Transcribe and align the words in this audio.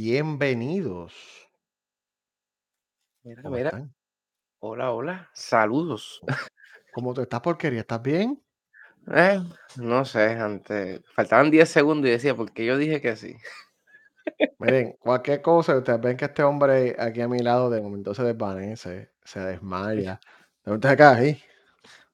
Bienvenidos. 0.00 1.12
Mira, 3.24 3.42
¿Cómo 3.42 3.56
mira. 3.56 3.70
están? 3.70 3.92
Hola, 4.60 4.92
hola. 4.92 5.28
Saludos. 5.34 6.20
¿Cómo 6.94 7.12
tú 7.14 7.22
estás, 7.22 7.40
porquería? 7.40 7.80
¿Estás 7.80 8.00
bien? 8.00 8.40
Eh, 9.12 9.40
no 9.78 10.04
sé, 10.04 10.34
antes 10.38 11.00
faltaban 11.16 11.50
10 11.50 11.68
segundos 11.68 12.06
y 12.08 12.12
decía, 12.12 12.36
¿por 12.36 12.52
qué 12.52 12.64
yo 12.64 12.76
dije 12.78 13.00
que 13.00 13.16
sí? 13.16 13.34
Miren, 14.60 14.92
cualquier 15.00 15.42
cosa, 15.42 15.76
ustedes 15.76 16.00
ven 16.00 16.16
que 16.16 16.26
este 16.26 16.44
hombre 16.44 16.94
aquí 16.96 17.20
a 17.20 17.26
mi 17.26 17.40
lado 17.40 17.68
de 17.68 17.80
momento 17.80 18.14
se 18.14 18.22
desvanece, 18.22 19.10
se 19.24 19.40
desmaya. 19.40 20.20
De 20.64 20.70
momento 20.70 20.88
se 20.88 20.96
cae 20.96 21.16
ahí. 21.16 21.42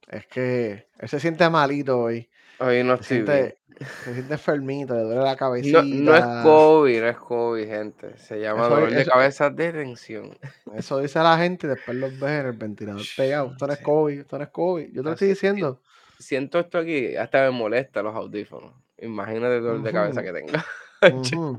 Es 0.09 0.27
que 0.27 0.89
él 0.99 1.09
se 1.11 1.21
siente 1.21 1.51
malito 1.51 1.99
hoy. 2.01 2.31
Hoy 2.65 2.83
no 2.83 2.95
estoy 2.95 3.23
bien. 3.23 3.27
siente, 3.27 3.59
se 4.05 4.15
siente 4.15 4.35
enfermito, 4.35 4.95
le 4.95 5.03
duele 5.03 5.21
la 5.21 5.23
No, 5.23 5.25
no 5.25 5.31
es 5.31 5.37
cabecita. 5.39 6.43
COVID, 6.43 7.01
no 7.01 7.09
es 7.09 7.17
COVID, 7.19 7.67
gente. 7.67 8.19
Se 8.19 8.41
llama 8.41 8.63
Eso, 8.63 8.75
dolor 8.75 8.91
de 8.91 9.03
eso, 9.03 9.11
cabeza 9.11 9.51
de 9.51 9.73
tensión. 9.73 10.39
eso 10.75 10.99
dice 10.99 11.19
la 11.19 11.37
gente 11.37 11.67
y 11.67 11.71
después 11.71 11.97
los 11.97 12.19
ves 12.19 12.41
en 12.41 12.47
el 12.47 12.53
ventilador 12.53 13.03
pegado. 13.17 13.53
Esto 13.53 13.67
no 13.67 13.73
es 13.73 13.79
Sí, 13.79 13.85
COVID, 13.85 14.21
esto 14.21 14.39
no 14.39 14.45
es 14.45 14.51
COVID. 14.51 14.87
Yo 14.87 15.03
te 15.03 15.09
lo 15.09 15.13
estoy 15.13 15.29
diciendo. 15.29 15.81
Siento 16.19 16.59
esto 16.59 16.79
aquí, 16.79 17.17
hasta 17.17 17.43
me 17.43 17.51
molesta 17.51 18.03
los 18.03 18.15
audífonos. 18.15 18.73
Imagínate 18.99 19.57
el 19.57 19.63
dolor 19.63 19.83
de 19.83 19.93
cabeza 19.93 20.23
que 20.23 20.33
tengo. 20.33 20.53
ujú. 21.13 21.59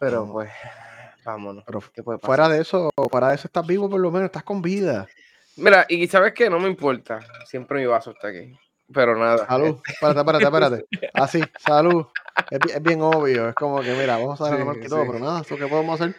Pero 0.00 0.26
pues, 0.32 0.50
vámonos. 1.24 1.62
pero 1.66 1.82
¿Qué 1.92 2.02
puede 2.02 2.18
fuera 2.18 2.48
de 2.48 2.60
eso, 2.60 2.90
fuera 3.10 3.28
de 3.28 3.34
eso 3.34 3.46
estás 3.48 3.66
vivo 3.66 3.88
por 3.88 4.00
lo 4.00 4.10
menos, 4.10 4.26
estás 4.26 4.42
con 4.42 4.62
vida. 4.62 5.06
Mira, 5.56 5.86
y 5.88 6.06
sabes 6.08 6.32
qué, 6.32 6.50
no 6.50 6.58
me 6.58 6.68
importa. 6.68 7.20
Siempre 7.46 7.80
mi 7.80 7.86
vaso 7.86 8.10
está 8.10 8.28
aquí. 8.28 8.58
Pero 8.92 9.16
nada. 9.18 9.46
Salud. 9.46 9.78
Espérate, 9.86 10.20
espérate, 10.20 10.44
espérate. 10.44 10.86
Así, 11.14 11.42
salud. 11.58 12.06
Es, 12.50 12.58
bi- 12.58 12.72
es 12.72 12.82
bien 12.82 13.00
obvio. 13.02 13.48
Es 13.48 13.54
como 13.54 13.80
que, 13.80 13.94
mira, 13.94 14.16
vamos 14.18 14.40
a 14.40 14.50
marca 14.64 14.82
Sí, 14.82 14.88
todo, 14.88 15.06
pero 15.06 15.18
nada, 15.18 15.40
¿eso 15.40 15.56
qué 15.56 15.66
podemos 15.66 16.00
hacer? 16.00 16.14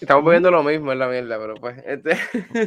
Estamos 0.00 0.24
bebiendo 0.26 0.50
lo 0.50 0.62
mismo, 0.62 0.92
es 0.92 0.98
la 0.98 1.08
mierda, 1.08 1.38
pero 1.38 1.54
pues, 1.54 1.82
este. 1.86 2.18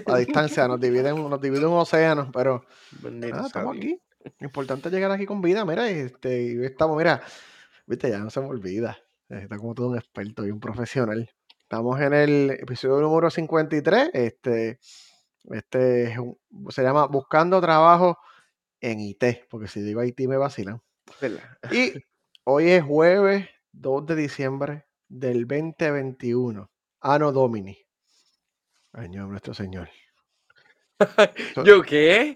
A 0.07 0.17
distancia, 0.17 0.67
nos 0.67 0.79
dividen, 0.79 1.29
nos 1.29 1.39
divide 1.39 1.65
un 1.67 1.77
océano, 1.77 2.31
pero 2.33 2.65
nada, 3.03 3.45
estamos 3.47 3.77
aquí. 3.77 4.01
Lo 4.39 4.45
importante 4.47 4.89
es 4.89 4.93
llegar 4.93 5.11
aquí 5.11 5.25
con 5.27 5.41
vida, 5.41 5.63
mira, 5.63 5.87
este, 5.89 6.41
y 6.41 6.65
estamos, 6.65 6.97
mira, 6.97 7.21
viste, 7.85 8.09
ya 8.09 8.17
no 8.17 8.29
se 8.31 8.41
me 8.41 8.47
olvida. 8.47 8.97
Está 9.29 9.57
como 9.57 9.75
todo 9.75 9.89
un 9.89 9.97
experto 9.97 10.43
y 10.45 10.49
un 10.51 10.59
profesional. 10.59 11.29
Estamos 11.61 12.01
en 12.01 12.13
el 12.13 12.49
episodio 12.59 12.99
número 12.99 13.29
53. 13.29 14.09
Este, 14.13 14.79
este 15.51 16.03
es 16.05 16.17
un- 16.17 16.35
se 16.69 16.81
llama 16.81 17.05
Buscando 17.05 17.61
Trabajo 17.61 18.17
en 18.81 18.99
IT, 18.99 19.47
porque 19.49 19.67
si 19.67 19.81
digo 19.81 20.03
IT 20.03 20.19
me 20.21 20.37
vacilan. 20.37 20.81
Y 21.71 21.93
hoy 22.43 22.69
es 22.69 22.83
jueves 22.83 23.47
2 23.73 24.05
de 24.05 24.15
diciembre 24.15 24.85
del 25.07 25.47
2021. 25.47 26.69
Anno 27.01 27.31
Domini. 27.31 27.77
Año 28.93 29.23
de 29.23 29.29
nuestro 29.29 29.53
Señor. 29.53 29.89
¿Yo 31.65 31.81
qué? 31.81 32.35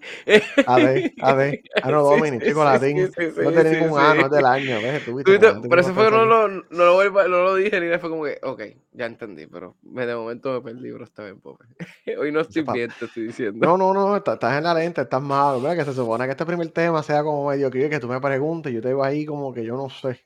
AD, 0.66 1.14
AD, 1.22 1.64
Anno 1.84 2.04
Sí, 2.04 2.10
Domini, 2.10 2.40
sí, 2.40 2.48
chico 2.48 2.60
sí, 2.60 2.66
latín. 2.66 3.12
No 3.44 3.52
tiene 3.52 3.80
ningún 3.82 4.00
ano, 4.00 4.26
es 4.26 4.32
del 4.32 4.46
año. 4.46 4.82
¿Ves? 4.82 5.04
Tú 5.04 5.20
Pero 5.24 5.82
eso 5.82 5.94
fue 5.94 6.06
que 6.06 6.12
no 6.12 6.26
lo, 6.26 6.48
no 6.48 6.64
lo, 6.70 7.12
no 7.12 7.28
lo 7.28 7.56
dije 7.56 7.82
ni 7.82 7.98
fue 7.98 8.10
como 8.10 8.24
que, 8.24 8.40
ok, 8.42 8.62
ya 8.94 9.06
entendí, 9.06 9.48
pero 9.48 9.76
de 9.82 10.16
momento 10.16 10.54
me 10.54 10.62
perdí, 10.62 10.92
bro, 10.92 11.04
está 11.04 11.24
bien, 11.24 11.42
pobre. 11.42 11.68
Hoy 12.18 12.32
no 12.32 12.40
estoy 12.42 12.64
bien, 12.64 12.92
te 12.98 13.06
estoy 13.06 13.28
diciendo. 13.28 13.66
No, 13.66 13.78
no, 13.78 13.94
no, 13.94 14.16
estás, 14.16 14.58
en 14.58 14.64
la 14.64 14.74
lente, 14.74 15.02
estás 15.02 15.22
malo. 15.22 15.60
Mira 15.60 15.76
que 15.76 15.86
se 15.86 15.94
supone 15.94 16.26
que 16.26 16.32
este 16.32 16.46
primer 16.46 16.70
tema 16.70 17.04
sea 17.04 17.22
como 17.24 17.50
medio 17.50 17.70
que 17.70 18.00
tú 18.00 18.08
me 18.08 18.22
preguntes, 18.22 18.74
yo 18.74 18.82
te 18.82 18.90
digo 18.90 19.04
ahí 19.04 19.26
como 19.26 19.54
que 19.54 19.66
yo 19.66 19.76
no 19.76 19.90
sé. 19.90 20.22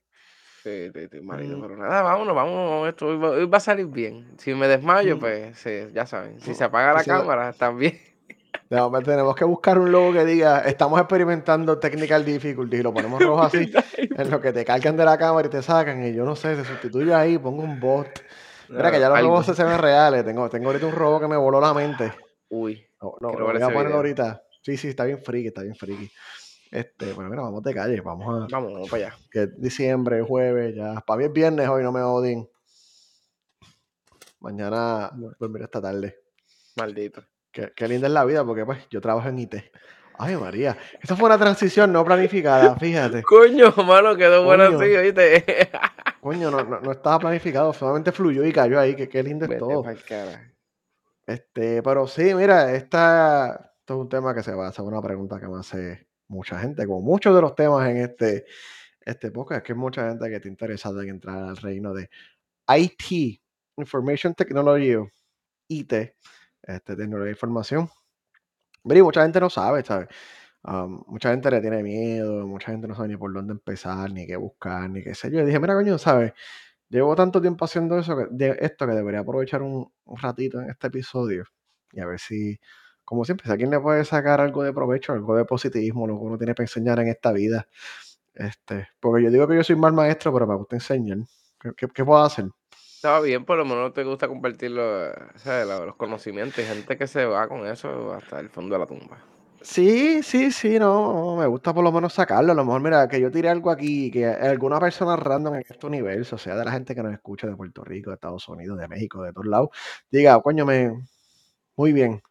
Sí, 0.64 0.92
sí, 0.92 1.22
malito, 1.22 1.58
Mm, 1.58 1.62
pero 1.62 1.78
nada, 1.78 2.02
vámonos, 2.02 2.36
vámonos, 2.36 2.90
esto 2.90 3.08
hoy 3.08 3.18
va, 3.18 3.30
hoy 3.30 3.46
va 3.46 3.58
a 3.58 3.62
salir 3.62 3.86
bien. 3.88 4.34
Si 4.38 4.54
me 4.54 4.68
desmayo, 4.68 5.16
mm, 5.16 5.20
pues, 5.20 5.58
sí, 5.58 5.70
ya 5.94 6.06
saben, 6.06 6.42
si 6.42 6.52
mm. 6.52 6.56
se 6.56 6.64
apaga 6.66 6.88
la 6.88 6.94
Pues 6.96 7.08
no- 7.08 7.20
cámara, 7.20 7.54
también. 7.54 7.98
De 8.70 8.78
momento 8.82 9.12
tenemos 9.12 9.36
que 9.36 9.46
buscar 9.46 9.80
un 9.80 9.92
logo 9.92 10.14
que 10.14 10.26
diga, 10.26 10.60
estamos 10.62 11.00
experimentando 11.00 11.80
technical 11.80 12.26
difficulty 12.26 12.78
y 12.78 12.82
lo 12.84 12.94
ponemos 12.94 13.22
rojo 13.22 13.42
así, 13.44 13.72
en 14.18 14.30
lo 14.30 14.42
que 14.42 14.52
te 14.52 14.66
cargan 14.66 14.98
de 14.98 15.06
la 15.06 15.18
cámara 15.18 15.48
y 15.48 15.52
te 15.52 15.62
sacan 15.62 16.04
y 16.06 16.14
yo 16.14 16.26
no 16.26 16.36
sé, 16.36 16.56
se 16.56 16.66
sustituye 16.66 17.14
ahí, 17.14 17.38
pongo 17.38 17.64
un 17.64 17.80
bot. 17.80 18.08
Mira 18.70 18.92
que 18.92 19.00
ya 19.00 19.08
los 19.10 19.22
robots 19.22 19.56
se 19.56 19.64
ven 19.64 19.78
reales, 19.78 20.26
tengo, 20.26 20.50
tengo 20.50 20.68
ahorita 20.68 20.86
un 20.88 20.92
robot 20.94 21.22
que 21.22 21.28
me 21.30 21.38
voló 21.38 21.62
la 21.62 21.74
mente. 21.74 22.12
Uy, 22.50 22.86
No, 23.02 23.16
lo 23.22 23.30
voy 23.30 23.56
a 23.62 23.68
poner 23.68 23.86
video. 23.86 23.96
ahorita. 23.96 24.44
Sí, 24.62 24.76
sí, 24.76 24.90
está 24.90 25.06
bien 25.06 25.24
friki, 25.24 25.48
está 25.48 25.62
bien 25.62 25.76
friki. 25.76 26.12
Este, 26.70 27.14
bueno, 27.14 27.30
mira, 27.30 27.44
vamos 27.44 27.64
de 27.64 27.74
calle, 27.74 28.02
vamos 28.02 28.28
a, 28.28 28.48
Vamos, 28.52 28.74
vamos 28.74 28.90
para 28.90 29.06
allá. 29.08 29.16
que 29.32 29.44
es 29.44 29.62
diciembre, 29.62 30.22
jueves, 30.22 30.76
ya, 30.76 30.96
para 31.08 31.20
mí 31.20 31.24
es 31.24 31.32
viernes 31.32 31.70
hoy, 31.70 31.82
no 31.84 31.94
me 31.94 32.02
odien. 32.02 32.50
Mañana 34.42 35.12
dormiré 35.40 35.64
esta 35.64 35.82
tarde. 35.82 36.20
Maldito. 36.76 37.24
Qué, 37.58 37.74
qué 37.76 37.88
linda 37.88 38.06
es 38.06 38.14
la 38.14 38.24
vida, 38.24 38.46
porque 38.46 38.64
pues 38.66 38.88
yo 38.92 39.02
trabajo 39.02 39.28
en 39.30 39.40
IT. 39.40 39.56
Ay, 40.20 40.36
María, 40.36 40.78
esta 41.02 41.16
fue 41.16 41.26
una 41.26 41.40
transición 41.40 41.92
no 41.92 42.06
planificada, 42.06 42.76
fíjate. 42.76 43.24
Coño, 43.24 43.74
mano, 43.78 44.16
quedó 44.16 44.46
bueno 44.46 44.66
así, 44.66 44.96
¿oíste? 44.96 45.72
Coño, 46.22 46.52
no, 46.52 46.64
no, 46.64 46.80
no 46.82 46.92
estaba 46.92 47.18
planificado, 47.18 47.74
solamente 47.74 48.12
fluyó 48.12 48.46
y 48.46 48.54
cayó 48.54 48.80
ahí, 48.80 48.96
que 48.96 49.10
qué 49.10 49.24
lindo 49.24 49.46
es 49.46 49.50
Vete 49.50 49.60
todo. 49.60 49.84
cara. 50.08 50.54
Este, 51.26 51.82
pero 51.82 52.06
sí, 52.06 52.36
mira, 52.36 52.76
esta, 52.76 53.74
esto 53.80 53.94
es 53.96 54.00
un 54.02 54.10
tema 54.10 54.36
que 54.36 54.44
se 54.44 54.54
basa 54.54 54.84
en 54.84 54.90
una 54.90 55.02
pregunta 55.02 55.40
que 55.40 55.48
me 55.48 55.58
hace 55.58 56.08
mucha 56.28 56.60
gente, 56.60 56.86
como 56.86 57.02
muchos 57.02 57.34
de 57.34 57.42
los 57.42 57.56
temas 57.56 57.90
en 57.90 57.98
este, 57.98 58.46
este 59.02 59.32
podcast, 59.32 59.66
que 59.66 59.74
hay 59.74 59.80
mucha 59.80 60.08
gente 60.08 60.30
que 60.30 60.36
está 60.36 60.48
interesada 60.48 61.02
en 61.02 61.10
entrar 61.10 61.44
al 61.44 61.58
reino 61.58 61.92
de 61.92 62.08
IT, 62.68 63.42
Information 63.78 64.36
Technology, 64.36 64.96
IT, 65.70 65.94
este, 66.68 66.96
tecnología 66.96 67.26
de 67.28 67.32
información. 67.32 67.90
Y 68.84 69.02
mucha 69.02 69.24
gente 69.24 69.40
no 69.40 69.50
sabe, 69.50 69.84
¿sabes? 69.84 70.08
Mucha 71.08 71.32
gente 71.32 71.50
le 71.52 71.62
tiene 71.62 71.84
miedo, 71.84 72.46
mucha 72.48 72.72
gente 72.72 72.88
no 72.88 72.96
sabe 72.96 73.10
ni 73.10 73.18
por 73.18 73.34
dónde 73.34 73.54
empezar, 73.54 74.12
ni 74.12 74.28
qué 74.28 74.36
buscar, 74.36 74.90
ni 74.90 75.02
qué 75.04 75.16
sé 75.16 75.32
yo. 75.32 75.40
Y 75.42 75.46
dije, 75.46 75.60
mira, 75.60 75.76
coño, 75.76 75.98
¿sabes? 75.98 76.34
Llevo 76.90 77.16
tanto 77.16 77.42
tiempo 77.42 77.66
haciendo 77.66 78.00
eso 78.00 78.18
que, 78.18 78.28
de 78.32 78.58
esto 78.62 78.88
que 78.88 78.94
debería 78.94 79.22
aprovechar 79.22 79.62
un, 79.64 79.92
ratito 80.06 80.62
en 80.62 80.70
este 80.72 80.88
episodio 80.88 81.46
y 81.94 82.02
a 82.02 82.06
ver 82.08 82.20
si, 82.20 82.60
como 83.06 83.26
siempre, 83.26 83.46
si 83.46 83.52
a 83.52 83.54
alguien 83.54 83.72
le 83.72 83.80
puede 83.82 84.06
sacar 84.06 84.42
algo 84.42 84.64
de 84.64 84.74
provecho, 84.74 85.14
algo 85.14 85.36
de 85.38 85.46
positivismo, 85.46 86.08
lo 86.08 86.18
que 86.20 86.26
uno 86.26 86.38
tiene 86.38 86.56
para 86.56 86.66
enseñar 86.66 87.00
en 87.02 87.10
esta 87.10 87.32
vida. 87.34 87.68
Este, 88.36 88.90
porque 89.02 89.24
yo 89.26 89.32
digo 89.32 89.48
que 89.48 89.56
yo 89.58 89.64
soy 89.66 89.76
mal 89.78 89.94
maestro, 89.94 90.34
pero 90.34 90.48
me 90.48 90.56
gusta 90.56 90.78
enseñar. 90.78 91.20
¿Qué, 91.60 91.72
qué- 91.78 91.88
qué 91.90 92.06
puedo 92.06 92.24
hacer? 92.24 92.48
Estaba 92.98 93.22
bien, 93.22 93.46
por 93.46 93.60
lo 93.60 93.64
menos 93.64 93.94
te 93.94 94.04
gusta 94.04 94.28
compartir 94.28 94.72
los, 94.72 95.14
los, 95.46 95.96
conocimientos. 95.98 96.58
Hay 96.58 96.66
gente 96.66 96.98
que 96.98 97.06
se 97.06 97.26
va 97.26 97.48
con 97.48 97.68
eso 97.68 98.12
hasta 98.12 98.40
el 98.40 98.50
fondo 98.50 98.74
de 98.74 98.80
la 98.80 98.88
tumba. 98.88 99.20
Sí, 99.62 100.24
sí, 100.24 100.52
sí, 100.52 100.80
no, 100.80 101.36
me 101.36 101.46
gusta 101.46 101.76
por 101.76 101.84
lo 101.84 101.92
menos 101.92 102.14
sacarlo. 102.14 102.54
A 102.54 102.56
lo 102.56 102.66
mejor, 102.66 102.82
mira, 102.82 103.08
que 103.08 103.22
yo 103.22 103.30
tire 103.30 103.50
algo 103.50 103.70
aquí, 103.70 104.10
que 104.10 104.26
alguna 104.26 104.80
persona 104.80 105.16
random 105.16 105.54
en 105.54 105.64
este 105.70 105.86
universo, 105.86 106.40
sea 106.40 106.56
de 106.56 106.66
la 106.66 106.72
gente 106.72 106.96
que 106.96 107.04
nos 107.04 107.14
escucha 107.14 107.46
de 107.46 107.56
Puerto 107.56 107.84
Rico, 107.84 108.10
de 108.10 108.16
Estados 108.16 108.50
Unidos, 108.50 108.80
de 108.80 108.88
México, 108.88 109.22
de 109.22 109.32
todos 109.32 109.46
lados, 109.46 109.70
diga, 110.10 110.42
coño, 110.42 110.66
me, 110.66 110.92
muy 111.76 111.94
bien. 111.94 112.24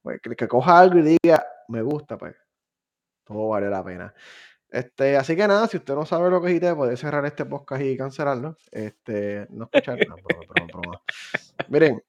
Pues, 0.00 0.22
que, 0.22 0.34
que 0.34 0.48
coja 0.48 0.78
algo 0.80 1.00
y 1.00 1.18
diga, 1.22 1.44
me 1.68 1.82
gusta, 1.82 2.16
pues, 2.16 2.34
todo 3.24 3.48
vale 3.48 3.68
la 3.68 3.84
pena. 3.84 4.14
Este, 4.74 5.16
así 5.16 5.36
que 5.36 5.46
nada, 5.46 5.68
si 5.68 5.76
usted 5.76 5.94
no 5.94 6.04
sabe 6.04 6.28
lo 6.30 6.42
que 6.42 6.48
es 6.48 6.56
IT, 6.56 6.74
puede 6.74 6.96
cerrar 6.96 7.24
este 7.26 7.44
podcast 7.44 7.80
y 7.80 7.96
cancelarlo. 7.96 8.58
Este, 8.72 9.46
no 9.50 9.70
escuchar, 9.72 10.00
no, 10.08 10.16
broma, 10.16 10.66
broma. 10.66 11.02
Miren, 11.68 12.02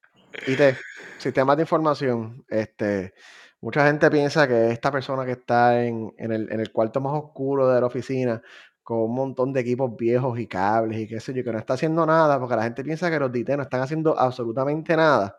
IT, 0.48 0.76
sistemas 1.20 1.58
de 1.58 1.62
información. 1.62 2.44
Este, 2.50 3.14
mucha 3.62 3.86
gente 3.86 4.10
piensa 4.10 4.48
que 4.48 4.72
esta 4.72 4.92
persona 4.92 5.24
que 5.26 5.34
está 5.34 5.86
en, 5.86 6.12
en 6.18 6.32
el, 6.32 6.52
en 6.52 6.60
el 6.60 6.72
cuarto 6.72 7.00
más 7.02 7.14
oscuro 7.14 7.70
de 7.70 7.80
la 7.80 7.86
oficina, 7.86 8.42
con 8.82 8.98
un 8.98 9.14
montón 9.14 9.54
de 9.54 9.60
equipos 9.60 9.96
viejos 9.96 10.40
y 10.40 10.48
cables 10.48 10.98
y 10.98 11.08
qué 11.08 11.20
sé 11.20 11.36
yo, 11.36 11.44
que 11.44 11.52
no 11.52 11.60
está 11.60 11.76
haciendo 11.76 12.04
nada, 12.04 12.40
porque 12.40 12.56
la 12.56 12.64
gente 12.64 12.84
piensa 12.84 13.12
que 13.12 13.20
los 13.20 13.32
de 13.32 13.42
IT 13.42 13.50
no 13.50 13.62
están 13.62 13.82
haciendo 13.82 14.18
absolutamente 14.18 14.98
nada. 14.98 15.38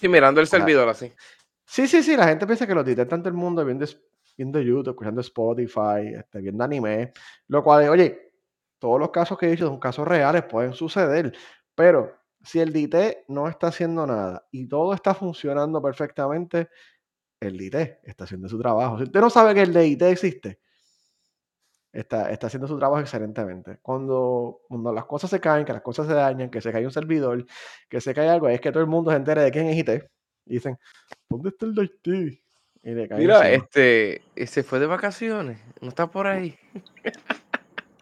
Sí, 0.00 0.08
mirando 0.08 0.40
el 0.40 0.46
servidor 0.46 0.88
así. 0.88 1.12
Sí, 1.66 1.86
sí, 1.86 2.02
sí, 2.02 2.16
la 2.16 2.28
gente 2.28 2.46
piensa 2.46 2.66
que 2.66 2.74
los 2.74 2.88
IT 2.88 2.98
están 2.98 3.20
todo 3.20 3.28
el 3.28 3.36
mundo 3.36 3.62
viendo, 3.62 3.84
viendo 4.36 4.60
YouTube, 4.60 4.90
escuchando 4.90 5.20
Spotify, 5.20 6.14
este, 6.18 6.40
viendo 6.40 6.64
anime, 6.64 7.12
lo 7.48 7.62
cual, 7.62 7.88
oye, 7.88 8.32
todos 8.78 8.98
los 8.98 9.10
casos 9.10 9.38
que 9.38 9.46
he 9.46 9.50
dicho 9.50 9.66
son 9.66 9.78
casos 9.78 10.06
reales, 10.06 10.44
pueden 10.44 10.72
suceder, 10.72 11.32
pero 11.74 12.12
si 12.40 12.60
el 12.60 12.72
DT 12.72 13.24
no 13.28 13.48
está 13.48 13.68
haciendo 13.68 14.06
nada 14.06 14.46
y 14.50 14.66
todo 14.66 14.94
está 14.94 15.14
funcionando 15.14 15.80
perfectamente, 15.80 16.68
el 17.40 17.58
DT 17.58 18.00
está 18.04 18.24
haciendo 18.24 18.48
su 18.48 18.58
trabajo. 18.58 18.98
Si 18.98 19.04
usted 19.04 19.20
no 19.20 19.30
sabe 19.30 19.54
que 19.54 19.62
el 19.62 19.74
DIT 19.74 20.02
existe, 20.02 20.60
está, 21.92 22.30
está 22.30 22.46
haciendo 22.46 22.66
su 22.66 22.78
trabajo 22.78 23.00
excelentemente. 23.00 23.78
Cuando, 23.82 24.60
cuando 24.68 24.92
las 24.92 25.04
cosas 25.06 25.30
se 25.30 25.40
caen, 25.40 25.64
que 25.64 25.72
las 25.72 25.82
cosas 25.82 26.06
se 26.06 26.14
dañan, 26.14 26.50
que 26.50 26.60
se 26.60 26.72
cae 26.72 26.84
un 26.84 26.92
servidor, 26.92 27.44
que 27.88 28.00
se 28.00 28.14
cae 28.14 28.28
algo, 28.28 28.48
es 28.48 28.60
que 28.60 28.72
todo 28.72 28.82
el 28.82 28.88
mundo 28.88 29.10
se 29.10 29.16
entere 29.16 29.42
de 29.42 29.50
quién 29.50 29.68
es 29.68 29.76
IT. 29.78 29.90
Y 30.46 30.54
dicen, 30.54 30.78
¿dónde 31.28 31.50
está 31.50 31.66
el 31.66 31.74
DT? 31.74 32.42
Y 32.84 32.90
le 32.92 33.08
caen 33.08 33.20
Mira, 33.20 33.36
encima. 33.48 33.64
este, 33.64 34.22
eh, 34.34 34.46
se 34.46 34.62
fue 34.62 34.80
de 34.80 34.86
vacaciones. 34.86 35.58
No 35.80 35.88
está 35.88 36.10
por 36.10 36.26
ahí. 36.26 36.56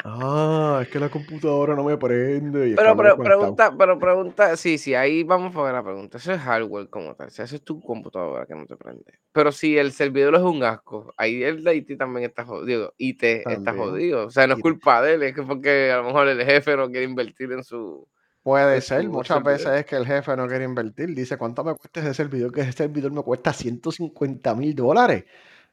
Ah, 0.05 0.81
es 0.83 0.89
que 0.89 0.99
la 0.99 1.11
computadora 1.11 1.75
no 1.75 1.85
me 1.85 1.97
prende 1.99 2.71
y 2.71 2.75
Pero 2.75 2.97
pregunta 2.97 3.75
pero 3.77 3.99
pregunta 3.99 4.57
sí, 4.57 4.79
sí, 4.79 4.95
ahí 4.95 5.25
vamos 5.25 5.55
para 5.55 5.73
la 5.73 5.83
pregunta. 5.83 6.17
Eso 6.19 6.33
es 6.33 6.41
hardware 6.41 6.89
como 6.89 7.15
tal, 7.15 7.27
o 7.29 7.31
sea, 7.31 7.45
eso 7.45 7.57
es 7.57 7.63
tu 7.63 7.81
computadora 7.81 8.47
que 8.47 8.55
no 8.55 8.65
te 8.67 8.77
prende. 8.77 9.19
Pero 9.33 9.53
si 9.53 9.77
el 9.77 9.93
servidor 9.93 10.35
es 10.37 10.41
un 10.41 10.63
asco, 10.65 11.13
ahí 11.17 11.43
el 11.43 11.63
de 11.63 11.77
IT 11.77 11.99
también 11.99 12.25
está 12.31 12.45
jodido, 12.45 12.95
IT 12.97 13.23
está 13.23 13.63
También. 13.63 13.77
jodido. 13.77 14.27
O 14.27 14.31
sea, 14.31 14.47
no 14.47 14.55
es 14.55 14.61
culpa 14.61 15.03
de 15.03 15.15
él, 15.15 15.23
es 15.23 15.35
que 15.35 15.43
porque 15.43 15.91
a 15.93 15.99
lo 15.99 16.05
mejor 16.05 16.29
el 16.29 16.43
jefe 16.45 16.77
no 16.77 16.89
quiere 16.91 17.05
invertir 17.05 17.53
en 17.53 17.63
su 17.63 18.09
puede 18.43 18.81
ser, 18.81 19.09
muchas 19.09 19.43
veces 19.43 19.69
es 19.81 19.87
que 19.87 19.97
el 19.97 20.07
jefe 20.07 20.37
no 20.37 20.47
quiere 20.47 20.65
invertir. 20.65 21.15
Dice: 21.15 21.37
"¿Cuánto 21.37 21.65
me 21.65 21.75
cuesta 21.75 22.01
ese 22.01 22.15
servidor? 22.15 22.53
Que 22.53 22.63
ese 22.63 22.73
servidor 22.73 23.13
me 23.13 23.23
cuesta 23.23 23.53
$150,000 23.53 25.25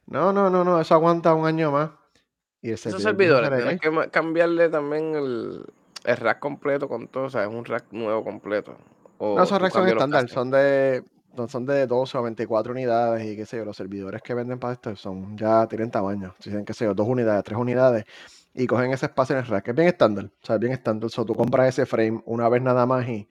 No, 0.06 0.32
no, 0.32 0.50
no, 0.50 0.64
no, 0.64 0.80
eso 0.80 0.94
aguanta 0.94 1.34
un 1.34 1.46
año 1.46 1.70
más. 1.72 1.90
Y 2.62 2.68
el 2.68 2.74
Esos 2.74 3.02
servidor 3.02 3.44
servidores, 3.44 3.78
tienes 3.80 3.80
que 3.80 4.10
cambiarle 4.10 4.68
también 4.68 5.14
el 5.14 5.64
el 6.04 6.16
rack 6.16 6.38
completo 6.38 6.88
con 6.88 7.08
todo, 7.08 7.24
o 7.24 7.30
sea, 7.30 7.42
es 7.42 7.48
un 7.48 7.64
rack 7.64 7.86
nuevo 7.90 8.24
completo, 8.24 8.76
No, 9.20 9.42
esos 9.42 9.60
racks 9.60 9.74
son 9.74 9.88
estándar, 9.88 10.28
son 10.28 10.50
de 10.50 11.04
son 11.48 11.66
de 11.66 11.86
12 11.86 12.18
o 12.18 12.22
24 12.22 12.72
unidades 12.72 13.24
y 13.24 13.36
qué 13.36 13.46
sé 13.46 13.58
yo, 13.58 13.64
los 13.64 13.76
servidores 13.76 14.22
que 14.22 14.34
venden 14.34 14.58
para 14.58 14.72
esto 14.72 14.96
son 14.96 15.36
ya 15.36 15.66
tienen 15.68 15.90
tamaño, 15.90 16.34
tienen, 16.40 16.64
qué 16.64 16.72
sé 16.74 16.84
yo, 16.84 16.94
2 16.94 17.06
unidades, 17.06 17.44
3 17.44 17.58
unidades 17.58 18.04
y 18.54 18.66
cogen 18.66 18.92
ese 18.92 19.06
espacio 19.06 19.36
en 19.36 19.44
el 19.44 19.48
rack. 19.48 19.68
Es 19.68 19.74
bien 19.74 19.88
estándar, 19.88 20.26
o 20.26 20.46
sea, 20.46 20.56
es 20.56 20.60
bien 20.60 20.72
estándar. 20.72 21.10
So, 21.10 21.24
tú 21.24 21.34
compras 21.34 21.68
ese 21.70 21.86
frame 21.86 22.22
una 22.26 22.48
vez 22.48 22.62
nada 22.62 22.86
más 22.86 23.08
y 23.08 23.28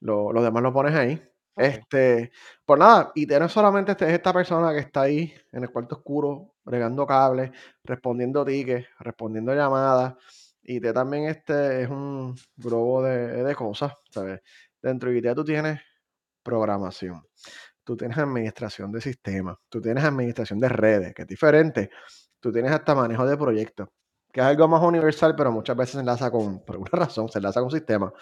lo 0.00 0.32
lo 0.32 0.42
demás 0.42 0.62
lo 0.62 0.72
pones 0.72 0.94
ahí. 0.94 1.22
Este, 1.56 2.32
pues 2.64 2.78
nada, 2.80 3.12
y 3.16 3.26
tienes 3.26 3.52
solamente 3.52 3.92
este 3.92 4.14
esta 4.14 4.32
persona 4.32 4.72
que 4.72 4.78
está 4.80 5.02
ahí 5.02 5.34
en 5.52 5.64
el 5.64 5.70
cuarto 5.70 5.96
oscuro, 5.96 6.54
bregando 6.64 7.06
cables, 7.06 7.50
respondiendo 7.84 8.44
tickets, 8.44 8.88
respondiendo 9.00 9.54
llamadas, 9.54 10.14
y 10.62 10.80
te 10.80 10.92
también, 10.92 11.24
este, 11.26 11.82
es 11.82 11.88
un 11.90 12.36
globo 12.56 13.02
de 13.02 13.42
de 13.44 13.54
cosas, 13.56 13.92
¿sabes? 14.10 14.40
Dentro 14.82 15.10
de 15.10 15.18
ITEA 15.18 15.34
tú 15.34 15.44
tienes 15.44 15.80
programación, 16.42 17.22
tú 17.84 17.96
tienes 17.96 18.18
administración 18.18 18.92
de 18.92 19.00
sistemas, 19.00 19.56
tú 19.68 19.80
tienes 19.80 20.04
administración 20.04 20.60
de 20.60 20.68
redes, 20.70 21.14
que 21.14 21.22
es 21.22 21.28
diferente, 21.28 21.90
tú 22.40 22.52
tienes 22.52 22.72
hasta 22.72 22.94
manejo 22.94 23.26
de 23.26 23.36
proyectos, 23.36 23.88
que 24.32 24.40
es 24.40 24.46
algo 24.46 24.68
más 24.68 24.82
universal, 24.82 25.34
pero 25.36 25.52
muchas 25.52 25.76
veces 25.76 25.94
se 25.94 26.00
enlaza 26.00 26.30
con, 26.30 26.64
por 26.64 26.76
alguna 26.76 26.90
razón, 26.92 27.28
se 27.28 27.38
enlaza 27.38 27.60
con 27.60 27.70
sistemas, 27.70 28.12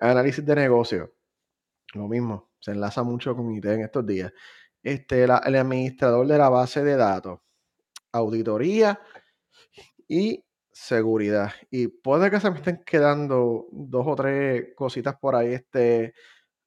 análisis 0.00 0.44
de 0.44 0.54
negocio, 0.54 1.12
lo 1.94 2.08
mismo, 2.08 2.50
se 2.60 2.72
enlaza 2.72 3.02
mucho 3.02 3.36
con 3.36 3.50
IT 3.54 3.64
en 3.66 3.82
estos 3.82 4.06
días. 4.06 4.32
Este, 4.82 5.24
el 5.24 5.30
administrador 5.30 6.26
de 6.26 6.38
la 6.38 6.48
base 6.48 6.82
de 6.82 6.96
datos, 6.96 7.40
auditoría 8.12 9.00
y 10.08 10.44
seguridad. 10.72 11.52
Y 11.70 11.88
puede 11.88 12.30
que 12.30 12.40
se 12.40 12.50
me 12.50 12.56
estén 12.58 12.82
quedando 12.84 13.66
dos 13.70 14.06
o 14.06 14.16
tres 14.16 14.74
cositas 14.74 15.16
por 15.18 15.36
ahí, 15.36 15.54
este, 15.54 16.14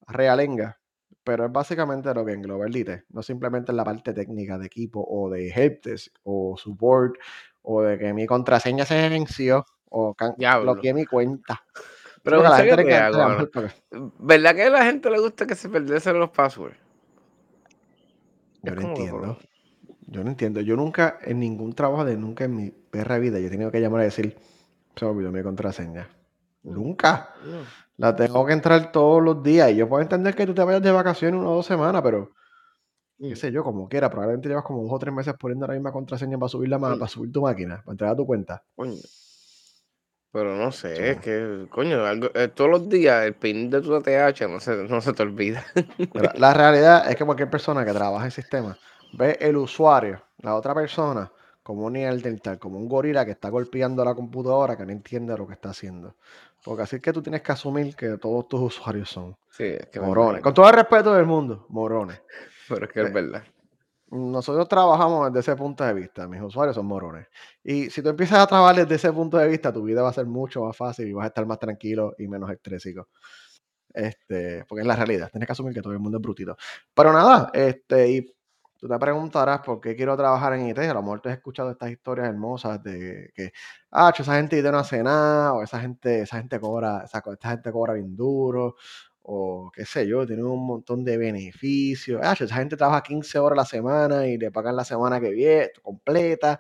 realenga, 0.08 0.80
pero 1.24 1.46
es 1.46 1.52
básicamente 1.52 2.14
lo 2.14 2.26
que 2.26 2.34
engloba 2.34 2.68
el 2.68 2.78
IT, 2.78 2.90
no 3.10 3.24
simplemente 3.24 3.72
en 3.72 3.78
la 3.78 3.84
parte 3.84 4.14
técnica 4.14 4.58
de 4.58 4.68
equipo 4.68 5.04
o 5.08 5.30
de 5.30 5.50
helpdesk 5.50 6.16
o 6.24 6.56
support 6.58 7.16
o 7.66 7.82
de 7.82 7.98
que 7.98 8.14
mi 8.14 8.26
contraseña 8.26 8.86
se 8.86 9.10
venció 9.10 9.66
o 9.90 10.16
bloqueé 10.62 10.94
mi 10.94 11.06
cuenta. 11.06 11.64
A 12.26 12.30
la 12.32 12.58
gente 12.58 12.86
que 12.86 12.96
hago, 12.96 13.50
¿verdad 14.20 14.56
que 14.56 14.64
a 14.64 14.70
la 14.70 14.84
gente 14.86 15.10
le 15.12 15.20
gusta 15.20 15.46
que 15.46 15.56
se 15.56 15.70
perdiesen 15.70 16.20
los 16.20 16.32
passwords? 16.32 16.78
Yo 18.64 18.74
no 18.74 18.82
entiendo. 18.82 19.38
Yo 20.08 20.24
no 20.24 20.30
entiendo. 20.30 20.62
Yo 20.62 20.76
nunca, 20.76 21.20
en 21.22 21.40
ningún 21.40 21.74
trabajo 21.74 22.04
de 22.04 22.18
nunca 22.18 22.46
en 22.46 22.56
mi 22.56 22.72
perra 22.72 23.20
vida, 23.20 23.40
yo 23.40 23.48
he 23.48 23.50
tenido 23.52 23.72
que 23.72 23.80
llamar 23.80 24.02
a 24.02 24.06
decir, 24.06 24.38
se 24.96 25.06
me 25.06 25.12
olvidó 25.12 25.32
mi 25.32 25.44
contraseña. 25.44 26.08
Nunca. 26.64 27.36
no, 27.46 27.60
La 27.98 28.16
tengo 28.16 28.44
que 28.46 28.54
entrar 28.54 28.92
todos 28.92 29.22
los 29.22 29.44
días. 29.44 29.72
Y 29.72 29.76
yo 29.76 29.88
puedo 29.88 30.02
entender 30.02 30.36
que 30.36 30.48
tú 30.48 30.56
te 30.56 30.64
vayas 30.64 30.82
de 30.82 30.92
vacaciones 30.92 31.40
una 31.40 31.50
o 31.50 31.56
dos 31.56 31.66
semanas, 31.68 32.02
pero 32.02 32.32
qué 33.28 33.36
mm, 33.36 33.36
sé 33.36 33.52
yo, 33.52 33.64
como 33.64 33.88
quiera. 33.90 34.10
Probablemente 34.10 34.50
llevas 34.50 34.64
como 34.66 34.84
dos 34.84 34.94
o 34.94 35.00
tres 35.00 35.14
meses 35.14 35.34
poniendo 35.40 35.68
la 35.68 35.74
misma 35.74 35.92
contraseña 35.92 36.38
para 36.38 36.50
subir 36.50 36.70
la 36.70 36.80
ma- 36.80 36.90
coño, 36.90 36.98
para 36.98 37.10
subir 37.10 37.32
tu 37.32 37.42
máquina, 37.42 37.82
para 37.84 37.94
entrar 37.94 38.12
a 38.12 38.16
tu 38.16 38.26
cuenta. 38.26 38.64
coño, 38.76 39.02
pero 40.32 40.56
no 40.58 40.72
sé, 40.72 41.12
es 41.12 41.20
que, 41.20 41.68
coño, 41.70 42.06
algo, 42.06 42.28
eh, 42.36 42.50
todos 42.50 42.70
los 42.70 42.90
días 42.90 43.26
el 43.26 43.36
PIN 43.36 43.70
de 43.70 43.82
tu 43.82 43.96
ATH 43.96 44.48
no 44.50 44.60
se 44.60 44.76
no 44.84 45.00
se 45.02 45.14
te 45.14 45.24
olvida. 45.24 45.64
la 46.14 46.54
realidad 46.54 47.10
es 47.10 47.16
que 47.16 47.26
cualquier 47.26 47.50
persona 47.50 47.86
que 47.86 47.92
trabaja 47.94 48.26
en 48.26 48.32
sistema 48.32 48.78
ve 49.14 49.38
el 49.42 49.58
usuario, 49.58 50.22
la 50.40 50.56
otra 50.56 50.74
persona, 50.74 51.32
como 51.64 51.86
un 51.86 51.94
neandertal, 51.94 52.60
como 52.60 52.78
un 52.78 52.88
gorila 52.88 53.26
que 53.26 53.32
está 53.32 53.50
golpeando 53.50 54.04
la 54.06 54.14
computadora 54.14 54.78
que 54.78 54.86
no 54.86 54.92
entiende 54.92 55.38
lo 55.38 55.48
que 55.48 55.54
está 55.54 55.70
haciendo. 55.70 56.16
Porque 56.64 56.84
así 56.84 56.98
es 56.98 57.02
que 57.02 57.14
tú 57.14 57.22
tienes 57.22 57.42
que 57.42 57.52
asumir 57.52 57.96
que 57.96 58.18
todos 58.18 58.48
tus 58.48 58.62
usuarios 58.62 59.10
son 59.10 59.36
Sí, 59.50 59.64
es 59.64 59.88
que 59.88 60.00
me 60.00 60.08
morones. 60.08 60.42
Con 60.42 60.54
todo 60.54 60.68
el 60.68 60.76
respeto 60.76 61.14
del 61.14 61.26
mundo, 61.26 61.66
morones. 61.70 62.22
pero 62.70 62.86
es 62.86 62.92
que 62.92 63.02
es 63.02 63.08
Eh, 63.08 63.12
verdad. 63.12 63.44
nosotros 64.12 64.68
trabajamos 64.70 65.28
desde 65.34 65.52
ese 65.52 65.58
punto 65.58 65.84
de 65.84 65.94
vista. 65.94 66.28
Mis 66.28 66.42
usuarios 66.42 66.76
son 66.76 66.86
morones. 66.86 67.28
Y 67.64 67.90
si 67.90 68.02
tú 68.02 68.10
empiezas 68.10 68.40
a 68.40 68.48
trabajar 68.48 68.76
desde 68.78 68.96
ese 68.96 69.12
punto 69.14 69.38
de 69.38 69.48
vista, 69.48 69.74
tu 69.74 69.84
vida 69.84 70.02
va 70.04 70.10
a 70.10 70.14
ser 70.14 70.26
mucho 70.28 70.64
más 70.66 70.78
fácil 70.78 71.08
y 71.08 71.14
vas 71.14 71.26
a 71.26 71.28
estar 71.28 71.46
más 71.46 71.60
tranquilo 71.60 72.14
y 72.18 72.28
menos 72.28 72.50
estrésico. 72.52 73.10
Este, 73.94 74.66
porque 74.66 74.82
es 74.82 74.88
la 74.88 74.96
realidad, 74.98 75.30
tienes 75.32 75.48
que 75.48 75.54
asumir 75.54 75.74
que 75.74 75.82
todo 75.82 75.94
el 75.94 76.00
mundo 76.00 76.18
es 76.18 76.22
brutito. 76.24 76.58
Pero 76.94 77.14
nada, 77.14 77.50
este, 77.54 78.10
y 78.12 78.26
tú 78.78 78.88
te 78.90 79.00
preguntarás 79.00 79.62
por 79.62 79.80
qué 79.82 79.96
quiero 79.96 80.18
trabajar 80.18 80.54
en 80.54 80.70
IT. 80.70 80.80
A 80.80 80.94
lo 80.94 81.02
mejor 81.02 81.22
te 81.22 81.30
has 81.30 81.38
escuchado 81.38 81.72
estas 81.72 81.92
historias 81.92 82.28
hermosas 82.30 82.84
de 82.84 83.32
que, 83.36 83.54
ah, 83.92 84.14
esa 84.18 84.36
gente 84.36 84.58
de 84.58 84.62
IT 84.64 84.72
no 84.72 84.80
hace 84.80 85.02
nada, 85.04 85.54
o 85.54 85.64
esa 85.64 85.80
gente, 85.80 86.22
esa 86.24 86.38
gente 86.38 86.60
cobra, 86.60 87.04
esa, 87.06 87.24
esta 87.32 87.50
gente 87.52 87.72
cobra 87.72 87.94
bien 87.94 88.16
duro, 88.18 88.76
o 89.28 89.72
qué 89.74 89.86
sé 89.86 90.08
yo, 90.08 90.26
tiene 90.26 90.44
un 90.44 90.66
montón 90.68 91.04
de 91.04 91.18
beneficios. 91.18 92.22
Ah, 92.24 92.34
esa 92.34 92.56
gente 92.56 92.78
trabaja 92.78 93.02
15 93.02 93.40
horas 93.40 93.58
a 93.58 93.62
la 93.62 93.66
semana 93.66 94.28
y 94.28 94.38
le 94.38 94.52
pagan 94.52 94.76
la 94.76 94.86
semana 94.86 95.20
que 95.20 95.32
viene, 95.32 95.70
completa. 95.82 96.60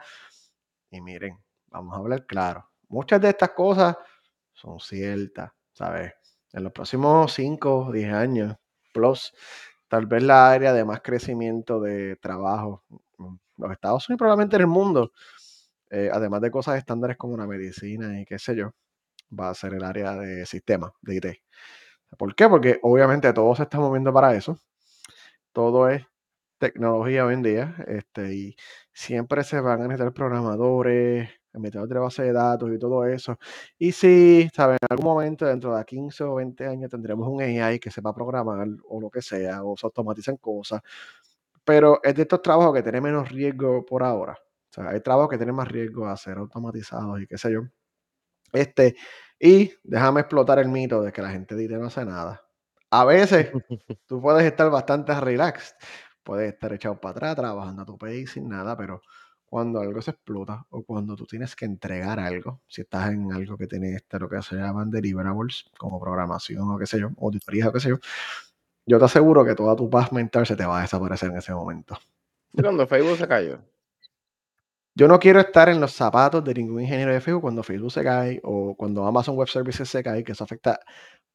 Y 0.89 1.01
miren, 1.01 1.37
vamos 1.67 1.95
a 1.95 1.99
hablar 1.99 2.25
claro. 2.25 2.67
Muchas 2.87 3.21
de 3.21 3.29
estas 3.29 3.51
cosas 3.51 3.95
son 4.53 4.79
ciertas, 4.79 5.51
¿sabes? 5.73 6.13
En 6.53 6.63
los 6.63 6.71
próximos 6.71 7.33
5 7.33 7.87
o 7.87 7.91
10 7.91 8.13
años, 8.13 8.55
plus, 8.93 9.33
tal 9.87 10.07
vez 10.07 10.23
la 10.23 10.51
área 10.51 10.73
de 10.73 10.85
más 10.85 11.01
crecimiento 11.01 11.79
de 11.79 12.15
trabajo, 12.15 12.83
en 13.19 13.39
los 13.57 13.71
Estados 13.71 14.09
Unidos, 14.09 14.19
probablemente 14.19 14.55
en 14.55 14.63
el 14.63 14.67
mundo, 14.67 15.11
eh, 15.91 16.09
además 16.11 16.41
de 16.41 16.51
cosas 16.51 16.77
estándares 16.77 17.17
como 17.17 17.37
la 17.37 17.45
medicina 17.47 18.19
y 18.19 18.25
qué 18.25 18.39
sé 18.39 18.55
yo, 18.55 18.71
va 19.37 19.49
a 19.49 19.55
ser 19.55 19.75
el 19.75 19.83
área 19.83 20.15
de 20.15 20.45
sistemas, 20.45 20.91
de 21.01 21.15
IT. 21.15 21.25
¿Por 22.17 22.35
qué? 22.35 22.47
Porque 22.49 22.79
obviamente 22.83 23.31
todo 23.33 23.55
se 23.55 23.63
está 23.63 23.79
moviendo 23.79 24.13
para 24.13 24.33
eso. 24.35 24.57
Todo 25.53 25.89
es 25.89 26.03
tecnología 26.59 27.25
hoy 27.25 27.35
en 27.35 27.43
día, 27.43 27.75
este, 27.87 28.33
y 28.35 28.55
siempre 28.93 29.43
se 29.43 29.61
van 29.61 29.81
a 29.81 29.87
necesitar 29.87 30.13
programadores, 30.13 31.29
administradores 31.53 31.93
de 31.95 31.99
base 31.99 32.23
de 32.23 32.33
datos 32.33 32.71
y 32.73 32.79
todo 32.79 33.05
eso. 33.05 33.37
Y 33.77 33.91
sí, 33.93 34.49
¿sabes? 34.55 34.77
En 34.81 34.87
algún 34.91 35.05
momento, 35.13 35.45
dentro 35.45 35.75
de 35.77 35.85
15 35.85 36.23
o 36.25 36.35
20 36.35 36.67
años, 36.67 36.91
tendremos 36.91 37.27
un 37.29 37.41
AI 37.41 37.79
que 37.79 37.91
sepa 37.91 38.13
programar 38.15 38.67
o 38.89 39.01
lo 39.01 39.09
que 39.09 39.21
sea, 39.21 39.63
o 39.63 39.77
se 39.77 39.85
automatizan 39.87 40.37
cosas, 40.37 40.81
pero 41.65 41.99
es 42.03 42.15
de 42.15 42.23
estos 42.23 42.41
trabajos 42.41 42.73
que 42.75 42.83
tienen 42.83 43.03
menos 43.03 43.29
riesgo 43.31 43.85
por 43.85 44.03
ahora. 44.03 44.33
O 44.71 44.73
sea, 44.73 44.89
hay 44.89 45.01
trabajos 45.01 45.29
que 45.31 45.37
tienen 45.37 45.55
más 45.55 45.67
riesgo 45.69 46.07
a 46.07 46.17
ser 46.17 46.37
automatizados 46.37 47.21
y 47.21 47.27
qué 47.27 47.37
sé 47.37 47.51
yo. 47.53 47.61
Este, 48.53 48.95
y 49.45 49.71
déjame 49.83 50.21
explotar 50.21 50.57
el 50.57 50.69
mito 50.69 51.03
de 51.03 51.11
que 51.13 51.21
la 51.21 51.29
gente 51.29 51.55
dice 51.55 51.77
no 51.77 51.85
hace 51.85 52.03
nada. 52.03 52.41
A 52.89 53.05
veces 53.05 53.51
tú 54.07 54.19
puedes 54.19 54.43
estar 54.43 54.71
bastante 54.71 55.13
relaxed, 55.19 55.75
puedes 56.23 56.51
estar 56.51 56.73
echado 56.73 56.99
para 56.99 57.11
atrás 57.11 57.35
trabajando 57.35 57.83
a 57.83 57.85
tu 57.85 57.95
pace 57.95 58.25
sin 58.25 58.49
nada, 58.49 58.75
pero 58.75 59.03
cuando 59.45 59.79
algo 59.81 60.01
se 60.01 60.11
explota 60.11 60.65
o 60.71 60.83
cuando 60.83 61.15
tú 61.15 61.27
tienes 61.27 61.55
que 61.55 61.65
entregar 61.65 62.19
algo, 62.19 62.61
si 62.67 62.81
estás 62.81 63.11
en 63.11 63.31
algo 63.31 63.55
que 63.55 63.67
tiene 63.67 63.93
este, 63.93 64.17
lo 64.17 64.27
que 64.27 64.41
se 64.41 64.55
llaman 64.55 64.89
deliverables, 64.89 65.65
como 65.77 65.99
programación 66.01 66.71
o 66.71 66.79
qué 66.79 66.87
sé 66.87 66.99
yo, 66.99 67.11
auditoría 67.21 67.69
o 67.69 67.71
qué 67.71 67.79
sé 67.79 67.89
yo, 67.89 67.97
yo 68.87 68.97
te 68.97 69.05
aseguro 69.05 69.45
que 69.45 69.53
toda 69.53 69.75
tu 69.75 69.87
paz 69.91 70.11
mental 70.11 70.47
se 70.47 70.55
te 70.55 70.65
va 70.65 70.79
a 70.79 70.81
desaparecer 70.81 71.29
en 71.29 71.37
ese 71.37 71.53
momento. 71.53 71.99
Cuando 72.51 72.87
Facebook 72.87 73.17
se 73.17 73.27
cayó. 73.27 73.59
Yo 74.97 75.09
no 75.09 75.19
quiero 75.19 75.41
estar 75.41 75.67
en 75.67 75.81
los 75.81 75.91
zapatos 75.91 76.41
de 76.43 76.53
ningún 76.53 76.81
ingeniero 76.81 77.11
de 77.13 77.19
Facebook 77.19 77.41
cuando 77.41 77.63
Facebook 77.63 77.91
se 77.91 78.01
cae 78.01 78.39
o 78.43 78.75
cuando 78.77 79.05
Amazon 79.05 79.35
Web 79.35 79.49
Services 79.49 79.89
se 79.89 80.01
cae, 80.01 80.23
que 80.23 80.31
eso 80.31 80.45
afecta 80.45 80.79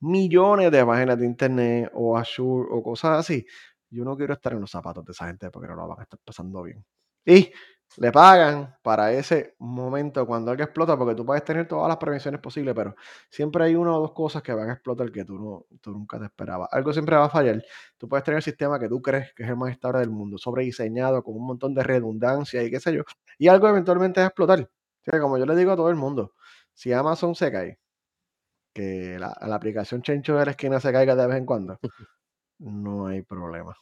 millones 0.00 0.70
de 0.72 0.84
páginas 0.86 1.18
de 1.18 1.26
internet 1.26 1.90
o 1.94 2.16
Azure 2.16 2.68
o 2.70 2.82
cosas 2.82 3.18
así. 3.18 3.44
Yo 3.90 4.02
no 4.04 4.16
quiero 4.16 4.32
estar 4.32 4.54
en 4.54 4.60
los 4.60 4.70
zapatos 4.70 5.04
de 5.04 5.12
esa 5.12 5.26
gente 5.26 5.50
porque 5.50 5.68
no 5.68 5.76
lo 5.76 5.88
van 5.88 6.00
a 6.00 6.02
estar 6.04 6.18
pasando 6.24 6.62
bien. 6.62 6.82
Y 7.26 7.52
le 7.98 8.12
pagan 8.12 8.76
para 8.82 9.12
ese 9.12 9.54
momento 9.58 10.26
cuando 10.26 10.50
algo 10.50 10.62
explota, 10.62 10.96
porque 10.96 11.14
tú 11.14 11.24
puedes 11.26 11.44
tener 11.44 11.66
todas 11.68 11.88
las 11.88 11.96
prevenciones 11.98 12.40
posibles, 12.40 12.74
pero 12.74 12.94
siempre 13.30 13.64
hay 13.64 13.74
una 13.74 13.96
o 13.96 14.00
dos 14.00 14.12
cosas 14.12 14.42
que 14.42 14.52
van 14.52 14.70
a 14.70 14.74
explotar 14.74 15.10
que 15.12 15.24
tú, 15.24 15.38
no, 15.38 15.66
tú 15.80 15.90
nunca 15.92 16.18
te 16.18 16.26
esperabas. 16.26 16.68
Algo 16.72 16.92
siempre 16.92 17.16
va 17.16 17.24
a 17.26 17.30
fallar. 17.30 17.62
Tú 17.98 18.08
puedes 18.08 18.24
tener 18.24 18.36
el 18.38 18.42
sistema 18.42 18.78
que 18.78 18.88
tú 18.88 19.02
crees 19.02 19.32
que 19.34 19.42
es 19.42 19.48
el 19.48 19.56
más 19.56 19.70
estable 19.72 20.00
del 20.00 20.10
mundo, 20.10 20.38
sobrediseñado, 20.38 21.22
con 21.24 21.36
un 21.36 21.46
montón 21.46 21.74
de 21.74 21.82
redundancia 21.82 22.62
y 22.62 22.70
qué 22.70 22.80
sé 22.80 22.92
yo, 22.94 23.02
y 23.38 23.48
algo 23.48 23.68
eventualmente 23.68 24.20
va 24.20 24.26
a 24.26 24.28
explotar. 24.28 24.60
O 24.62 25.10
sea, 25.10 25.20
como 25.20 25.38
yo 25.38 25.46
le 25.46 25.56
digo 25.56 25.72
a 25.72 25.76
todo 25.76 25.90
el 25.90 25.96
mundo, 25.96 26.34
si 26.74 26.92
Amazon 26.92 27.34
se 27.34 27.50
cae, 27.52 27.78
que 28.74 29.18
la 29.18 29.36
la 29.42 29.56
aplicación 29.56 30.02
Chencho 30.02 30.36
de 30.36 30.44
la 30.46 30.52
esquina 30.52 30.80
se 30.80 30.92
caiga 30.92 31.16
de 31.16 31.26
vez 31.26 31.36
en 31.38 31.46
cuando, 31.46 31.78
no 32.60 33.06
hay 33.08 33.22
problema. 33.22 33.76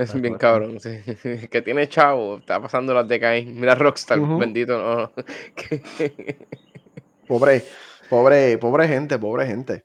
Es 0.00 0.20
bien 0.20 0.38
cabrón, 0.38 0.80
sí. 0.80 1.00
Que 1.50 1.62
tiene 1.62 1.88
chavo, 1.88 2.38
está 2.38 2.60
pasando 2.60 2.94
las 2.94 3.06
de 3.06 3.20
Caín. 3.20 3.60
Mira 3.60 3.74
Rockstar, 3.74 4.18
Ujú. 4.18 4.38
bendito, 4.38 4.78
no. 4.78 5.12
Pobre 7.26 7.64
pobre 8.08 8.58
pobre 8.58 8.88
gente, 8.88 9.18
pobre 9.18 9.46
gente. 9.46 9.84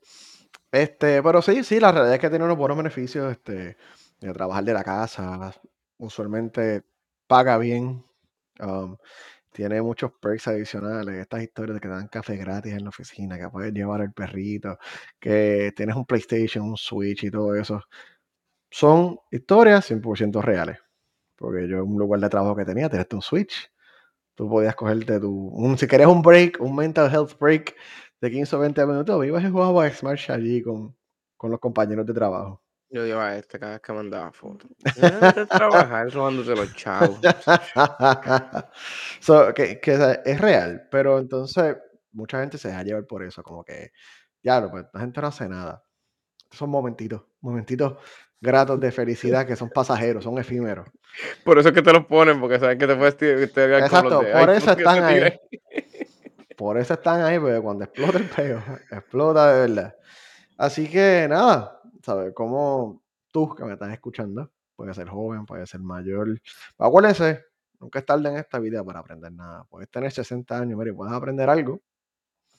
Este, 0.72 1.22
pero 1.22 1.42
sí, 1.42 1.64
sí, 1.64 1.80
la 1.80 1.92
realidad 1.92 2.16
es 2.16 2.20
que 2.20 2.30
tiene 2.30 2.46
unos 2.46 2.58
buenos 2.58 2.78
beneficios, 2.78 3.32
este, 3.32 3.78
de 4.20 4.34
trabajar 4.34 4.64
de 4.64 4.74
la 4.74 4.84
casa, 4.84 5.54
usualmente 5.98 6.84
paga 7.28 7.58
bien, 7.58 8.04
am, 8.60 8.98
tiene 9.52 9.82
muchos 9.82 10.12
perks 10.20 10.50
adicionales, 10.50 11.16
estas 11.16 11.44
historias 11.44 11.76
de 11.76 11.82
que 11.82 11.88
te 11.88 11.94
dan 11.94 12.08
café 12.10 12.36
gratis 12.36 12.74
en 12.74 12.84
la 12.84 12.90
oficina, 12.90 13.38
que 13.38 13.48
puedes 13.48 13.74
llevar 13.74 14.02
el 14.02 14.12
perrito, 14.12 14.78
que 15.20 15.72
tienes 15.76 15.96
un 15.96 16.06
PlayStation, 16.06 16.66
un 16.66 16.78
Switch 16.78 17.24
y 17.24 17.32
todo 17.32 17.56
eso. 17.56 17.82
Son 18.76 19.18
historias 19.32 19.90
100% 19.90 20.42
reales, 20.42 20.80
porque 21.38 21.66
yo 21.66 21.78
en 21.78 21.84
un 21.84 21.98
lugar 21.98 22.20
de 22.20 22.28
trabajo 22.28 22.58
que 22.58 22.66
tenía, 22.66 22.90
tenía 22.90 23.08
un 23.14 23.22
Switch, 23.22 23.72
tú 24.34 24.50
podías 24.50 24.76
cogerte 24.76 25.18
tu 25.18 25.32
un 25.32 25.78
si 25.78 25.88
querías 25.88 26.10
un 26.10 26.22
break, 26.22 26.60
un 26.60 26.76
mental 26.76 27.10
health 27.10 27.40
break 27.40 27.74
de 28.20 28.32
15 28.32 28.54
o 28.54 28.60
20 28.60 28.86
minutos, 28.86 29.26
ibas 29.26 29.46
y 29.46 29.50
jugabas 29.50 29.98
Smash 30.00 30.30
allí 30.30 30.62
con 30.62 30.94
con 31.38 31.52
los 31.52 31.62
compañeros 31.62 32.06
de 32.06 32.14
trabajo. 32.14 32.62
yo 32.90 33.04
odiaba 33.04 33.30
a 33.30 33.38
este 33.38 33.58
cada 33.58 33.72
vez 33.72 33.82
que 33.82 33.94
mandaba 33.94 34.34
fotos. 34.34 34.70
A 35.02 35.46
trabajar 35.46 36.12
robándote 36.12 36.54
los 36.54 36.76
chavos. 36.76 37.18
So, 39.22 39.54
que 39.54 39.80
que, 39.80 40.20
es 40.26 40.42
real, 40.42 40.86
pero 40.92 41.20
entonces 41.20 41.78
mucha 42.12 42.42
gente 42.42 42.58
se 42.58 42.68
deja 42.68 42.84
llevar 42.84 43.08
por 43.08 43.24
eso, 43.24 43.42
como 43.42 43.64
que, 43.64 43.94
diablo, 44.44 44.70
pues 44.70 44.84
esta 44.84 45.00
gente 45.00 45.22
no 45.22 45.28
hace 45.28 45.48
nada. 45.48 45.82
Son 46.52 46.70
momentitos, 46.70 47.24
momentitos 47.40 47.98
gratos 48.46 48.80
de 48.80 48.92
felicidad 48.92 49.46
que 49.46 49.56
son 49.56 49.70
pasajeros, 49.70 50.24
son 50.24 50.38
efímeros. 50.38 50.88
Por 51.44 51.58
eso 51.60 51.70
es 51.70 51.76
que 51.76 51.82
te 51.82 51.92
los 51.92 52.06
ponen, 52.06 52.40
porque 52.40 52.60
saben 52.60 52.78
que 52.78 52.88
te 52.88 52.96
puedes 52.96 53.18
ti 53.18 53.26
tirar 53.54 53.70
los 53.70 53.82
Exacto, 53.82 54.20
de 54.22 54.32
por 54.32 54.50
eso 54.50 54.72
están 54.72 55.04
ahí. 55.04 55.40
Por 56.56 56.78
eso 56.78 56.94
están 56.94 57.22
ahí, 57.22 57.38
porque 57.38 57.60
cuando 57.60 57.84
explota 57.84 58.18
el 58.18 58.30
peo, 58.30 58.64
explota 58.92 59.54
de 59.54 59.60
verdad. 59.68 59.96
Así 60.58 60.90
que 60.90 61.28
nada, 61.30 61.82
¿sabes? 62.02 62.34
Como 62.34 63.04
tú 63.30 63.54
que 63.54 63.66
me 63.66 63.74
estás 63.74 63.92
escuchando, 63.92 64.50
puede 64.74 64.94
ser 64.94 65.10
joven, 65.10 65.46
puede 65.46 65.68
ser 65.68 65.82
mayor, 65.82 66.40
acuérdese, 66.78 67.44
nunca 67.78 68.00
es 68.00 68.06
tarde 68.06 68.30
en 68.30 68.38
esta 68.38 68.60
vida 68.60 68.82
para 68.86 69.00
aprender 69.00 69.34
nada. 69.34 69.66
Puedes 69.70 69.90
tener 69.90 70.14
60 70.14 70.58
años, 70.58 70.80
mira, 70.80 70.92
y 70.92 70.94
puedes 70.94 71.14
aprender 71.14 71.50
algo. 71.50 71.82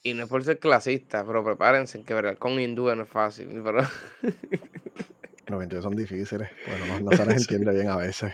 Y 0.03 0.13
no 0.13 0.23
es 0.23 0.29
por 0.29 0.43
ser 0.43 0.59
clasista, 0.59 1.25
pero 1.25 1.43
prepárense 1.43 2.03
que 2.03 2.35
con 2.37 2.59
hindúes 2.59 2.95
no 2.95 3.03
es 3.03 3.09
fácil, 3.09 3.61
pero 3.63 3.81
Los 5.47 5.59
22 5.59 5.83
son 5.83 5.95
difíciles, 5.95 6.49
bueno, 6.67 6.85
no, 6.85 6.99
no 6.99 7.11
se 7.11 7.25
les 7.25 7.35
Sí. 7.47 7.55
entiende 7.55 7.73
bien 7.73 7.89
a 7.89 7.97
veces. 7.97 8.33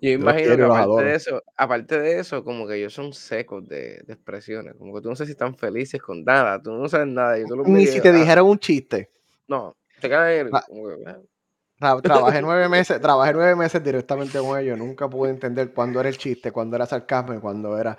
Yo 0.00 0.10
los 0.18 0.20
imagino 0.20 0.56
que 0.56 0.62
los 0.62 0.76
aparte 0.76 1.04
de 1.04 1.14
eso 1.14 1.42
aparte 1.56 1.98
de 2.00 2.18
eso, 2.18 2.44
como 2.44 2.66
que 2.66 2.76
ellos 2.76 2.92
son 2.92 3.12
secos 3.12 3.66
de 3.68 4.02
de 4.06 4.12
expresiones, 4.12 4.74
como 4.76 4.94
que 4.94 5.00
tú 5.00 5.08
no 5.08 5.16
sé 5.16 5.24
si 5.24 5.32
están 5.32 5.56
felices 5.56 6.02
con 6.02 6.24
nada, 6.24 6.60
tú 6.60 6.72
no 6.72 6.88
sabes 6.88 7.06
nada, 7.06 7.38
los 7.38 7.66
Ni 7.66 7.86
si 7.86 8.00
te 8.00 8.08
ah, 8.08 8.12
dijeran 8.12 8.44
un 8.44 8.58
chiste. 8.58 9.10
no, 9.48 9.76
te 10.00 10.08
que, 10.08 10.14
ah. 10.52 10.66
tra- 11.80 12.02
trabajé 12.02 12.42
nueve 12.42 12.68
meses, 12.68 13.00
trabajé 13.00 13.32
nueve 13.32 13.56
meses 13.56 13.82
directamente 13.82 14.38
con 14.38 14.58
ellos. 14.58 14.76
Nunca 14.78 15.08
pude 15.08 15.30
entender 15.30 15.72
cuándo 15.72 16.00
era 16.00 16.08
el 16.08 16.18
chiste, 16.18 16.50
cuándo 16.50 16.76
era 16.76 16.86
sarcasmo 16.86 17.34
y 17.34 17.38
cuándo 17.38 17.78
era. 17.78 17.96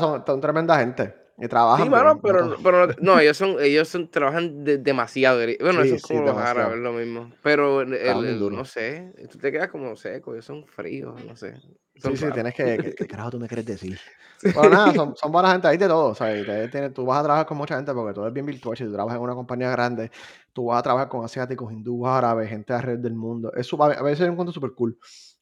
Son, 0.00 0.24
son 0.26 0.40
tremenda 0.40 0.78
gente 0.78 1.25
y 1.38 1.48
Sí, 1.48 1.48
trabajan 1.48 1.90
mano, 1.90 2.14
bien, 2.14 2.16
no 2.22 2.22
pero 2.22 2.56
pero 2.62 2.86
no 2.86 2.94
no, 3.00 3.20
ellos 3.20 3.36
son 3.36 3.56
ellos 3.60 3.88
son 3.88 4.10
trabajan 4.10 4.64
de 4.64 4.78
demasiado, 4.78 5.40
bueno, 5.60 5.84
Sí, 5.84 5.88
son 5.88 5.98
sí, 5.98 6.00
como 6.00 6.22
los 6.22 6.36
árabes, 6.38 6.78
lo 6.80 6.92
mismo, 6.92 7.30
pero 7.42 7.82
el 7.82 7.92
el 7.94 8.50
no 8.52 8.64
sé, 8.64 9.12
tú 9.30 9.38
te 9.38 9.52
quedas 9.52 9.68
como 9.68 9.94
seco, 9.96 10.32
ellos 10.32 10.44
son 10.46 10.66
fríos, 10.66 11.22
no 11.24 11.36
sé, 11.36 11.54
Sí, 11.94 12.00
son 12.00 12.16
sí, 12.16 12.24
raros. 12.24 12.34
tienes 12.34 12.54
que, 12.54 12.78
¿qué, 12.78 12.94
qué 12.94 13.06
carajo 13.06 13.30
tú 13.30 13.40
me 13.40 13.48
quieres 13.48 13.64
decir? 13.64 13.98
Bueno, 14.54 14.70
nada, 14.70 14.92
Sí. 14.92 14.94
son, 14.94 15.16
son 15.16 15.32
buena 15.32 15.50
gente, 15.52 15.66
hay 15.66 15.78
de 15.78 15.88
todo, 15.88 16.10
o 16.10 16.14
sea, 16.14 16.36
y 16.38 16.44
te- 16.44 16.68
tiene- 16.68 16.90
tú 16.90 17.04
vas 17.06 17.20
a 17.20 17.22
trabajar 17.24 17.46
con 17.46 17.56
mucha 17.56 17.76
gente 17.76 17.92
porque 17.94 18.12
todo 18.14 18.26
es 18.28 18.32
bien 18.34 18.44
virtual, 18.46 18.76
si 18.76 18.84
tú 18.84 18.92
trabajas 18.92 19.16
en 19.16 19.22
una 19.24 19.34
compañía 19.34 19.70
grande, 19.70 20.10
tú 20.52 20.66
vas 20.66 20.78
a 20.78 20.82
trabajar 20.82 21.08
con 21.08 21.24
asiáticos, 21.24 21.72
hindúes, 21.72 22.10
árabes, 22.12 22.48
gente 22.50 22.72
alrededor 22.74 23.00
del 23.02 23.14
mundo, 23.14 23.50
eso 23.54 23.82
a 23.82 23.92
a 23.92 24.02
veces 24.02 24.20
yo 24.26 24.26
encuentro 24.32 24.52
súper 24.52 24.72
cool, 24.74 24.98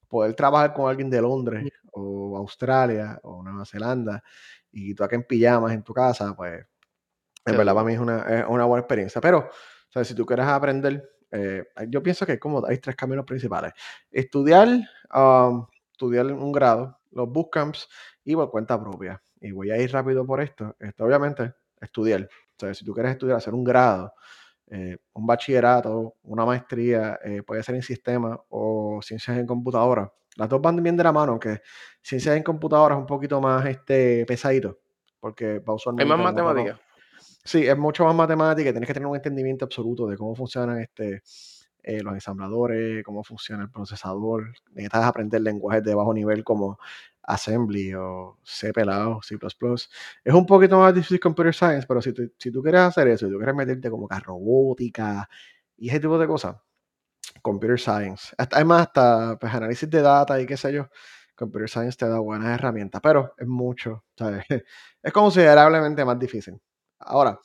poder 0.08 0.34
trabajar 0.34 0.72
con 0.74 0.88
alguien 0.88 1.10
de 1.10 1.20
Londres, 1.20 1.66
o 1.92 2.36
Australia, 2.38 3.18
o 3.24 3.42
Nueva 3.42 3.64
Zelanda, 3.66 4.22
y 4.74 4.94
tú 4.94 5.04
acá 5.04 5.16
en 5.16 5.24
pijamas 5.24 5.72
en 5.72 5.82
tu 5.82 5.94
casa, 5.94 6.34
pues 6.36 6.64
en 7.46 7.56
verdad, 7.56 7.74
para 7.74 7.86
mí 7.86 7.92
es 7.94 7.98
una, 8.00 8.22
es 8.40 8.44
una 8.48 8.64
buena 8.64 8.80
experiencia. 8.80 9.20
Pero, 9.20 9.50
¿sabes? 9.90 10.08
Si 10.08 10.14
tú 10.14 10.24
quieres 10.24 10.46
aprender, 10.46 11.10
eh, 11.30 11.64
yo 11.88 12.02
pienso 12.02 12.24
que 12.24 12.38
como 12.38 12.64
hay 12.66 12.78
tres 12.78 12.96
caminos 12.96 13.24
principales. 13.26 13.72
Estudiar, 14.10 14.68
am, 15.10 15.66
estudiar 15.92 16.26
un 16.26 16.52
grado, 16.52 16.98
los 17.10 17.28
bootcamps 17.30 17.88
y 18.24 18.34
por 18.34 18.50
cuenta 18.50 18.80
propia. 18.80 19.22
Y 19.40 19.50
voy 19.50 19.70
a 19.70 19.78
ir 19.78 19.92
rápido 19.92 20.26
por 20.26 20.40
esto. 20.40 20.74
Esto, 20.80 21.04
obviamente, 21.04 21.54
estudiar. 21.80 22.22
O 22.22 22.60
sea, 22.60 22.72
si 22.72 22.84
tú 22.84 22.94
quieres 22.94 23.12
estudiar, 23.12 23.36
hacer 23.36 23.52
un 23.52 23.64
grado, 23.64 24.14
eh, 24.68 24.96
un 25.12 25.26
bachillerato, 25.26 26.14
una 26.22 26.46
maestría, 26.46 27.18
eh, 27.22 27.42
puede 27.42 27.62
ser 27.62 27.74
en 27.74 27.82
sistemas 27.82 28.38
o 28.48 29.00
ciencias 29.02 29.36
en 29.36 29.46
computadora. 29.46 30.10
Las 30.36 30.48
dos 30.48 30.60
van 30.60 30.82
bien 30.82 30.96
de 30.96 31.04
la 31.04 31.12
mano, 31.12 31.32
aunque 31.32 31.60
ciencias 32.02 32.36
en 32.36 32.42
computadora 32.42 32.94
es 32.94 33.00
un 33.00 33.06
poquito 33.06 33.40
más 33.40 33.64
este, 33.66 34.24
pesadito, 34.26 34.80
porque 35.20 35.60
va 35.60 35.74
más 35.74 35.76
usualmente 35.76 36.02
en 36.02 36.08
la 36.08 36.16
rama 36.16 36.32
matemáticas. 36.32 36.80
Sí, 37.44 37.66
es 37.66 37.76
mucho 37.76 38.04
más 38.04 38.14
matemática, 38.14 38.70
tienes 38.70 38.86
que 38.86 38.94
tener 38.94 39.06
un 39.06 39.16
entendimiento 39.16 39.64
absoluto 39.64 40.06
de 40.06 40.16
cómo 40.16 40.34
funcionan, 40.34 40.80
este, 40.80 41.22
eh, 41.82 42.02
los 42.02 42.14
ensambladores, 42.14 43.04
cómo 43.04 43.22
funciona 43.22 43.64
el 43.64 43.70
procesador. 43.70 44.54
Necesitas 44.72 45.04
aprender 45.04 45.42
lenguajes 45.42 45.84
de 45.84 45.94
bajo 45.94 46.14
nivel 46.14 46.42
como 46.42 46.78
Assembly 47.22 47.92
o 47.94 48.38
C 48.42 48.72
pelado, 48.72 49.20
C++. 49.22 49.36
Es 50.24 50.34
un 50.34 50.46
poquito 50.46 50.78
más 50.78 50.94
difícil 50.94 51.20
Computer 51.20 51.54
Science, 51.54 51.86
pero 51.86 52.00
si 52.00 52.12
tú 52.14 52.22
si 52.38 52.50
tú 52.50 52.62
quieres 52.62 52.80
hacer 52.80 53.08
eso, 53.08 53.26
si 53.26 53.32
tú 53.32 53.38
quieres 53.38 53.54
meterte 53.54 53.90
como 53.90 54.08
que 54.08 54.14
a 54.14 54.20
robótica 54.20 55.28
y 55.76 55.90
ese 55.90 56.00
tipo 56.00 56.18
de 56.18 56.26
cosas, 56.26 56.56
Computer 57.44 57.78
Science. 57.78 58.34
Hasta, 58.38 58.56
además, 58.56 58.86
hasta 58.86 59.36
pues, 59.38 59.52
análisis 59.52 59.88
de 59.90 60.00
data 60.00 60.40
y 60.40 60.46
qué 60.46 60.56
sé 60.56 60.72
yo, 60.72 60.88
Computer 61.36 61.68
Science 61.68 61.98
te 61.98 62.08
da 62.08 62.18
buenas 62.18 62.48
herramientas, 62.58 63.02
pero 63.02 63.34
es 63.36 63.46
mucho, 63.46 64.04
¿sabes? 64.18 64.44
Es 65.02 65.12
considerablemente 65.12 66.02
más 66.06 66.18
difícil. 66.18 66.58
Ahora, 66.98 67.38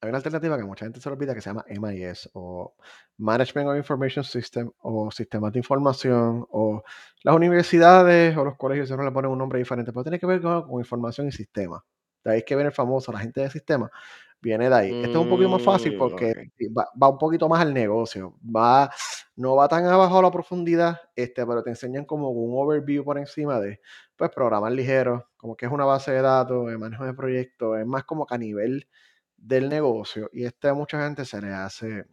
hay 0.00 0.08
una 0.08 0.16
alternativa 0.16 0.56
que 0.56 0.64
mucha 0.64 0.86
gente 0.86 0.98
se 0.98 1.08
olvida 1.10 1.34
que 1.34 1.42
se 1.42 1.50
llama 1.50 1.64
MIS 1.68 2.30
o 2.32 2.74
Management 3.18 3.68
of 3.68 3.76
Information 3.76 4.24
System 4.24 4.70
o 4.78 5.10
Sistemas 5.10 5.52
de 5.52 5.58
Información 5.58 6.46
o 6.50 6.82
las 7.22 7.36
universidades 7.36 8.34
o 8.38 8.44
los 8.44 8.56
colegios 8.56 8.88
siempre 8.88 9.04
le 9.06 9.12
ponen 9.12 9.30
un 9.30 9.38
nombre 9.38 9.58
diferente, 9.58 9.92
pero 9.92 10.04
tiene 10.04 10.18
que 10.18 10.26
ver 10.26 10.40
con, 10.40 10.64
información 10.78 11.28
y 11.28 11.32
sistemas. 11.32 11.82
De 12.24 12.32
ahí 12.32 12.42
que 12.42 12.54
viene 12.54 12.68
el 12.68 12.74
famoso, 12.74 13.12
la 13.12 13.20
gente 13.20 13.42
de 13.42 13.50
sistemas, 13.50 13.90
viene 14.44 14.68
de 14.70 14.76
ahí. 14.76 14.96
Este 15.00 15.18
es 15.18 15.22
un 15.22 15.28
poquito 15.28 15.48
más 15.50 15.62
fácil 15.62 15.94
Mm, 15.94 15.98
porque 15.98 16.34
va, 16.76 16.88
va 17.02 17.08
un 17.10 17.18
poquito 17.18 17.48
más 17.48 17.62
al 17.62 17.74
negocio, 17.74 18.36
va, 18.44 18.90
no 19.36 19.56
va 19.56 19.68
tan 19.68 19.86
abajo 19.86 20.18
a 20.18 20.22
la 20.22 20.30
profundidad, 20.30 21.00
este, 21.16 21.46
pero 21.46 21.62
te 21.64 21.70
enseñan 21.70 22.04
como 22.06 22.30
un 22.30 22.52
overview 22.62 23.04
por 23.04 23.18
encima 23.18 23.60
de, 23.60 23.80
pues, 24.16 24.30
programar 24.30 24.72
ligero, 24.72 25.30
como 25.36 25.56
que 25.56 25.66
es 25.66 25.72
una 25.72 25.84
base 25.86 26.12
de 26.12 26.22
datos, 26.22 26.70
el 26.70 26.78
manejo 26.78 27.04
de 27.06 27.14
proyectos, 27.14 27.78
es 27.78 27.86
más 27.86 28.04
como 28.04 28.26
que 28.26 28.34
a 28.36 28.38
nivel 28.38 28.88
del 29.36 29.68
negocio 29.68 30.30
y 30.32 30.44
este 30.46 30.68
a 30.68 30.74
mucha 30.74 31.02
gente 31.02 31.24
se 31.26 31.40
le 31.42 31.52
hace 31.52 32.06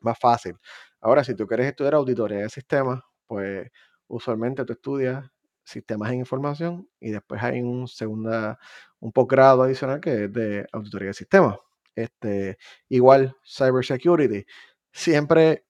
más 0.00 0.18
fácil. 0.18 0.56
Ahora, 1.00 1.24
si 1.24 1.34
tú 1.34 1.46
quieres 1.46 1.66
estudiar 1.66 1.94
auditoría 1.94 2.38
de 2.38 2.48
sistemas, 2.50 3.00
pues 3.26 3.70
usualmente 4.08 4.64
tú 4.64 4.72
estudias 4.74 5.24
sistemas 5.64 6.12
en 6.12 6.20
información 6.20 6.88
y 7.00 7.10
después 7.10 7.42
hay 7.42 7.60
un 7.62 7.88
segunda, 7.88 8.58
un 9.04 9.12
posgrado 9.12 9.62
adicional 9.62 10.00
que 10.00 10.24
es 10.24 10.32
de 10.32 10.66
auditoría 10.72 11.08
de 11.08 11.14
sistemas. 11.14 11.58
Este, 11.94 12.56
igual, 12.88 13.36
cybersecurity. 13.46 14.46
Siempre 14.90 15.66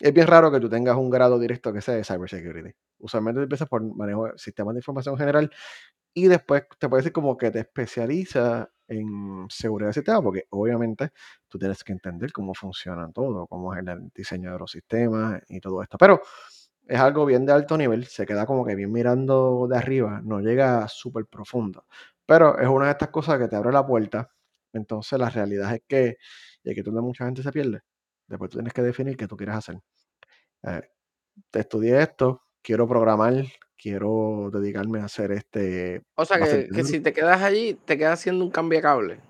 es 0.00 0.14
bien 0.14 0.28
raro 0.28 0.52
que 0.52 0.60
tú 0.60 0.68
tengas 0.68 0.96
un 0.96 1.10
grado 1.10 1.38
directo 1.38 1.72
que 1.72 1.80
sea 1.80 1.94
de 1.96 2.04
cybersecurity. 2.04 2.70
Usualmente 2.98 3.42
empiezas 3.42 3.68
por 3.68 3.82
manejo 3.82 4.26
de 4.26 4.38
sistemas 4.38 4.74
de 4.74 4.78
información 4.78 5.18
general 5.18 5.50
y 6.14 6.28
después 6.28 6.62
te 6.78 6.88
puedes 6.88 7.04
decir 7.04 7.12
como 7.12 7.36
que 7.36 7.50
te 7.50 7.58
especializa 7.60 8.70
en 8.86 9.46
seguridad 9.50 9.88
de 9.88 9.94
sistema, 9.94 10.22
porque 10.22 10.46
obviamente 10.50 11.10
tú 11.48 11.58
tienes 11.58 11.82
que 11.82 11.92
entender 11.92 12.32
cómo 12.32 12.54
funcionan 12.54 13.12
todo, 13.12 13.48
cómo 13.48 13.74
es 13.74 13.80
el 13.84 14.10
diseño 14.14 14.52
de 14.52 14.58
los 14.60 14.70
sistemas 14.70 15.42
y 15.48 15.58
todo 15.60 15.82
esto. 15.82 15.98
Pero 15.98 16.22
es 16.86 17.00
algo 17.00 17.26
bien 17.26 17.44
de 17.46 17.52
alto 17.52 17.76
nivel, 17.76 18.06
se 18.06 18.26
queda 18.26 18.46
como 18.46 18.64
que 18.64 18.76
bien 18.76 18.92
mirando 18.92 19.66
de 19.68 19.76
arriba, 19.76 20.20
no 20.22 20.40
llega 20.40 20.86
súper 20.88 21.26
profundo. 21.26 21.84
Pero 22.26 22.58
es 22.58 22.68
una 22.68 22.86
de 22.86 22.92
estas 22.92 23.10
cosas 23.10 23.38
que 23.38 23.48
te 23.48 23.56
abre 23.56 23.72
la 23.72 23.86
puerta. 23.86 24.30
Entonces 24.72 25.18
la 25.18 25.30
realidad 25.30 25.74
es 25.74 25.82
que, 25.88 26.16
y 26.62 26.70
aquí 26.70 26.80
es 26.80 26.84
donde 26.84 27.00
mucha 27.00 27.24
gente 27.24 27.42
se 27.42 27.52
pierde, 27.52 27.80
después 28.26 28.50
tú 28.50 28.58
tienes 28.58 28.72
que 28.72 28.82
definir 28.82 29.16
qué 29.16 29.26
tú 29.26 29.36
quieres 29.36 29.56
hacer. 29.56 29.78
Eh, 30.64 30.82
te 31.50 31.60
estudié 31.60 32.02
esto, 32.02 32.42
quiero 32.62 32.88
programar 32.88 33.46
quiero 33.76 34.50
dedicarme 34.52 35.00
a 35.00 35.04
hacer, 35.04 35.32
este, 35.32 36.02
O 36.14 36.24
sea, 36.24 36.38
que 36.38 36.68
que 36.68 36.84
si 36.84 37.00
te 37.00 37.12
quedas 37.12 37.42
allí, 37.42 37.74
te 37.84 37.98
quedas 37.98 38.20
siendo 38.20 38.44
un 38.44 38.50
cambiacable. 38.50 39.20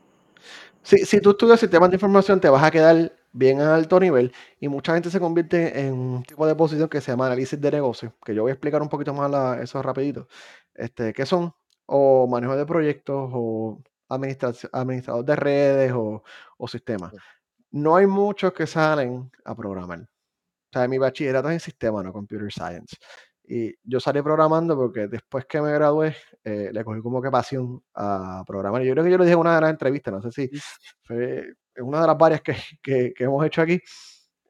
Si 0.82 0.98
si 1.04 1.20
tú 1.20 1.30
estudias 1.30 1.60
sistemas 1.60 1.90
de 1.90 1.96
información, 1.96 2.40
te 2.40 2.48
vas 2.48 2.62
a 2.62 2.70
quedar 2.70 3.12
bien 3.32 3.60
a 3.60 3.74
alto 3.74 4.00
nivel, 4.00 4.32
y 4.60 4.68
mucha 4.68 4.94
gente 4.94 5.10
se 5.10 5.20
convierte 5.20 5.80
en 5.80 5.92
un 5.94 6.22
tipo 6.22 6.46
de 6.46 6.54
posición 6.54 6.88
que 6.88 7.00
se 7.00 7.10
llama 7.10 7.26
análisis 7.26 7.60
de 7.60 7.70
negocio, 7.70 8.14
que 8.24 8.34
yo 8.34 8.42
voy 8.42 8.50
a 8.50 8.54
explicar 8.54 8.80
un 8.80 8.88
poquito 8.88 9.12
más 9.12 9.30
la 9.30 9.60
eso 9.62 9.82
rapidito. 9.82 10.28
Este, 10.74 11.12
¿qué 11.12 11.26
son? 11.26 11.52
O 11.86 12.26
manejo 12.26 12.56
de 12.56 12.66
proyectos, 12.66 13.30
o 13.32 13.80
administrador 14.08 15.24
de 15.24 15.36
redes, 15.36 15.92
o 15.92 16.22
o 16.58 16.68
sistemas. 16.68 17.12
No 17.72 17.96
hay 17.96 18.06
muchos 18.06 18.52
que 18.52 18.66
salen 18.66 19.30
a 19.44 19.54
programar. 19.56 20.00
O 20.02 20.28
sea, 20.72 20.88
mi 20.88 20.98
bachillerato 20.98 21.48
es 21.50 21.54
en 21.54 21.60
sistemas, 21.60 22.04
no 22.04 22.12
computer 22.12 22.52
science. 22.52 22.96
Y 23.48 23.74
yo 23.84 24.00
salí 24.00 24.22
programando 24.22 24.76
porque 24.76 25.06
después 25.08 25.46
que 25.46 25.60
me 25.62 25.72
gradué, 25.72 26.16
eh, 26.44 26.70
le 26.72 26.84
cogí 26.84 27.00
como 27.02 27.22
que 27.22 27.30
pasión 27.30 27.82
a 27.94 28.42
programar. 28.46 28.82
Y 28.82 28.86
yo 28.86 28.92
creo 28.94 29.04
que 29.04 29.10
yo 29.12 29.18
lo 29.18 29.24
dije 29.24 29.34
en 29.34 29.40
una 29.40 29.54
de 29.56 29.60
las 29.62 29.70
entrevistas, 29.70 30.12
no 30.14 30.22
sé 30.22 30.32
si 30.32 30.50
fue 31.02 31.54
en 31.76 31.84
una 31.84 32.00
de 32.02 32.06
las 32.08 32.18
varias 32.18 32.42
que 32.42 32.54
que 32.82 33.14
que 33.14 33.24
hemos 33.24 33.44
hecho 33.46 33.62
aquí. 33.62 33.80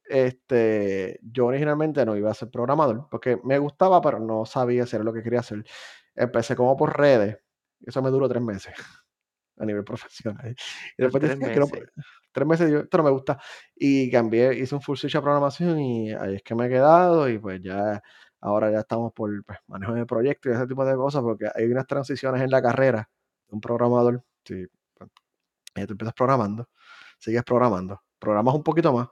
Este, 0.09 1.19
yo 1.23 1.47
originalmente 1.47 2.05
no 2.07 2.17
iba 2.17 2.31
a 2.31 2.35
ser 2.35 2.49
programador, 2.51 3.09
porque 3.11 3.39
me 3.45 3.59
gustaba, 3.59 4.01
pero 4.01 4.21
no 4.21 4.47
sabía 4.47 4.85
era 4.93 5.03
lo 5.05 5.13
que 5.13 5.23
quería 5.23 5.41
hacer. 5.41 5.65
Empecé 6.17 6.57
como 6.57 6.77
por 6.77 6.99
redes, 6.99 7.39
eso 7.85 8.03
me 8.03 8.11
duró 8.11 8.29
3 8.29 8.43
meses 8.43 8.75
a 9.59 9.65
nivel 9.65 9.85
profesional. 9.85 10.57
Y 10.97 11.03
después 11.03 11.23
3 11.23 11.39
decía 11.39 11.55
que 11.55 11.61
no, 11.61 11.67
meses. 11.67 11.91
3 12.33 12.47
meses, 12.47 12.71
yo, 12.71 12.79
esto 12.81 12.99
no 12.99 13.05
me 13.05 13.11
gusta. 13.11 13.39
Y 13.75 14.11
cambié, 14.11 14.55
hice 14.59 14.75
un 14.75 14.83
full 14.83 14.97
switch 14.97 15.17
a 15.17 15.23
programación 15.23 15.79
y 15.79 16.13
ahí 16.13 16.37
es 16.37 16.43
que 16.43 16.55
me 16.55 16.67
he 16.67 16.69
quedado 16.69 17.29
y 17.29 17.39
pues 17.39 17.61
ya, 17.63 18.03
ahora 18.41 18.71
ya 18.71 18.81
estamos 18.81 19.13
por 19.13 19.31
pues, 19.45 19.59
manejo 19.67 19.95
de 19.95 20.07
proyectos 20.07 20.53
y 20.53 20.55
ese 20.55 20.67
tipo 20.67 20.85
de 20.85 20.97
cosas, 20.97 21.23
porque 21.23 21.49
hay 21.55 21.65
unas 21.67 21.87
transiciones 21.87 22.43
en 22.43 22.51
la 22.51 22.63
carrera 22.63 23.09
de 23.49 23.55
un 23.55 23.61
programador. 23.61 24.25
Sí, 24.45 24.67
pues, 24.95 25.11
tú 25.87 25.93
empiezas 25.93 26.15
programando, 26.15 26.69
sigues 27.19 27.43
programando, 27.45 28.03
programas 28.19 28.55
un 28.55 28.63
poquito 28.63 28.93
más, 28.93 29.09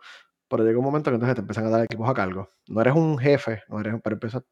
pero 0.55 0.63
llega 0.63 0.79
un 0.79 0.85
momento 0.85 1.11
que 1.11 1.17
entonces 1.17 1.35
te 1.35 1.41
empiezan 1.41 1.67
a 1.67 1.71
dar 1.71 1.83
equipos 1.83 2.09
a 2.09 2.15
cargo. 2.15 2.49
No 2.69 2.81
eres 2.81 2.95
un 2.95 3.19
jefe, 3.19 3.65
no 3.69 3.81
eres, 3.81 3.97
pero 4.01 4.15
empiezas 4.15 4.45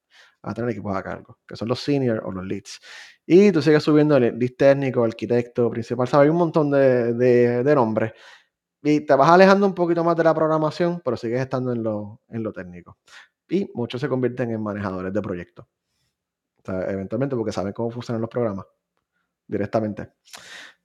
a 0.42 0.52
tener 0.52 0.70
equipos 0.70 0.96
a 0.96 1.00
cargo, 1.00 1.38
que 1.46 1.54
son 1.54 1.68
los 1.68 1.78
seniors 1.78 2.20
o 2.24 2.32
los 2.32 2.44
leads. 2.44 2.80
Y 3.24 3.52
tú 3.52 3.62
sigues 3.62 3.84
subiendo 3.84 4.16
el 4.16 4.36
lead 4.36 4.50
técnico, 4.58 5.04
arquitecto, 5.04 5.70
principal, 5.70 6.08
¿sabes? 6.08 6.24
Hay 6.24 6.30
un 6.30 6.38
montón 6.38 6.72
de, 6.72 7.14
de, 7.14 7.62
de 7.62 7.74
nombres. 7.76 8.14
Y 8.82 9.02
te 9.02 9.14
vas 9.14 9.30
alejando 9.30 9.64
un 9.64 9.76
poquito 9.76 10.02
más 10.02 10.16
de 10.16 10.24
la 10.24 10.34
programación, 10.34 11.00
pero 11.04 11.16
sigues 11.16 11.40
estando 11.40 11.72
en 11.72 11.84
lo, 11.84 12.22
en 12.30 12.42
lo 12.42 12.52
técnico. 12.52 12.98
Y 13.48 13.70
muchos 13.72 14.00
se 14.00 14.08
convierten 14.08 14.50
en 14.50 14.60
manejadores 14.60 15.12
de 15.12 15.22
proyectos. 15.22 15.66
O 15.66 16.62
sea, 16.64 16.90
eventualmente 16.90 17.36
porque 17.36 17.52
saben 17.52 17.72
cómo 17.72 17.92
funcionan 17.92 18.20
los 18.20 18.28
programas 18.28 18.66
directamente. 19.46 20.14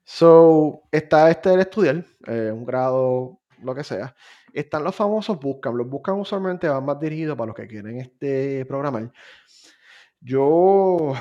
So, 0.04 0.84
está 0.92 1.28
este 1.28 1.54
el 1.54 1.60
estudiar, 1.60 2.04
eh, 2.28 2.52
un 2.54 2.64
grado, 2.64 3.40
lo 3.64 3.74
que 3.74 3.82
sea. 3.82 4.14
Están 4.52 4.84
los 4.84 4.94
famosos 4.94 5.38
buscan. 5.38 5.76
Los 5.76 5.88
buscan 5.88 6.18
usualmente 6.18 6.68
van 6.68 6.84
más 6.84 6.98
dirigidos 7.00 7.36
para 7.36 7.48
los 7.48 7.56
que 7.56 7.66
quieren 7.66 8.00
este 8.00 8.64
programar. 8.66 9.12
Yo, 10.20 11.12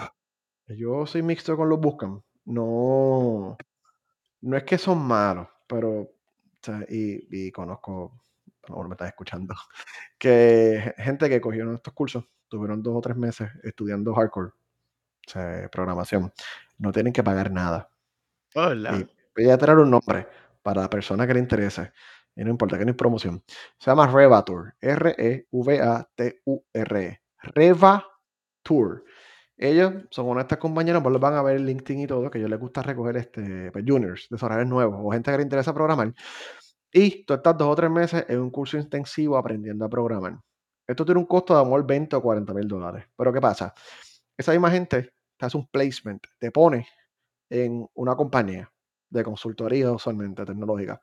yo 0.67 1.05
soy 1.05 1.21
mixto 1.21 1.55
con 1.55 1.69
los 1.69 1.79
buscan. 1.79 2.23
No, 2.45 3.57
no 4.41 4.57
es 4.57 4.63
que 4.63 4.77
son 4.77 4.99
malos, 4.99 5.47
pero, 5.67 5.89
o 5.99 6.09
sea, 6.61 6.85
y, 6.87 7.47
y 7.47 7.51
conozco, 7.51 8.19
ahora 8.69 8.87
me 8.87 8.93
estás 8.93 9.09
escuchando, 9.09 9.53
que 10.17 10.93
gente 10.97 11.29
que 11.29 11.41
cogieron 11.41 11.75
estos 11.75 11.93
cursos, 11.93 12.23
tuvieron 12.47 12.81
dos 12.81 12.95
o 12.95 13.01
tres 13.01 13.17
meses 13.17 13.49
estudiando 13.63 14.13
hardcore, 14.13 14.47
o 14.47 15.29
sea, 15.29 15.67
programación, 15.69 16.31
no 16.77 16.91
tienen 16.91 17.11
que 17.11 17.23
pagar 17.23 17.51
nada. 17.51 17.89
Y 18.55 18.59
Hola. 18.59 19.07
voy 19.35 19.49
a 19.49 19.57
traer 19.57 19.79
un 19.79 19.91
nombre 19.91 20.27
para 20.63 20.81
la 20.83 20.89
persona 20.89 21.27
que 21.27 21.33
le 21.33 21.39
interese, 21.39 21.91
y 22.37 22.43
no 22.43 22.51
importa 22.51 22.77
que 22.77 22.85
no 22.85 22.91
es 22.91 22.97
promoción. 22.97 23.43
Se 23.79 23.89
llama 23.89 24.07
Revatur, 24.07 24.75
R-E-V-A-T-U-R-E. 24.79 25.51
Revatur. 27.41 29.03
Ellos 29.57 29.93
son 30.11 30.27
una 30.27 30.41
de 30.41 30.43
estas 30.43 30.59
compañeras, 30.59 31.01
pues 31.01 31.11
los 31.11 31.21
van 31.21 31.33
a 31.33 31.41
ver 31.41 31.57
en 31.57 31.65
LinkedIn 31.65 32.01
y 32.03 32.07
todo, 32.07 32.29
que 32.29 32.37
a 32.37 32.39
ellos 32.39 32.51
les 32.51 32.59
gusta 32.59 32.83
recoger 32.83 33.17
este, 33.17 33.71
pues, 33.71 33.83
juniors, 33.87 34.27
desarrolladores 34.29 34.69
nuevos 34.69 34.99
o 35.03 35.11
gente 35.11 35.31
que 35.31 35.37
le 35.37 35.43
interesa 35.43 35.73
programar. 35.73 36.13
Y 36.93 37.25
tú 37.25 37.33
estás 37.33 37.57
dos 37.57 37.67
o 37.69 37.75
tres 37.75 37.89
meses 37.89 38.25
en 38.29 38.39
un 38.39 38.51
curso 38.51 38.77
intensivo 38.77 39.35
aprendiendo 39.35 39.85
a 39.85 39.89
programar. 39.89 40.39
Esto 40.87 41.03
tiene 41.05 41.19
un 41.19 41.25
costo 41.25 41.55
de 41.55 41.61
amor 41.61 41.85
20 41.85 42.15
o 42.15 42.21
40 42.21 42.53
mil 42.53 42.67
dólares. 42.67 43.05
Pero 43.17 43.33
¿qué 43.33 43.41
pasa? 43.41 43.73
Esa 44.37 44.51
misma 44.51 44.69
gente 44.71 45.11
te 45.37 45.45
hace 45.45 45.57
un 45.57 45.67
placement, 45.67 46.23
te 46.39 46.51
pone 46.51 46.87
en 47.49 47.87
una 47.95 48.15
compañía 48.15 48.71
de 49.09 49.23
consultoría 49.23 49.91
usualmente 49.91 50.45
tecnológica. 50.45 51.01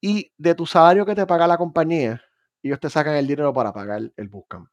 Y 0.00 0.32
de 0.36 0.54
tu 0.54 0.66
salario 0.66 1.06
que 1.06 1.14
te 1.14 1.26
paga 1.26 1.46
la 1.46 1.56
compañía, 1.58 2.20
ellos 2.62 2.80
te 2.80 2.90
sacan 2.90 3.16
el 3.16 3.26
dinero 3.26 3.52
para 3.52 3.72
pagar 3.72 4.10
el 4.16 4.28
bootcamp. 4.28 4.68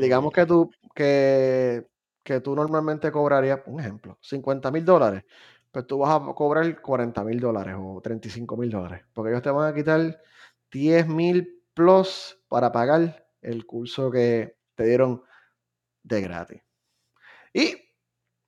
Digamos 0.00 0.32
Mm. 0.32 0.34
que 0.34 0.46
tú, 0.46 0.70
que, 0.94 1.86
que 2.22 2.40
tú 2.40 2.54
normalmente 2.54 3.10
cobrarías, 3.10 3.60
un 3.66 3.80
ejemplo, 3.80 4.18
50 4.22 4.70
mil 4.70 4.84
dólares, 4.84 5.24
pues 5.70 5.86
tú 5.86 5.98
vas 5.98 6.20
a 6.20 6.34
cobrar 6.34 6.80
40 6.80 7.24
mil 7.24 7.40
dólares 7.40 7.74
o 7.78 8.00
35 8.00 8.56
mil 8.56 8.70
dólares, 8.70 9.04
porque 9.12 9.30
ellos 9.30 9.42
te 9.42 9.50
van 9.50 9.70
a 9.70 9.74
quitar 9.74 10.22
10 10.70 11.06
mil 11.08 11.62
plus 11.74 12.38
para 12.48 12.72
pagar 12.72 13.26
el 13.42 13.66
curso 13.66 14.10
que 14.10 14.56
te 14.74 14.84
dieron 14.84 15.22
de 16.02 16.20
gratis. 16.22 16.62
Y 17.52 17.76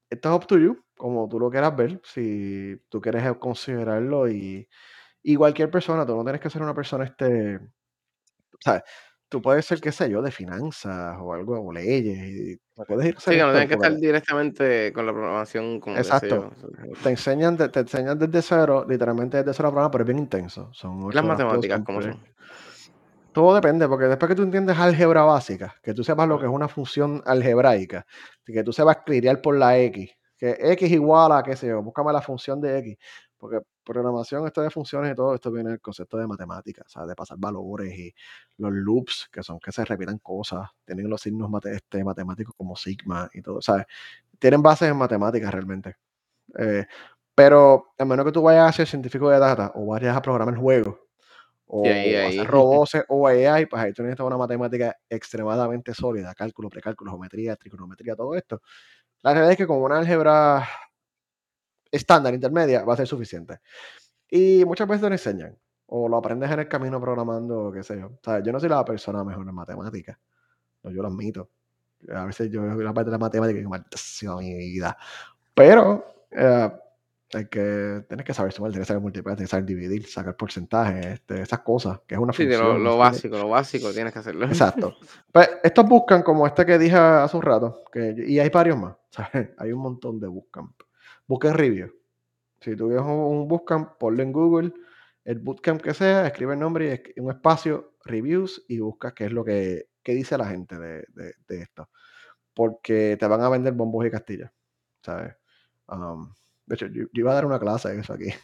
esto 0.09 0.29
es 0.31 0.35
up 0.37 0.47
to 0.47 0.59
you, 0.59 0.83
como 0.97 1.29
tú 1.29 1.39
lo 1.39 1.51
quieras 1.51 1.77
ver, 1.77 2.01
si 2.05 2.81
tú 2.89 3.01
quieres 3.01 3.31
considerarlo 3.39 4.29
y, 4.31 4.69
y 5.33 5.37
cualquier 5.37 5.71
persona, 5.71 6.07
tú 6.07 6.17
no 6.17 6.25
tienes 6.25 6.41
que 6.41 6.51
ser 6.51 6.63
una 6.63 6.75
persona, 6.75 7.05
este, 7.05 7.61
¿sabes? 8.61 8.83
Tú 9.29 9.43
puedes 9.43 9.67
ser, 9.67 9.81
qué 9.81 9.93
sé 9.93 10.11
yo, 10.11 10.23
de 10.23 10.33
finanzas 10.33 11.17
o 11.21 11.33
algo, 11.35 11.61
o 11.61 11.73
leyes, 11.73 12.19
y 12.19 12.59
Okey. 12.77 12.97
puedes 12.97 13.09
ir 13.11 13.17
a 13.17 13.21
Sí, 13.21 13.31
que 13.37 13.43
no 13.43 13.51
esto, 13.51 13.53
tiene 13.53 13.67
que 13.67 13.75
estar 13.75 13.93
directamente 13.97 14.93
con 14.93 15.05
la 15.07 15.13
programación, 15.13 15.81
como 15.81 15.97
exacto, 16.01 16.51
te 17.03 17.11
enseñan, 17.11 17.57
te 17.57 17.81
enseñan 17.81 18.19
desde 18.19 18.43
cero, 18.43 18.87
literalmente 18.89 19.39
desde 19.39 19.55
cero 19.55 19.71
programa, 19.71 19.91
pero 19.91 20.05
es 20.05 20.09
bien 20.09 20.19
intenso, 20.19 20.71
son 20.73 21.11
¿Y 21.11 21.15
las 21.15 21.25
matemáticas 21.25 21.81
cómo 21.85 22.01
son? 22.03 22.23
Todo 23.35 23.55
depende, 23.55 23.87
porque 23.89 24.07
después 24.07 24.29
que 24.31 24.35
tú 24.37 24.43
entiendes 24.43 24.79
álgebra 24.79 25.23
básica, 25.23 25.75
que 25.83 25.95
tú 25.95 26.03
sepas 26.03 26.27
lo 26.29 26.39
que 26.39 26.47
es 26.47 26.51
una 26.53 26.69
función 26.69 27.23
algebraica, 27.27 28.07
que 28.45 28.65
tú 28.65 28.73
sepas 28.73 28.99
clirear 29.05 29.41
por 29.43 29.57
la 29.57 29.79
X, 29.79 30.11
que 30.39 30.57
X 30.73 30.91
igual 30.91 31.33
a, 31.33 31.43
qué 31.43 31.55
sé 31.57 31.69
yo, 31.69 31.83
búscame 31.83 32.13
la 32.13 32.23
función 32.23 32.61
de 32.61 32.79
X, 32.79 32.97
porque 33.39 33.61
programación, 33.85 34.47
esto 34.47 34.63
de 34.63 34.71
funciones 34.71 35.13
y 35.13 35.15
todo 35.15 35.35
esto 35.35 35.51
viene 35.53 35.71
del 35.71 35.81
concepto 35.81 36.19
de 36.19 36.27
matemáticas, 36.27 36.87
o 36.87 36.91
sea, 36.91 37.07
de 37.07 37.15
pasar 37.15 37.39
valores 37.39 37.95
y 37.99 38.15
los 38.59 38.73
loops, 38.73 39.29
que 39.33 39.43
son 39.43 39.61
que 39.61 39.73
se 39.73 39.85
repitan 39.85 40.19
cosas, 40.19 40.69
tienen 40.85 41.09
los 41.09 41.21
signos 41.23 41.49
mate- 41.51 41.75
este, 41.75 42.05
matemáticos 42.05 42.55
como 42.57 42.77
sigma 42.77 43.29
y 43.33 43.43
todo, 43.43 43.63
¿sabes? 43.63 43.87
Tienen 44.39 44.63
bases 44.63 44.91
en 44.91 44.97
matemáticas 44.97 45.53
realmente. 45.53 45.97
Eh, 46.59 46.87
pero 47.35 47.95
a 47.99 48.05
menos 48.05 48.27
que 48.27 48.33
tú 48.33 48.43
vayas 48.43 48.69
a 48.69 48.73
ser 48.73 48.89
científico 48.89 49.31
de 49.31 49.39
data 49.39 49.73
o 49.75 49.87
vayas 49.87 50.17
a 50.17 50.23
programar 50.23 50.59
Sí, 51.83 51.89
ahí 51.89 52.15
o 52.15 52.27
hacer 52.27 52.47
ahí. 52.47 52.51
robots 52.51 52.97
o 53.09 53.29
AI, 53.29 53.67
pues 53.67 53.83
ahí 53.83 53.93
tú 53.93 54.03
necesitas 54.03 54.27
una 54.27 54.37
matemática 54.37 54.97
extremadamente 55.09 55.95
sólida, 55.95 56.35
cálculo, 56.35 56.69
precálculo, 56.71 57.13
geometría, 57.13 57.57
trigonometría, 57.57 58.17
todo 58.17 58.35
esto. 58.35 58.61
La 59.23 59.33
realidad 59.33 59.53
es 59.53 59.59
que 59.59 59.67
con 59.67 59.83
una 59.83 59.99
álgebra 59.99 60.69
estándar, 61.91 62.35
intermedia, 62.35 62.85
va 62.85 62.95
a 62.95 62.97
ser 62.97 63.07
suficiente. 63.07 63.59
Y 64.31 64.65
muchas 64.65 64.87
veces 64.89 65.03
te 65.03 65.09
lo 65.09 65.15
enseñan, 65.15 65.57
o 65.87 66.09
lo 66.09 66.17
aprendes 66.19 66.51
en 66.51 66.61
el 66.61 66.69
camino 66.69 67.01
programando, 67.01 67.67
o 67.67 67.73
qué 67.73 67.83
sé 67.83 67.99
yo. 67.99 68.07
O 68.09 68.21
sea, 68.23 68.43
yo 68.43 68.53
no 68.53 68.61
soy 68.61 68.69
la 68.69 68.85
persona 68.85 69.25
mejor 69.25 69.49
en 69.49 69.55
matemáticas, 69.55 70.19
no, 70.83 70.91
yo 70.91 71.03
lo 71.03 71.09
admito. 71.09 71.51
A 72.15 72.25
veces 72.27 72.51
yo 72.51 72.63
veo 72.63 72.77
la 72.77 72.95
parte 72.95 73.11
de 73.11 73.13
la 73.13 73.19
matemática 73.19 73.57
y 73.57 73.61
digo, 73.61 73.71
maldición 73.71 74.39
mi 74.39 74.55
vida. 74.55 74.97
Pero 75.55 76.07
eh, 76.31 76.71
hay 77.35 77.47
que, 77.47 78.05
tienes 78.09 78.25
que 78.25 78.35
saber 78.35 78.53
sumar, 78.53 78.71
tienes 78.71 78.87
que 78.87 78.89
saber 78.89 79.03
multiplicar, 79.03 79.37
tienes 79.37 79.49
que 79.49 79.53
saber 79.53 79.67
dividir, 79.67 80.07
sacar 80.07 80.37
porcentajes, 80.37 81.07
este, 81.07 81.43
esas 81.43 81.61
cosas, 81.61 82.01
que 82.07 82.15
es 82.15 82.21
una 82.21 82.33
Sí, 82.33 82.47
lo 82.47 82.57
función, 82.57 82.83
lo 82.85 82.97
qué. 82.97 82.97
básico, 82.97 83.37
lo 83.39 83.49
básico 83.49 83.93
tienes 83.93 84.13
que 84.13 84.21
hacerlo. 84.21 84.47
Exacto. 84.47 84.97
Pues 85.33 85.51
estos 85.63 85.87
buscan 85.87 86.23
como 86.23 86.47
este 86.47 86.65
que 86.65 86.79
dije 86.79 86.97
hace 86.97 87.37
un 87.37 87.43
rato, 87.43 87.85
que, 87.93 88.15
y 88.27 88.39
hay 88.39 88.49
varios 88.51 88.79
más. 88.79 88.97
Hay 89.59 89.73
un 89.73 89.81
montón 89.81 90.21
de 90.21 90.29
bootcamp. 90.29 90.81
Busquen 91.29 91.55
review. 91.55 91.93
Si 92.61 92.75
tú 92.75 92.89
ves 92.89 93.01
un, 93.01 93.47
bootcamp, 93.47 93.93
ponlo 93.99 94.23
en 94.23 94.33
Google, 94.33 94.73
el 95.25 95.39
bootcamp 95.39 95.81
que 95.81 95.95
sea, 95.95 96.27
escribe 96.27 96.55
el 96.55 96.59
nombre 96.61 97.05
y 97.15 97.21
un 97.21 97.31
espacio, 97.31 97.93
reviews, 98.05 98.65
y 98.67 98.81
busca 98.81 99.15
qué 99.15 99.27
es 99.27 99.33
lo 99.33 99.45
que, 99.45 99.85
qué 100.03 100.15
dice 100.15 100.37
la 100.37 100.47
gente 100.47 100.77
de, 100.79 101.05
de- 101.15 101.35
de 101.47 101.61
esto. 101.63 101.89
Porque 102.55 103.17
te 103.21 103.27
van 103.29 103.43
a 103.43 103.49
vender 103.49 103.75
bombos 103.75 104.05
y 104.07 104.11
castillas. 104.11 104.51
¿Sabes? 105.03 105.37
Um, 105.87 106.33
de 106.67 106.75
hecho, 106.75 106.87
yo, 106.87 107.05
yo 107.05 107.21
iba 107.21 107.31
a 107.31 107.35
dar 107.35 107.47
una 107.47 107.59
clase 107.61 107.91
de 107.91 108.01
eso 108.01 108.13
aquí. 108.15 108.27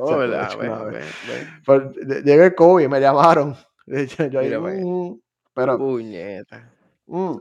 Oh. 0.00 0.16
Pues, 1.64 1.82
lle- 1.96 2.22
llega 2.22 2.46
el 2.46 2.54
COVID, 2.54 2.88
me 2.88 3.00
llamaron. 3.00 3.54
Yo 3.86 4.40
ahí, 4.40 4.48
ve. 4.50 4.84
"Mm", 4.84 5.20
pero 5.54 5.76
Puñeta. 5.78 6.72
Mm, 7.06 7.36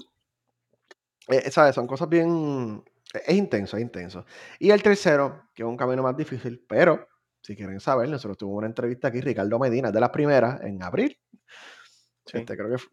Eh, 1.30 1.52
¿sabes? 1.52 1.76
Son 1.76 1.88
cosas 1.88 2.08
bien 2.10 2.84
es 3.26 3.36
intenso, 3.36 3.78
es 3.78 3.84
intenso. 3.84 4.26
Y 4.60 4.72
el 4.72 4.82
tercero, 4.82 5.50
que 5.54 5.64
es 5.64 5.68
un 5.68 5.78
camino 5.78 6.04
más 6.04 6.16
difícil, 6.16 6.64
pero 6.68 7.08
si 7.42 7.56
quieren 7.56 7.80
saber, 7.80 8.10
nosotros 8.10 8.38
tuvimos 8.38 8.60
una 8.60 8.68
entrevista 8.68 9.08
aquí, 9.08 9.22
Ricardo 9.22 9.58
Medina, 9.60 9.92
de 9.92 10.00
las 10.00 10.10
primeras, 10.10 10.62
en 10.62 10.82
abril. 10.84 11.18
Sí. 12.26 12.40
Este, 12.40 12.58
creo 12.58 12.70
que 12.70 12.84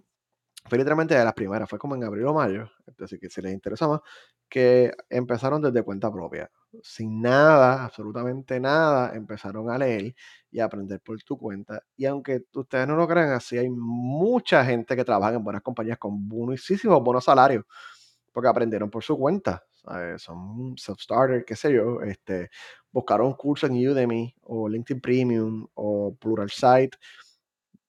fue 0.66 0.78
literalmente 0.78 1.14
de 1.14 1.24
las 1.24 1.34
primeras, 1.34 1.68
fue 1.68 1.78
como 1.78 1.94
en 1.94 2.04
abril 2.04 2.24
o 2.26 2.34
mayo, 2.34 2.70
este, 2.87 3.04
así 3.04 3.18
que 3.18 3.28
si 3.28 3.42
les 3.42 3.52
interesa 3.52 3.87
más, 3.87 4.00
que 4.48 4.92
empezaron 5.10 5.60
desde 5.60 5.82
cuenta 5.82 6.10
propia, 6.10 6.50
sin 6.82 7.20
nada, 7.20 7.84
absolutamente 7.84 8.58
nada, 8.60 9.14
empezaron 9.14 9.70
a 9.70 9.76
leer 9.76 10.14
y 10.50 10.60
a 10.60 10.64
aprender 10.64 11.00
por 11.00 11.22
tu 11.22 11.37
cuenta. 11.37 11.82
Y 11.96 12.06
aunque 12.06 12.44
ustedes 12.54 12.88
no 12.88 12.96
lo 12.96 13.06
crean, 13.06 13.30
así 13.30 13.58
hay 13.58 13.68
mucha 13.68 14.64
gente 14.64 14.96
que 14.96 15.04
trabaja 15.04 15.34
en 15.34 15.44
buenas 15.44 15.62
compañías 15.62 15.98
con 15.98 16.28
buenísimos 16.28 17.02
buenos 17.02 17.24
salarios, 17.24 17.64
porque 18.32 18.48
aprendieron 18.48 18.88
por 18.90 19.02
su 19.02 19.18
cuenta. 19.18 19.62
¿Sabes? 19.85 20.23
Son 20.23 20.77
self-starter, 20.77 21.44
qué 21.44 21.57
sé 21.57 21.73
yo, 21.73 22.01
este, 22.03 22.51
buscaron 22.92 23.29
un 23.29 23.35
curso 23.35 23.66
en 23.66 23.75
Udemy 23.88 24.35
o 24.42 24.68
LinkedIn 24.68 25.01
Premium 25.01 25.66
o 25.75 26.14
Pluralsight 26.18 26.94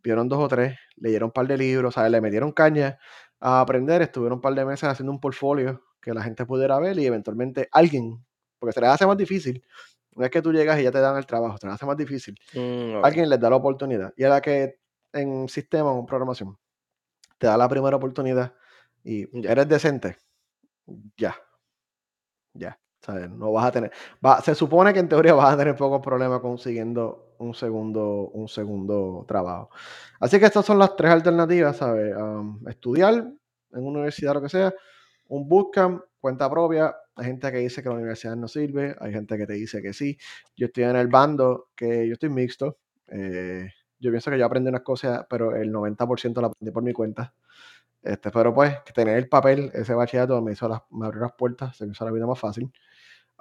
vieron 0.03 0.27
dos 0.29 0.39
o 0.39 0.47
tres, 0.47 0.77
leyeron 0.97 1.27
un 1.27 1.31
par 1.31 1.47
de 1.47 1.57
libros, 1.57 1.95
¿sabes? 1.95 2.11
Le 2.11 2.21
metieron 2.21 2.51
caña 2.51 2.97
a 3.39 3.61
aprender, 3.61 4.01
estuvieron 4.01 4.37
un 4.37 4.41
par 4.41 4.53
de 4.53 4.65
meses 4.65 4.83
haciendo 4.89 5.11
un 5.11 5.19
portfolio 5.19 5.83
que 6.01 6.13
la 6.13 6.21
gente 6.23 6.45
pudiera 6.45 6.79
ver 6.79 6.97
y 6.99 7.05
eventualmente 7.05 7.67
alguien, 7.71 8.23
porque 8.59 8.73
se 8.73 8.81
les 8.81 8.89
hace 8.89 9.07
más 9.07 9.17
difícil, 9.17 9.63
no 10.15 10.23
es 10.23 10.31
que 10.31 10.41
tú 10.41 10.51
llegas 10.53 10.79
y 10.79 10.83
ya 10.83 10.91
te 10.91 10.99
dan 10.99 11.17
el 11.17 11.25
trabajo, 11.25 11.57
se 11.59 11.65
les 11.67 11.75
hace 11.75 11.85
más 11.85 11.97
difícil, 11.97 12.37
Mm, 12.53 13.03
alguien 13.03 13.29
les 13.29 13.39
da 13.39 13.49
la 13.49 13.55
oportunidad. 13.57 14.13
Y 14.15 14.23
a 14.23 14.29
la 14.29 14.41
que 14.41 14.79
en 15.13 15.49
sistema 15.49 15.91
o 15.91 15.99
en 15.99 16.05
programación 16.05 16.57
te 17.37 17.47
da 17.47 17.57
la 17.57 17.69
primera 17.69 17.97
oportunidad 17.97 18.53
y 19.03 19.27
Ya. 19.41 19.51
eres 19.51 19.67
decente, 19.69 20.17
ya, 21.17 21.35
ya, 22.55 22.79
¿sabes? 23.01 23.29
No 23.29 23.51
vas 23.51 23.65
a 23.67 23.71
tener, 23.71 23.91
se 24.43 24.55
supone 24.55 24.93
que 24.93 24.99
en 24.99 25.09
teoría 25.09 25.33
vas 25.33 25.53
a 25.53 25.57
tener 25.57 25.75
pocos 25.75 26.01
problemas 26.01 26.39
consiguiendo 26.41 27.35
un 27.39 27.53
segundo, 27.53 28.29
un 28.33 28.47
segundo 28.47 29.25
trabajo. 29.27 29.69
Así 30.19 30.39
que 30.39 30.45
estas 30.45 30.65
son 30.65 30.79
las 30.79 30.95
tres 30.95 31.11
alternativas, 31.11 31.77
¿sabes? 31.77 32.15
Am, 32.15 32.59
estudiar 32.67 33.13
en 33.15 33.35
una 33.71 33.99
universidad, 33.99 34.33
lo 34.35 34.41
que 34.41 34.49
sea, 34.49 34.73
un 35.27 35.47
bootcamp, 35.47 36.01
cuenta 36.19 36.49
propia. 36.49 36.95
Hay 37.15 37.25
gente 37.25 37.51
que 37.51 37.57
dice 37.59 37.81
que 37.83 37.89
la 37.89 37.95
universidad 37.95 38.35
no 38.35 38.47
sirve, 38.47 38.95
hay 38.99 39.13
gente 39.13 39.37
que 39.37 39.45
te 39.47 39.53
dice 39.53 39.81
que 39.81 39.93
sí. 39.93 40.17
Yo 40.55 40.67
estoy 40.67 40.83
en 40.85 40.95
el 40.95 41.07
bando, 41.07 41.69
que 41.75 42.07
yo 42.07 42.13
estoy 42.13 42.29
mixto. 42.29 42.77
eh, 43.07 43.69
yo 43.99 44.11
pienso 44.11 44.29
que 44.29 44.37
yo 44.37 44.45
aprendí 44.45 44.69
unas 44.69 44.81
cosas, 44.81 45.25
pero 45.29 45.55
el 45.55 45.71
90% 45.71 46.41
lo 46.41 46.47
aprendí 46.47 46.71
por 46.71 46.83
mi 46.83 46.93
cuenta. 46.93 47.33
Este, 48.05 48.29
pero 48.29 48.53
pues, 48.53 48.83
tener 48.93 49.17
el 49.17 49.27
papel, 49.27 49.71
ese 49.73 49.95
bachillerato 49.95 50.39
me 50.39 50.51
hizo 50.51 50.69
las, 50.69 50.81
me 50.91 51.07
abrió 51.07 51.21
las 51.21 51.33
puertas, 51.33 51.75
se 51.75 51.87
me 51.87 51.91
hizo 51.93 52.05
la 52.05 52.11
vida 52.11 52.27
más 52.27 52.39
fácil. 52.39 52.71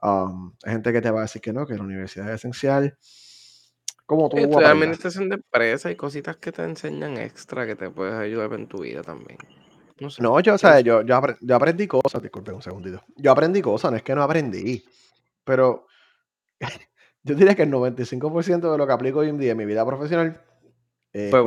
Um, 0.01 0.55
hay 0.65 0.73
gente 0.73 0.91
que 0.91 1.03
te 1.03 1.11
va 1.11 1.19
a 1.21 1.23
decir 1.23 1.43
que 1.43 1.53
no, 1.53 1.67
que 1.67 1.75
la 1.75 1.83
universidad 1.83 2.29
es 2.31 2.37
esencial. 2.37 2.97
¿Cómo 4.07 4.31
tú 4.31 4.39
Estudiar 4.39 4.73
administración 4.73 5.29
de 5.29 5.37
empresas 5.37 5.93
y 5.93 5.97
cositas 5.97 6.37
que 6.39 6.51
te 6.51 6.63
enseñan 6.63 7.19
extra 7.19 7.67
que 7.67 7.77
te 7.77 7.91
puedes 7.91 8.15
ayudar 8.15 8.53
en 8.55 8.67
tu 8.67 8.83
vida 8.83 9.03
también. 9.03 9.37
No 10.01 10.09
sé, 10.09 10.23
No, 10.23 10.41
yo, 10.41 10.55
o 10.55 10.59
sea, 10.59 10.81
yo, 10.81 11.03
yo, 11.03 11.15
apre- 11.15 11.37
yo 11.43 11.57
aprendí 11.57 11.87
cosas, 11.87 12.23
disculpe 12.23 12.51
un 12.51 12.63
segundito. 12.63 13.03
Yo 13.17 13.33
aprendí 13.33 13.61
cosas, 13.61 13.91
no 13.91 13.99
es 13.99 14.03
que 14.03 14.15
no 14.15 14.23
aprendí, 14.23 14.83
pero 15.45 15.87
yo 17.23 17.35
diría 17.35 17.55
que 17.55 17.65
el 17.65 17.71
95% 17.71 18.73
de 18.73 18.79
lo 18.79 18.87
que 18.87 18.93
aplico 18.95 19.19
hoy 19.19 19.29
en 19.29 19.39
día 19.39 19.53
en 19.53 19.59
mi 19.59 19.67
vida 19.67 19.85
profesional 19.85 20.43
es 21.13 21.31
Fue 21.31 21.43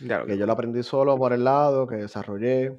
Ya 0.00 0.20
que 0.22 0.26
Que 0.32 0.38
yo 0.38 0.46
lo 0.46 0.52
aprendí 0.52 0.82
solo 0.82 1.16
por 1.16 1.32
el 1.32 1.44
lado, 1.44 1.86
que 1.86 1.96
desarrollé, 1.96 2.76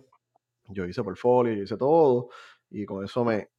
yo 0.69 0.85
hice 0.85 1.03
portfolio, 1.03 1.53
yo 1.53 1.63
hice 1.63 1.77
todo, 1.77 2.29
y 2.69 2.85
con 2.85 3.03
eso 3.03 3.23
me 3.25 3.49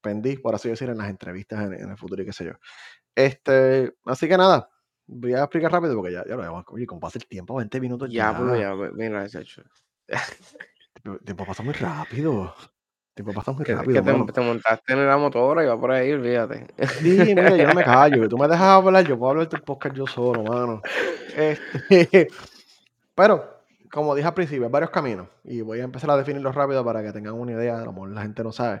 pendí, 0.00 0.36
por 0.36 0.54
así 0.54 0.68
decir, 0.68 0.88
en 0.90 0.98
las 0.98 1.08
entrevistas 1.10 1.64
en, 1.66 1.74
en 1.74 1.90
el 1.90 1.96
futuro 1.96 2.22
y 2.22 2.26
qué 2.26 2.32
sé 2.32 2.44
yo. 2.46 2.52
Este, 3.14 3.92
así 4.06 4.28
que 4.28 4.36
nada, 4.36 4.68
voy 5.06 5.34
a 5.34 5.40
explicar 5.40 5.72
rápido 5.72 5.94
porque 5.96 6.12
ya, 6.12 6.24
ya 6.26 6.36
lo 6.36 6.42
vemos. 6.42 6.64
Oye, 6.68 6.86
¿cómo 6.86 7.00
pasa 7.00 7.18
el 7.18 7.26
tiempo? 7.26 7.56
20 7.56 7.80
minutos 7.80 8.08
Diablo, 8.08 8.54
ya. 8.54 8.62
ya, 8.62 8.74
ve 8.74 8.90
mira, 8.94 9.28
chacho. 9.28 9.62
El 11.04 11.18
tiempo 11.24 11.44
pasa 11.46 11.62
muy 11.62 11.74
rápido. 11.74 12.54
El 13.16 13.24
tiempo 13.24 13.32
pasa 13.34 13.52
muy 13.52 13.64
Que 13.64 13.72
que 13.72 13.76
rápido, 13.76 14.02
te 14.02 14.12
mano. 14.12 14.26
te 14.26 14.40
montaste 14.40 14.92
en 14.92 15.06
la 15.06 15.16
motora 15.16 15.64
y 15.64 15.66
va 15.66 15.78
por 15.78 15.90
ahí, 15.90 16.12
olvídate. 16.12 16.66
Sí, 17.00 17.18
mira, 17.34 17.56
yo 17.56 17.66
no 17.66 17.74
me 17.74 17.84
callo. 17.84 18.28
Tú 18.28 18.38
me 18.38 18.46
dejas 18.48 18.62
hablar, 18.62 19.04
yo 19.06 19.18
puedo 19.18 19.32
hablar 19.32 19.48
tu 19.48 19.58
podcast 19.58 19.94
yo 19.96 20.06
solo, 20.06 20.42
mano. 20.44 20.80
Este, 21.36 22.28
pero, 23.20 23.66
como 23.92 24.14
dije 24.14 24.26
al 24.26 24.32
principio, 24.32 24.64
hay 24.64 24.72
varios 24.72 24.90
caminos. 24.90 25.28
Y 25.44 25.60
voy 25.60 25.80
a 25.80 25.84
empezar 25.84 26.10
a 26.10 26.16
definirlos 26.16 26.54
rápido 26.54 26.82
para 26.82 27.02
que 27.02 27.12
tengan 27.12 27.34
una 27.34 27.52
idea. 27.52 27.78
A 27.78 27.84
lo 27.84 27.92
mejor 27.92 28.12
la 28.12 28.22
gente 28.22 28.42
no 28.42 28.50
sabe. 28.50 28.80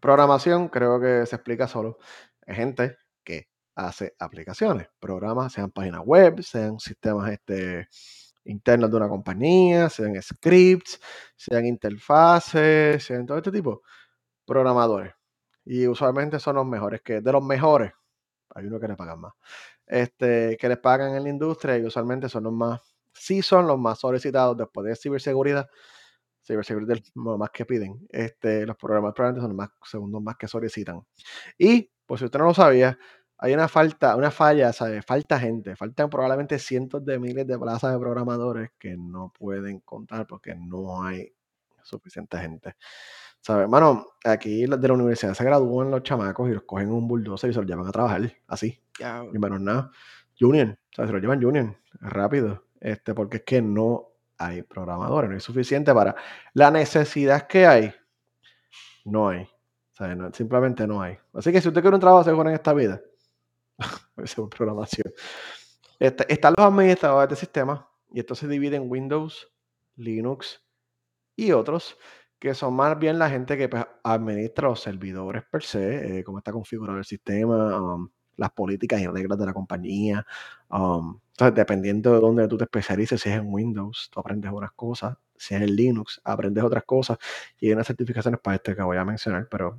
Programación, 0.00 0.68
creo 0.68 0.98
que 0.98 1.26
se 1.26 1.36
explica 1.36 1.68
solo. 1.68 1.98
Hay 2.46 2.54
gente 2.54 2.96
que 3.22 3.50
hace 3.74 4.14
aplicaciones, 4.18 4.88
programas, 4.98 5.52
sean 5.52 5.70
páginas 5.72 6.00
web, 6.06 6.42
sean 6.42 6.80
sistemas 6.80 7.30
este, 7.30 7.88
internos 8.46 8.90
de 8.90 8.96
una 8.96 9.10
compañía, 9.10 9.90
sean 9.90 10.14
scripts, 10.22 10.98
sean 11.36 11.66
interfaces, 11.66 13.04
sean 13.04 13.26
todo 13.26 13.36
este 13.36 13.52
tipo. 13.52 13.82
Programadores. 14.46 15.12
Y 15.66 15.86
usualmente 15.86 16.38
son 16.40 16.56
los 16.56 16.64
mejores, 16.66 17.02
que 17.02 17.20
de 17.20 17.32
los 17.32 17.44
mejores, 17.44 17.92
hay 18.54 18.64
uno 18.68 18.80
que 18.80 18.88
le 18.88 18.96
pagan 18.96 19.20
más, 19.20 19.34
este, 19.86 20.56
que 20.58 20.66
les 20.66 20.78
pagan 20.78 21.14
en 21.14 21.24
la 21.24 21.28
industria 21.28 21.76
y 21.76 21.84
usualmente 21.84 22.30
son 22.30 22.44
los 22.44 22.54
más, 22.54 22.80
sí 23.18 23.42
son 23.42 23.66
los 23.66 23.78
más 23.78 23.98
solicitados 24.00 24.56
después 24.56 24.86
de 24.86 24.96
ciberseguridad. 24.96 25.68
Ciberseguridad 26.44 26.96
es 26.96 27.12
lo 27.14 27.38
más 27.38 27.50
que 27.50 27.64
piden. 27.64 28.06
Este, 28.10 28.66
los 28.66 28.76
programadores 28.76 29.14
probablemente 29.14 29.42
son 29.42 29.50
los 29.50 29.56
más, 29.56 29.70
segundos 29.90 30.22
más 30.22 30.36
que 30.36 30.48
solicitan. 30.48 31.02
Y, 31.58 31.90
por 32.06 32.18
si 32.18 32.26
usted 32.26 32.38
no 32.38 32.46
lo 32.46 32.54
sabía, 32.54 32.98
hay 33.38 33.52
una 33.52 33.68
falta, 33.68 34.16
una 34.16 34.30
falla, 34.30 34.72
¿sabe? 34.72 35.02
Falta 35.02 35.38
gente, 35.38 35.76
faltan 35.76 36.08
probablemente 36.08 36.58
cientos 36.58 37.04
de 37.04 37.18
miles 37.18 37.46
de 37.46 37.58
plazas 37.58 37.92
de 37.92 37.98
programadores 37.98 38.70
que 38.78 38.96
no 38.96 39.32
pueden 39.38 39.80
contar 39.80 40.26
porque 40.26 40.54
no 40.54 41.04
hay 41.04 41.32
suficiente 41.82 42.38
gente. 42.38 42.76
¿Sabes? 43.40 43.64
Hermano, 43.64 44.06
aquí 44.24 44.66
de 44.66 44.88
la 44.88 44.94
universidad 44.94 45.34
se 45.34 45.44
gradúan 45.44 45.90
los 45.90 46.02
chamacos 46.02 46.48
y 46.48 46.54
los 46.54 46.64
cogen 46.64 46.90
un 46.90 47.06
bulldozer 47.06 47.50
y 47.50 47.52
se 47.52 47.60
los 47.60 47.68
llevan 47.68 47.86
a 47.86 47.92
trabajar, 47.92 48.32
así, 48.48 48.80
y 48.98 49.38
menos 49.38 49.60
nada. 49.60 49.90
Junior, 50.38 50.70
o 50.70 50.94
sea, 50.94 51.06
se 51.06 51.12
los 51.12 51.22
llevan 51.22 51.40
junior, 51.40 51.76
rápido, 52.00 52.65
este, 52.80 53.14
porque 53.14 53.38
es 53.38 53.42
que 53.44 53.62
no 53.62 54.08
hay 54.38 54.62
programadores, 54.62 55.30
no 55.30 55.34
hay 55.36 55.40
suficiente 55.40 55.94
para 55.94 56.14
la 56.54 56.70
necesidad 56.70 57.46
que 57.46 57.66
hay, 57.66 57.94
no 59.04 59.28
hay. 59.28 59.48
O 59.98 60.06
no- 60.08 60.32
simplemente 60.32 60.86
no 60.86 61.00
hay. 61.00 61.16
Así 61.32 61.52
que 61.52 61.60
si 61.60 61.68
usted 61.68 61.80
quiere 61.80 61.94
un 61.94 62.00
trabajo 62.00 62.24
seguro 62.24 62.48
en 62.48 62.54
esta 62.54 62.72
vida, 62.74 63.00
ser 64.24 64.44
programación. 64.48 65.12
Este, 65.98 66.32
están 66.32 66.54
los 66.56 66.66
administradores 66.66 67.30
de 67.30 67.36
sistemas, 67.36 67.80
y 68.12 68.20
esto 68.20 68.34
se 68.34 68.48
divide 68.48 68.76
en 68.76 68.90
Windows, 68.90 69.52
Linux 69.96 70.62
y 71.36 71.52
otros 71.52 71.96
que 72.38 72.54
son 72.54 72.74
más 72.74 72.98
bien 72.98 73.18
la 73.18 73.30
gente 73.30 73.56
que 73.56 73.68
pues, 73.68 73.84
administra 74.04 74.68
los 74.68 74.80
servidores 74.80 75.44
per 75.50 75.62
se, 75.62 76.18
eh, 76.20 76.24
cómo 76.24 76.38
está 76.38 76.52
configurado 76.52 76.98
el 76.98 77.04
sistema, 77.04 77.80
um, 77.80 78.10
las 78.36 78.50
políticas 78.52 79.00
y 79.00 79.06
reglas 79.06 79.38
de 79.38 79.46
la 79.46 79.52
compañía. 79.54 80.26
um, 80.70 81.18
entonces, 81.32 81.54
dependiendo 81.54 82.14
de 82.14 82.20
dónde 82.20 82.48
tú 82.48 82.56
te 82.56 82.64
especialices, 82.64 83.20
si 83.20 83.28
es 83.28 83.36
en 83.36 83.52
Windows, 83.52 84.08
tú 84.12 84.20
aprendes 84.20 84.50
unas 84.52 84.72
cosas, 84.72 85.16
si 85.36 85.54
es 85.54 85.60
en 85.62 85.76
Linux, 85.76 86.20
aprendes 86.24 86.64
otras 86.64 86.84
cosas. 86.84 87.18
Y 87.60 87.66
hay 87.68 87.72
unas 87.74 87.86
certificaciones 87.86 88.40
para 88.40 88.56
este 88.56 88.74
que 88.74 88.82
voy 88.82 88.96
a 88.96 89.04
mencionar, 89.04 89.46
pero 89.50 89.78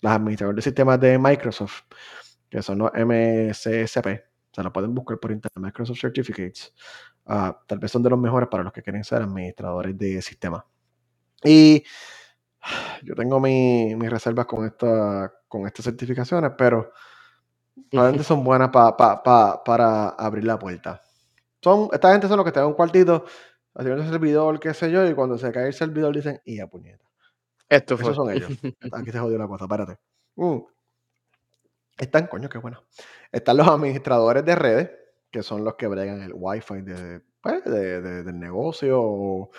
las 0.00 0.16
administradores 0.16 0.56
de 0.64 0.70
sistemas 0.70 0.98
de 1.00 1.18
Microsoft, 1.18 1.82
que 2.50 2.62
son 2.62 2.78
los 2.78 2.90
MCSP, 2.94 4.24
se 4.52 4.62
lo 4.62 4.72
pueden 4.72 4.94
buscar 4.94 5.18
por 5.20 5.32
internet, 5.32 5.52
Microsoft 5.64 6.00
Certificates. 6.00 6.72
ah, 7.26 7.60
tal 7.66 7.78
vez 7.78 7.90
son 7.90 8.02
de 8.02 8.10
los 8.10 8.18
mejores 8.18 8.48
para 8.48 8.62
los 8.64 8.72
que 8.72 8.82
quieren 8.82 9.04
ser 9.04 9.22
administradores 9.22 9.96
de 9.98 10.22
sistemas. 10.22 10.64
Y 11.44 11.84
yo 13.04 13.14
tengo 13.14 13.40
mi- 13.40 13.94
mis 13.96 14.10
reservas 14.10 14.46
con, 14.46 14.66
esta, 14.66 15.32
con 15.48 15.66
estas 15.66 15.84
certificaciones, 15.86 16.52
pero 16.58 16.92
realmente 17.92 18.24
son 18.24 18.42
buenas 18.44 18.70
pa- 18.70 18.96
pa- 18.96 19.22
pa- 19.22 19.62
para 19.64 20.08
abrir 20.10 20.44
la 20.44 20.58
puerta. 20.58 21.02
Son, 21.62 21.88
esta 21.92 22.12
gente 22.12 22.28
son 22.28 22.36
los 22.36 22.46
que 22.46 22.52
te 22.52 22.60
dan 22.60 22.68
un 22.68 22.74
cuartito 22.74 23.24
haciendo 23.74 24.02
el 24.02 24.08
servidor, 24.08 24.60
qué 24.60 24.72
sé 24.74 24.90
yo, 24.90 25.06
y 25.08 25.14
cuando 25.14 25.36
se 25.38 25.50
cae 25.52 25.66
el 25.68 25.74
servidor 25.74 26.14
dicen, 26.14 26.40
y 26.44 26.60
a 26.60 26.66
puñeta. 26.66 27.04
Esto 27.68 27.94
Esos 27.94 28.06
fue. 28.06 28.14
son 28.14 28.30
ellos. 28.30 28.50
Aquí 28.92 29.10
se 29.10 29.18
jodió 29.18 29.38
la 29.38 29.48
cosa, 29.48 29.64
espérate. 29.64 29.98
Mm, 30.36 30.58
Están, 31.98 32.26
coño, 32.26 32.48
qué 32.48 32.58
bueno. 32.58 32.82
Están 33.32 33.56
los 33.56 33.68
administradores 33.68 34.44
de 34.44 34.54
redes, 34.54 34.90
que 35.30 35.42
son 35.42 35.64
los 35.64 35.74
que 35.76 35.86
bregan 35.86 36.22
el 36.22 36.32
wifi 36.34 36.82
de, 36.82 37.22
pues, 37.40 37.64
de- 37.64 38.00
de- 38.00 38.22
del 38.22 38.38
negocio, 38.38 38.98
o 39.00 39.50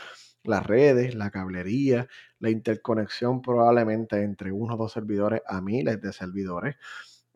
las 0.44 0.66
redes, 0.66 1.13
la 1.16 1.30
cablería, 1.32 2.08
la 2.40 2.50
interconexión 2.50 3.42
probablemente 3.42 4.22
entre 4.24 4.52
uno 4.52 4.76
o 4.76 4.78
dos 4.78 4.94
servidores 4.94 5.42
a 5.46 5.60
miles 5.62 6.00
de 6.02 6.13
servidores. 6.13 6.76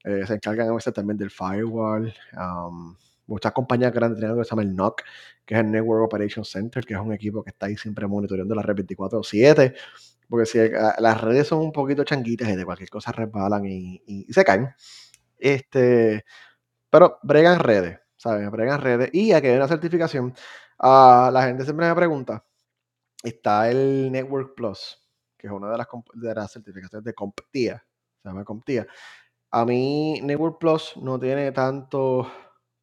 Eh, 0.04 0.26
se 0.26 0.34
encargan 0.36 0.70
a 0.70 0.74
veces 0.74 0.94
también 0.94 1.18
del 1.18 1.30
firewall. 1.32 2.14
um, 2.38 2.96
muchas 3.28 3.52
compañías 3.54 3.94
grandes 3.94 4.18
tienen 4.18 4.32
algo 4.32 4.42
que 4.42 4.46
se 4.46 4.50
llama 4.52 4.64
el 4.64 4.76
NOC, 4.76 5.02
que 5.46 5.54
es 5.56 5.60
el 5.62 5.72
Network 5.72 6.04
Operation 6.06 6.44
Center, 6.46 6.84
que 6.86 6.94
es 6.94 7.00
un 7.00 7.14
equipo 7.14 7.44
que 7.44 7.52
está 7.52 7.68
ahí 7.68 7.78
siempre 7.78 8.08
monitoreando 8.08 8.56
la 8.56 8.62
red 8.62 8.76
24/7 8.76 9.74
porque 10.30 10.46
si 10.46 10.60
las 11.00 11.20
redes 11.22 11.48
son 11.48 11.60
un 11.60 11.74
poquito 11.74 12.06
changuitas 12.06 12.48
y 12.50 12.56
de 12.56 12.64
cualquier 12.64 12.90
cosa 12.90 13.12
resbalan 13.12 13.66
y, 13.66 14.02
y 14.06 14.32
se 14.34 14.46
caen, 14.46 14.70
este, 15.38 16.24
pero 16.90 17.20
bregan 17.24 17.60
redes, 17.60 18.00
¿sabes? 18.18 18.50
Bregan 18.52 18.82
redes 18.82 19.10
y 19.14 19.34
aquí 19.34 19.48
hay 19.48 19.56
una 19.58 19.68
certificación. 19.68 20.34
Uh, 20.80 21.32
la 21.32 21.44
gente 21.48 21.64
siempre 21.66 21.88
me 21.88 21.96
pregunta, 21.96 22.46
está 23.24 23.70
el 23.70 24.12
Network 24.12 24.56
Plus, 24.56 25.00
que 25.38 25.48
es 25.48 25.54
una 25.54 25.72
de 25.72 25.78
las, 25.78 25.88
de 26.16 26.36
las 26.36 26.52
certificaciones 26.52 27.06
de 27.06 27.14
CompTIA, 27.14 27.84
se 28.22 28.30
llama 28.30 28.46
CompTIA. 28.46 28.88
A 29.52 29.66
mí 29.66 30.20
Network 30.22 30.60
Plus 30.60 30.94
no 30.98 31.20
tiene 31.20 31.52
tanto 31.52 32.32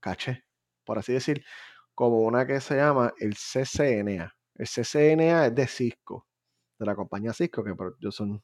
caché, 0.01 0.45
por 0.85 0.99
así 0.99 1.15
decir, 1.15 1.43
como 1.95 2.21
una 2.21 2.47
que 2.47 2.61
se 2.61 2.77
llama 2.77 3.13
el 3.19 3.35
CCNA. 3.35 4.35
El 4.55 4.67
CCNA 4.67 5.47
es 5.47 5.55
de 5.55 5.67
Cisco, 5.67 6.27
de 6.79 6.87
la 6.87 6.95
compañía 6.95 7.33
Cisco, 7.33 7.65
que 7.65 7.75
yo 8.01 8.13
son, 8.13 8.43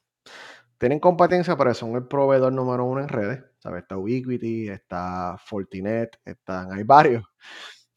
tienen 0.78 1.00
competencia, 1.00 1.56
pero 1.56 1.74
son 1.74 1.96
el 1.96 2.06
proveedor 2.08 2.52
número 2.52 2.84
uno 2.84 3.02
en 3.02 3.08
redes. 3.08 3.44
¿sabes? 3.58 3.82
Está 3.82 3.96
Ubiquiti, 3.96 4.68
está 4.68 5.36
Fortinet, 5.38 6.18
están, 6.24 6.72
hay 6.72 6.82
varios. 6.82 7.24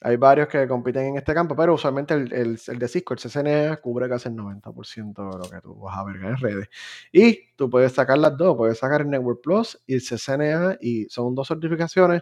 Hay 0.01 0.15
varios 0.15 0.47
que 0.47 0.67
compiten 0.67 1.05
en 1.05 1.17
este 1.17 1.33
campo, 1.33 1.55
pero 1.55 1.73
usualmente 1.73 2.13
el, 2.13 2.31
el, 2.31 2.59
el 2.67 2.79
de 2.79 2.87
Cisco, 2.87 3.15
el 3.15 3.19
CCNA, 3.19 3.77
cubre 3.77 4.07
casi 4.07 4.29
el 4.29 4.35
90% 4.35 5.31
de 5.31 5.37
lo 5.37 5.49
que 5.49 5.59
tú 5.61 5.75
vas 5.75 5.97
a 5.97 6.03
ver 6.03 6.17
en 6.17 6.37
redes. 6.37 6.69
Y 7.11 7.53
tú 7.55 7.69
puedes 7.69 7.93
sacar 7.93 8.17
las 8.19 8.37
dos, 8.37 8.55
puedes 8.55 8.77
sacar 8.77 9.01
el 9.01 9.09
Network 9.09 9.41
Plus 9.41 9.81
y 9.87 9.95
el 9.95 10.01
CCNA, 10.01 10.77
y 10.81 11.05
son 11.09 11.33
dos 11.33 11.47
certificaciones 11.47 12.21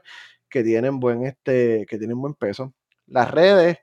que 0.49 0.63
tienen 0.63 0.99
buen, 0.99 1.25
este, 1.25 1.85
que 1.85 1.97
tienen 1.97 2.21
buen 2.21 2.33
peso. 2.33 2.73
Las 3.07 3.29
redes 3.29 3.79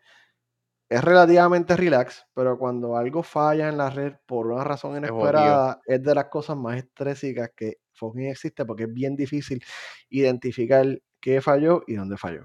es 0.92 1.02
relativamente 1.02 1.76
relax, 1.76 2.26
pero 2.34 2.58
cuando 2.58 2.96
algo 2.96 3.22
falla 3.22 3.68
en 3.68 3.78
la 3.78 3.88
red 3.88 4.14
por 4.26 4.46
una 4.46 4.62
razón 4.62 4.96
inesperada, 4.96 5.80
es 5.86 6.02
de 6.02 6.14
las 6.14 6.26
cosas 6.26 6.56
más 6.56 6.76
estrésicas 6.76 7.50
que 7.56 7.78
fucking 7.94 8.28
existe 8.28 8.64
porque 8.64 8.84
es 8.84 8.92
bien 8.92 9.16
difícil 9.16 9.62
identificar 10.10 10.86
qué 11.20 11.40
falló 11.40 11.82
y 11.86 11.94
dónde 11.94 12.18
falló. 12.18 12.44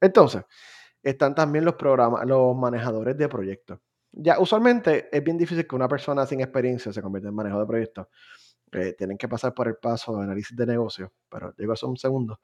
Entonces, 0.00 0.44
están 1.08 1.34
también 1.34 1.64
los 1.64 1.74
programas, 1.74 2.26
los 2.26 2.56
manejadores 2.56 3.16
de 3.16 3.28
proyectos. 3.28 3.78
Ya, 4.12 4.38
usualmente 4.38 5.08
es 5.12 5.22
bien 5.22 5.38
difícil 5.38 5.66
que 5.66 5.76
una 5.76 5.88
persona 5.88 6.26
sin 6.26 6.40
experiencia 6.40 6.92
se 6.92 7.02
convierta 7.02 7.28
en 7.28 7.34
manejador 7.34 7.66
de 7.66 7.68
proyectos. 7.68 8.06
Eh, 8.72 8.94
tienen 8.98 9.16
que 9.16 9.28
pasar 9.28 9.54
por 9.54 9.68
el 9.68 9.76
paso 9.76 10.16
de 10.16 10.24
análisis 10.24 10.54
de 10.56 10.66
negocio, 10.66 11.12
pero 11.30 11.54
digo 11.56 11.72
eso 11.72 11.88
un 11.88 11.96
segundo. 11.96 12.40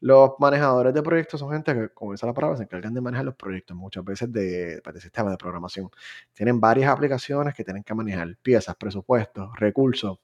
Los 0.00 0.32
manejadores 0.38 0.94
de 0.94 1.02
proyectos 1.02 1.40
son 1.40 1.52
gente 1.52 1.74
que, 1.74 1.88
como 1.90 2.12
dice 2.12 2.26
la 2.26 2.32
palabra, 2.32 2.56
se 2.56 2.62
encargan 2.64 2.94
de 2.94 3.00
manejar 3.00 3.26
los 3.26 3.34
proyectos, 3.34 3.76
muchas 3.76 4.04
veces 4.04 4.32
de, 4.32 4.80
de 4.80 5.00
sistemas 5.00 5.32
de 5.32 5.38
programación. 5.38 5.90
Tienen 6.32 6.60
varias 6.60 6.90
aplicaciones 6.90 7.54
que 7.54 7.64
tienen 7.64 7.82
que 7.82 7.94
manejar, 7.94 8.36
piezas, 8.42 8.76
presupuestos, 8.76 9.50
recursos, 9.58 10.18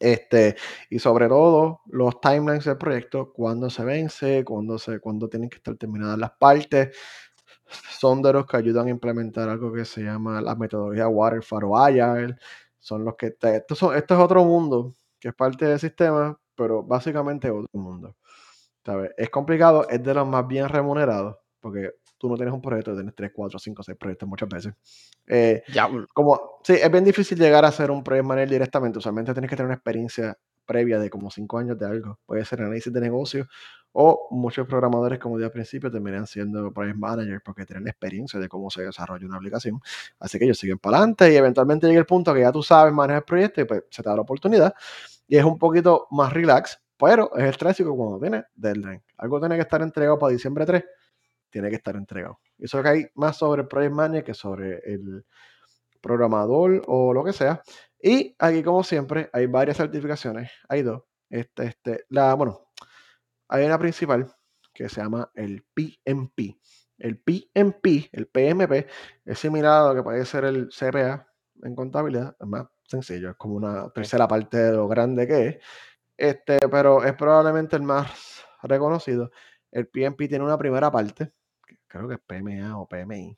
este, 0.00 0.56
y 0.90 0.98
sobre 0.98 1.28
todo 1.28 1.82
los 1.86 2.20
timelines 2.20 2.64
del 2.64 2.78
proyecto, 2.78 3.32
cuando 3.32 3.70
se 3.70 3.84
vence, 3.84 4.44
cuando, 4.44 4.78
se, 4.78 4.98
cuando 5.00 5.28
tienen 5.28 5.50
que 5.50 5.58
estar 5.58 5.76
terminadas 5.76 6.18
las 6.18 6.32
partes, 6.32 6.96
son 7.90 8.22
de 8.22 8.32
los 8.32 8.46
que 8.46 8.56
ayudan 8.56 8.86
a 8.88 8.90
implementar 8.90 9.48
algo 9.48 9.72
que 9.72 9.84
se 9.84 10.02
llama 10.02 10.40
la 10.40 10.54
metodología 10.56 11.08
Waterfall 11.08 11.64
o 11.64 11.76
Agile, 11.78 12.36
son 12.80 13.04
los 13.04 13.14
que, 13.16 13.36
esto, 13.40 13.74
son, 13.74 13.96
esto 13.96 14.14
es 14.14 14.20
otro 14.20 14.44
mundo, 14.44 14.94
que 15.20 15.28
es 15.28 15.34
parte 15.34 15.66
del 15.66 15.78
sistema, 15.78 16.38
pero 16.56 16.82
básicamente 16.82 17.50
otro 17.50 17.68
mundo. 17.74 18.16
¿sabes? 18.84 19.12
Es 19.16 19.30
complicado, 19.30 19.88
es 19.88 20.02
de 20.02 20.14
los 20.14 20.26
más 20.28 20.46
bien 20.46 20.68
remunerados, 20.68 21.36
porque 21.60 21.92
tú 22.18 22.28
no 22.28 22.36
tienes 22.36 22.52
un 22.52 22.60
proyecto, 22.60 22.94
tienes 22.94 23.14
3, 23.14 23.30
4, 23.34 23.58
5, 23.58 23.82
6 23.82 23.98
proyectos 23.98 24.28
muchas 24.28 24.48
veces. 24.48 24.74
Eh, 25.26 25.62
como, 26.12 26.58
sí, 26.62 26.74
es 26.74 26.90
bien 26.90 27.04
difícil 27.04 27.38
llegar 27.38 27.64
a 27.64 27.72
ser 27.72 27.90
un 27.90 28.02
project 28.02 28.26
manager 28.26 28.50
directamente, 28.50 28.98
usualmente 28.98 29.32
tienes 29.32 29.48
que 29.48 29.56
tener 29.56 29.66
una 29.66 29.74
experiencia 29.74 30.36
previa 30.66 30.98
de 30.98 31.10
como 31.10 31.30
5 31.30 31.58
años 31.58 31.78
de 31.78 31.86
algo, 31.86 32.18
puede 32.26 32.44
ser 32.44 32.60
análisis 32.62 32.92
de 32.92 33.00
negocio, 33.00 33.48
o 33.92 34.28
muchos 34.30 34.66
programadores, 34.68 35.18
como 35.18 35.36
dije 35.36 35.46
al 35.46 35.52
principio, 35.52 35.90
terminan 35.90 36.26
siendo 36.26 36.72
project 36.72 36.96
manager 36.96 37.42
porque 37.44 37.66
tienen 37.66 37.88
experiencia 37.88 38.38
de 38.38 38.48
cómo 38.48 38.70
se 38.70 38.82
desarrolla 38.82 39.26
una 39.26 39.36
aplicación, 39.36 39.80
así 40.20 40.38
que 40.38 40.44
ellos 40.44 40.58
siguen 40.58 40.78
para 40.78 40.98
adelante 40.98 41.32
y 41.32 41.36
eventualmente 41.36 41.88
llega 41.88 41.98
el 41.98 42.06
punto 42.06 42.32
que 42.32 42.40
ya 42.40 42.52
tú 42.52 42.62
sabes 42.62 42.92
manejar 42.92 43.22
el 43.22 43.24
proyecto 43.24 43.60
y 43.62 43.64
pues 43.64 43.82
se 43.90 44.02
te 44.02 44.08
da 44.08 44.14
la 44.14 44.22
oportunidad, 44.22 44.74
y 45.26 45.36
es 45.36 45.44
un 45.44 45.58
poquito 45.58 46.06
más 46.10 46.32
relax, 46.32 46.80
pero 46.96 47.34
es 47.34 47.44
el 47.44 47.56
clásico 47.56 47.96
cuando 47.96 48.20
tiene 48.20 48.44
deadline. 48.54 49.02
Algo 49.16 49.40
tiene 49.40 49.56
que 49.56 49.62
estar 49.62 49.80
entregado 49.80 50.18
para 50.18 50.32
diciembre 50.32 50.66
3, 50.66 50.84
tiene 51.50 51.68
que 51.68 51.76
estar 51.76 51.96
entregado. 51.96 52.40
Eso 52.58 52.82
que 52.82 52.88
hay 52.88 53.06
más 53.14 53.36
sobre 53.36 53.62
el 53.62 53.68
project 53.68 53.92
manager 53.92 54.24
que 54.24 54.34
sobre 54.34 54.78
el 54.84 55.24
programador 56.00 56.82
o 56.86 57.12
lo 57.12 57.24
que 57.24 57.32
sea. 57.32 57.62
Y 58.02 58.34
aquí, 58.38 58.62
como 58.62 58.82
siempre, 58.82 59.28
hay 59.32 59.46
varias 59.46 59.76
certificaciones. 59.76 60.50
Hay 60.68 60.82
dos. 60.82 61.02
Este, 61.28 61.66
este, 61.66 62.04
la, 62.08 62.34
bueno, 62.34 62.68
hay 63.48 63.66
una 63.66 63.78
principal 63.78 64.34
que 64.72 64.88
se 64.88 65.00
llama 65.00 65.30
el 65.34 65.64
PMP. 65.74 66.56
El 66.98 67.18
PMP, 67.18 68.08
el 68.12 68.26
PMP, 68.26 68.86
es 69.24 69.38
similar 69.38 69.82
a 69.82 69.88
lo 69.88 69.94
que 69.94 70.02
puede 70.02 70.24
ser 70.24 70.44
el 70.44 70.68
CPA 70.68 71.26
en 71.62 71.74
contabilidad. 71.74 72.36
Es 72.38 72.46
más 72.46 72.66
sencillo, 72.86 73.30
es 73.30 73.36
como 73.36 73.54
una 73.54 73.90
tercera 73.90 74.28
parte 74.28 74.58
de 74.58 74.72
lo 74.72 74.88
grande 74.88 75.26
que 75.26 75.46
es. 75.46 75.56
Este, 76.16 76.58
pero 76.70 77.02
es 77.04 77.14
probablemente 77.14 77.76
el 77.76 77.82
más 77.82 78.44
reconocido. 78.62 79.30
El 79.70 79.88
PMP 79.88 80.28
tiene 80.28 80.44
una 80.44 80.58
primera 80.58 80.90
parte, 80.90 81.32
creo 81.90 82.08
que 82.08 82.14
es 82.14 82.20
PMA 82.20 82.78
o 82.78 82.86
PMI, 82.86 83.36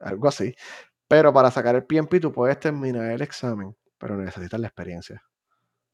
algo 0.00 0.28
así. 0.28 0.54
Pero 1.08 1.32
para 1.32 1.50
sacar 1.50 1.74
el 1.74 1.84
PMP 1.84 2.20
tú 2.20 2.32
puedes 2.32 2.60
terminar 2.60 3.10
el 3.10 3.22
examen, 3.22 3.74
pero 3.98 4.16
necesitas 4.16 4.60
la 4.60 4.68
experiencia 4.68 5.22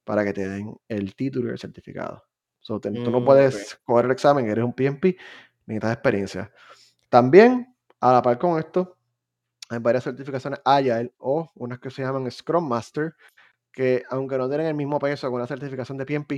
para 0.05 0.25
que 0.25 0.33
te 0.33 0.49
den 0.49 0.75
el 0.88 1.14
título 1.14 1.49
y 1.49 1.53
el 1.53 1.59
certificado. 1.59 2.25
tú 2.66 2.81
no 3.11 3.20
mm, 3.20 3.25
puedes 3.25 3.81
coger 3.85 4.07
el 4.07 4.11
examen, 4.11 4.49
eres 4.49 4.64
un 4.64 4.73
PMP, 4.73 5.16
necesitas 5.66 5.92
experiencia. 5.92 6.53
También, 7.09 7.75
a 8.01 8.12
la 8.12 8.23
par 8.23 8.38
con 8.38 8.59
esto, 8.59 8.96
hay 9.68 9.79
varias 9.79 10.05
certificaciones 10.05 10.61
Agile 10.64 11.14
o 11.18 11.49
unas 11.55 11.79
que 11.79 11.90
se 11.90 12.03
llaman 12.03 12.29
Scrum 12.31 12.66
Master, 12.66 13.14
que 13.73 14.03
aunque 14.11 14.37
no 14.37 14.49
tienen 14.49 14.66
el 14.66 14.75
mismo 14.75 14.99
peso 14.99 15.29
que 15.29 15.35
una 15.35 15.46
certificación 15.46 15.96
de 15.96 16.07
PMP, 16.07 16.33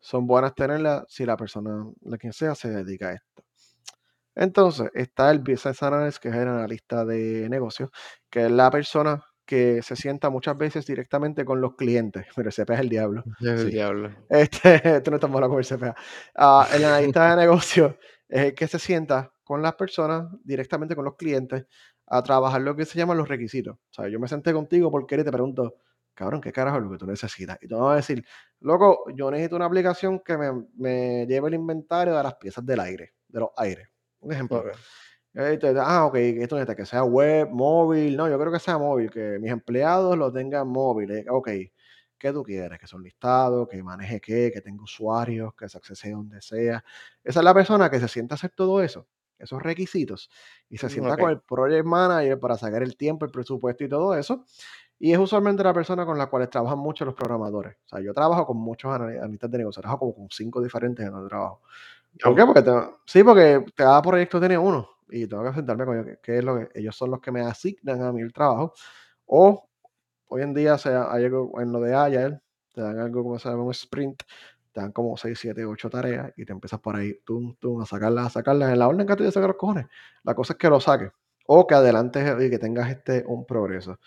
son 0.00 0.26
buenas 0.26 0.54
tenerlas 0.54 1.04
si 1.08 1.26
la 1.26 1.36
persona, 1.36 1.84
la 2.02 2.16
quien 2.16 2.32
sea, 2.32 2.54
se 2.54 2.70
dedica 2.70 3.08
a 3.08 3.12
esto. 3.14 3.44
Entonces, 4.38 4.88
está 4.94 5.32
el 5.32 5.40
Business 5.40 5.82
Analyst, 5.82 6.22
que 6.22 6.28
es 6.28 6.34
el 6.36 6.46
analista 6.46 7.04
de 7.04 7.48
negocios, 7.48 7.90
que 8.30 8.46
es 8.46 8.50
la 8.52 8.70
persona 8.70 9.20
que 9.44 9.82
se 9.82 9.96
sienta 9.96 10.30
muchas 10.30 10.56
veces 10.56 10.86
directamente 10.86 11.44
con 11.44 11.60
los 11.60 11.74
clientes. 11.74 12.24
Mira, 12.36 12.50
CPA 12.50 12.74
es 12.74 12.80
el 12.80 12.88
diablo. 12.88 13.24
Es 13.40 13.62
el 13.62 13.70
diablo. 13.70 14.14
Este, 14.28 15.02
no 15.10 15.16
está 15.16 15.26
malo 15.26 15.48
con 15.48 15.58
el 15.58 15.66
CPA. 15.66 15.96
Ah, 16.36 16.68
el 16.72 16.84
analista 16.84 17.30
de 17.30 17.36
negocios 17.36 17.96
es 18.28 18.42
el 18.42 18.54
que 18.54 18.68
se 18.68 18.78
sienta 18.78 19.32
con 19.42 19.60
las 19.60 19.74
personas, 19.74 20.30
directamente 20.44 20.94
con 20.94 21.04
los 21.04 21.16
clientes, 21.16 21.66
a 22.06 22.22
trabajar 22.22 22.60
lo 22.60 22.76
que 22.76 22.84
se 22.84 22.96
llaman 22.96 23.18
los 23.18 23.28
requisitos. 23.28 23.74
O 23.74 23.92
sea, 23.92 24.08
yo 24.08 24.20
me 24.20 24.28
senté 24.28 24.52
contigo 24.52 24.90
porque 24.90 25.16
te 25.24 25.32
pregunto, 25.32 25.76
cabrón, 26.14 26.40
¿qué 26.40 26.52
carajo 26.52 26.76
es 26.76 26.84
lo 26.84 26.90
que 26.90 26.98
tú 26.98 27.06
necesitas? 27.06 27.58
Y 27.60 27.66
tú 27.66 27.74
me 27.74 27.80
vas 27.80 27.92
a 27.92 27.96
decir, 27.96 28.24
loco, 28.60 29.04
yo 29.16 29.30
necesito 29.30 29.56
una 29.56 29.64
aplicación 29.64 30.20
que 30.20 30.38
me, 30.38 30.52
me, 30.76 31.26
lleve 31.26 31.48
el 31.48 31.54
inventario 31.54 32.16
de 32.16 32.22
las 32.22 32.34
piezas 32.36 32.64
del 32.64 32.78
aire, 32.80 33.14
de 33.26 33.40
los 33.40 33.50
aires. 33.56 33.88
Un 34.20 34.32
ejemplo. 34.32 34.64
ah, 35.80 36.06
ok, 36.06 36.14
esto 36.16 36.56
necesita 36.56 36.76
que 36.76 36.86
sea 36.86 37.04
web, 37.04 37.48
móvil. 37.50 38.16
No, 38.16 38.28
yo 38.28 38.38
creo 38.38 38.52
que 38.52 38.58
sea 38.58 38.78
móvil, 38.78 39.10
que 39.10 39.38
mis 39.38 39.50
empleados 39.50 40.16
lo 40.16 40.32
tengan 40.32 40.68
móvil. 40.68 41.10
Eh, 41.10 41.26
ok, 41.28 41.48
¿qué 42.18 42.32
tú 42.32 42.42
quieres? 42.42 42.78
Que 42.78 42.86
son 42.86 43.02
listados, 43.02 43.68
que 43.68 43.82
maneje 43.82 44.20
qué, 44.20 44.50
que 44.52 44.60
tenga 44.60 44.82
usuarios, 44.82 45.54
que 45.54 45.68
se 45.68 45.78
accese 45.78 46.10
donde 46.10 46.40
sea. 46.40 46.84
Esa 47.22 47.40
es 47.40 47.44
la 47.44 47.54
persona 47.54 47.90
que 47.90 48.00
se 48.00 48.08
sienta 48.08 48.34
a 48.34 48.36
hacer 48.36 48.50
todo 48.50 48.82
eso 48.82 49.06
esos 49.38 49.62
requisitos 49.62 50.30
y 50.68 50.78
se 50.78 50.86
mm, 50.86 50.90
sienta 50.90 51.16
con 51.16 51.30
el 51.30 51.40
project 51.40 51.84
manager 51.84 52.38
para 52.38 52.56
sacar 52.56 52.82
el 52.82 52.96
tiempo, 52.96 53.24
el 53.24 53.30
presupuesto 53.30 53.84
y 53.84 53.88
todo 53.88 54.14
eso. 54.14 54.44
Y 55.00 55.12
es 55.12 55.18
usualmente 55.18 55.62
la 55.62 55.72
persona 55.72 56.04
con 56.04 56.18
la 56.18 56.26
cual 56.26 56.48
trabajan 56.48 56.78
mucho 56.78 57.04
los 57.04 57.14
programadores. 57.14 57.76
O 57.86 57.88
sea, 57.88 58.00
yo 58.00 58.12
trabajo 58.12 58.44
con 58.46 58.56
muchos 58.56 58.92
analistas 58.92 59.48
de 59.50 59.58
negocio, 59.58 59.80
trabajo 59.80 60.00
como 60.00 60.14
con 60.14 60.28
cinco 60.30 60.60
diferentes 60.60 61.06
en 61.06 61.14
el 61.14 61.28
trabajo. 61.28 61.62
¿Por 62.22 62.34
qué? 62.34 62.44
Porque 62.44 62.64
sí, 63.06 63.22
porque 63.22 63.64
cada 63.74 64.02
proyecto 64.02 64.38
tiene 64.40 64.58
uno 64.58 64.88
y 65.08 65.26
tengo 65.26 65.44
que 65.44 65.54
sentarme 65.54 65.84
con 65.84 65.98
ellos, 65.98 66.18
que 66.22 66.38
es 66.38 66.44
lo 66.44 66.58
que 66.58 66.68
ellos 66.74 66.96
son 66.96 67.10
los 67.10 67.20
que 67.20 67.30
me 67.30 67.40
asignan 67.40 68.02
a 68.02 68.12
mí 68.12 68.22
el 68.22 68.32
trabajo. 68.32 68.72
O 69.26 69.68
hoy 70.28 70.42
en 70.42 70.54
día 70.54 70.74
algo 70.74 71.60
en 71.60 71.72
lo 71.72 71.80
de 71.80 71.94
Agile, 71.94 72.40
te 72.74 72.82
dan 72.82 72.98
algo 72.98 73.22
como 73.22 73.38
se 73.38 73.48
llama 73.48 73.62
un 73.62 73.70
sprint, 73.72 74.22
te 74.72 74.80
dan 74.80 74.92
como 74.92 75.16
6, 75.16 75.38
7, 75.38 75.64
8 75.64 75.90
tareas 75.90 76.32
y 76.36 76.44
te 76.44 76.52
empiezas 76.52 76.80
por 76.80 76.96
ahí, 76.96 77.14
tum, 77.24 77.54
tum, 77.58 77.80
a 77.80 77.86
sacarlas, 77.86 78.26
a 78.26 78.30
sacarlas 78.30 78.72
en 78.72 78.78
la 78.78 78.88
orden 78.88 79.06
que 79.06 79.16
tú 79.16 79.24
ya 79.24 79.30
sacas 79.30 79.48
los 79.48 79.56
cojones. 79.56 79.86
La 80.22 80.34
cosa 80.34 80.52
es 80.52 80.58
que 80.58 80.68
lo 80.68 80.80
saques 80.80 81.10
o 81.46 81.66
que 81.66 81.74
adelantes 81.74 82.40
y 82.40 82.50
que 82.50 82.58
tengas 82.58 82.90
este, 82.90 83.24
un 83.26 83.46
progreso. 83.46 83.98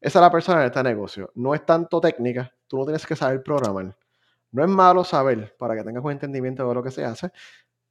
Esa 0.00 0.18
es 0.18 0.22
la 0.22 0.30
persona 0.30 0.60
en 0.60 0.66
este 0.66 0.82
negocio. 0.82 1.30
No 1.34 1.54
es 1.54 1.64
tanto 1.64 2.00
técnica, 2.00 2.52
tú 2.66 2.78
no 2.78 2.84
tienes 2.84 3.06
que 3.06 3.14
saber 3.14 3.42
programar. 3.42 3.96
No 4.52 4.64
es 4.64 4.70
malo 4.70 5.04
saber 5.04 5.54
para 5.58 5.76
que 5.76 5.84
tengas 5.84 6.04
un 6.04 6.12
entendimiento 6.12 6.66
de 6.68 6.74
lo 6.74 6.82
que 6.82 6.90
se 6.90 7.04
hace, 7.04 7.30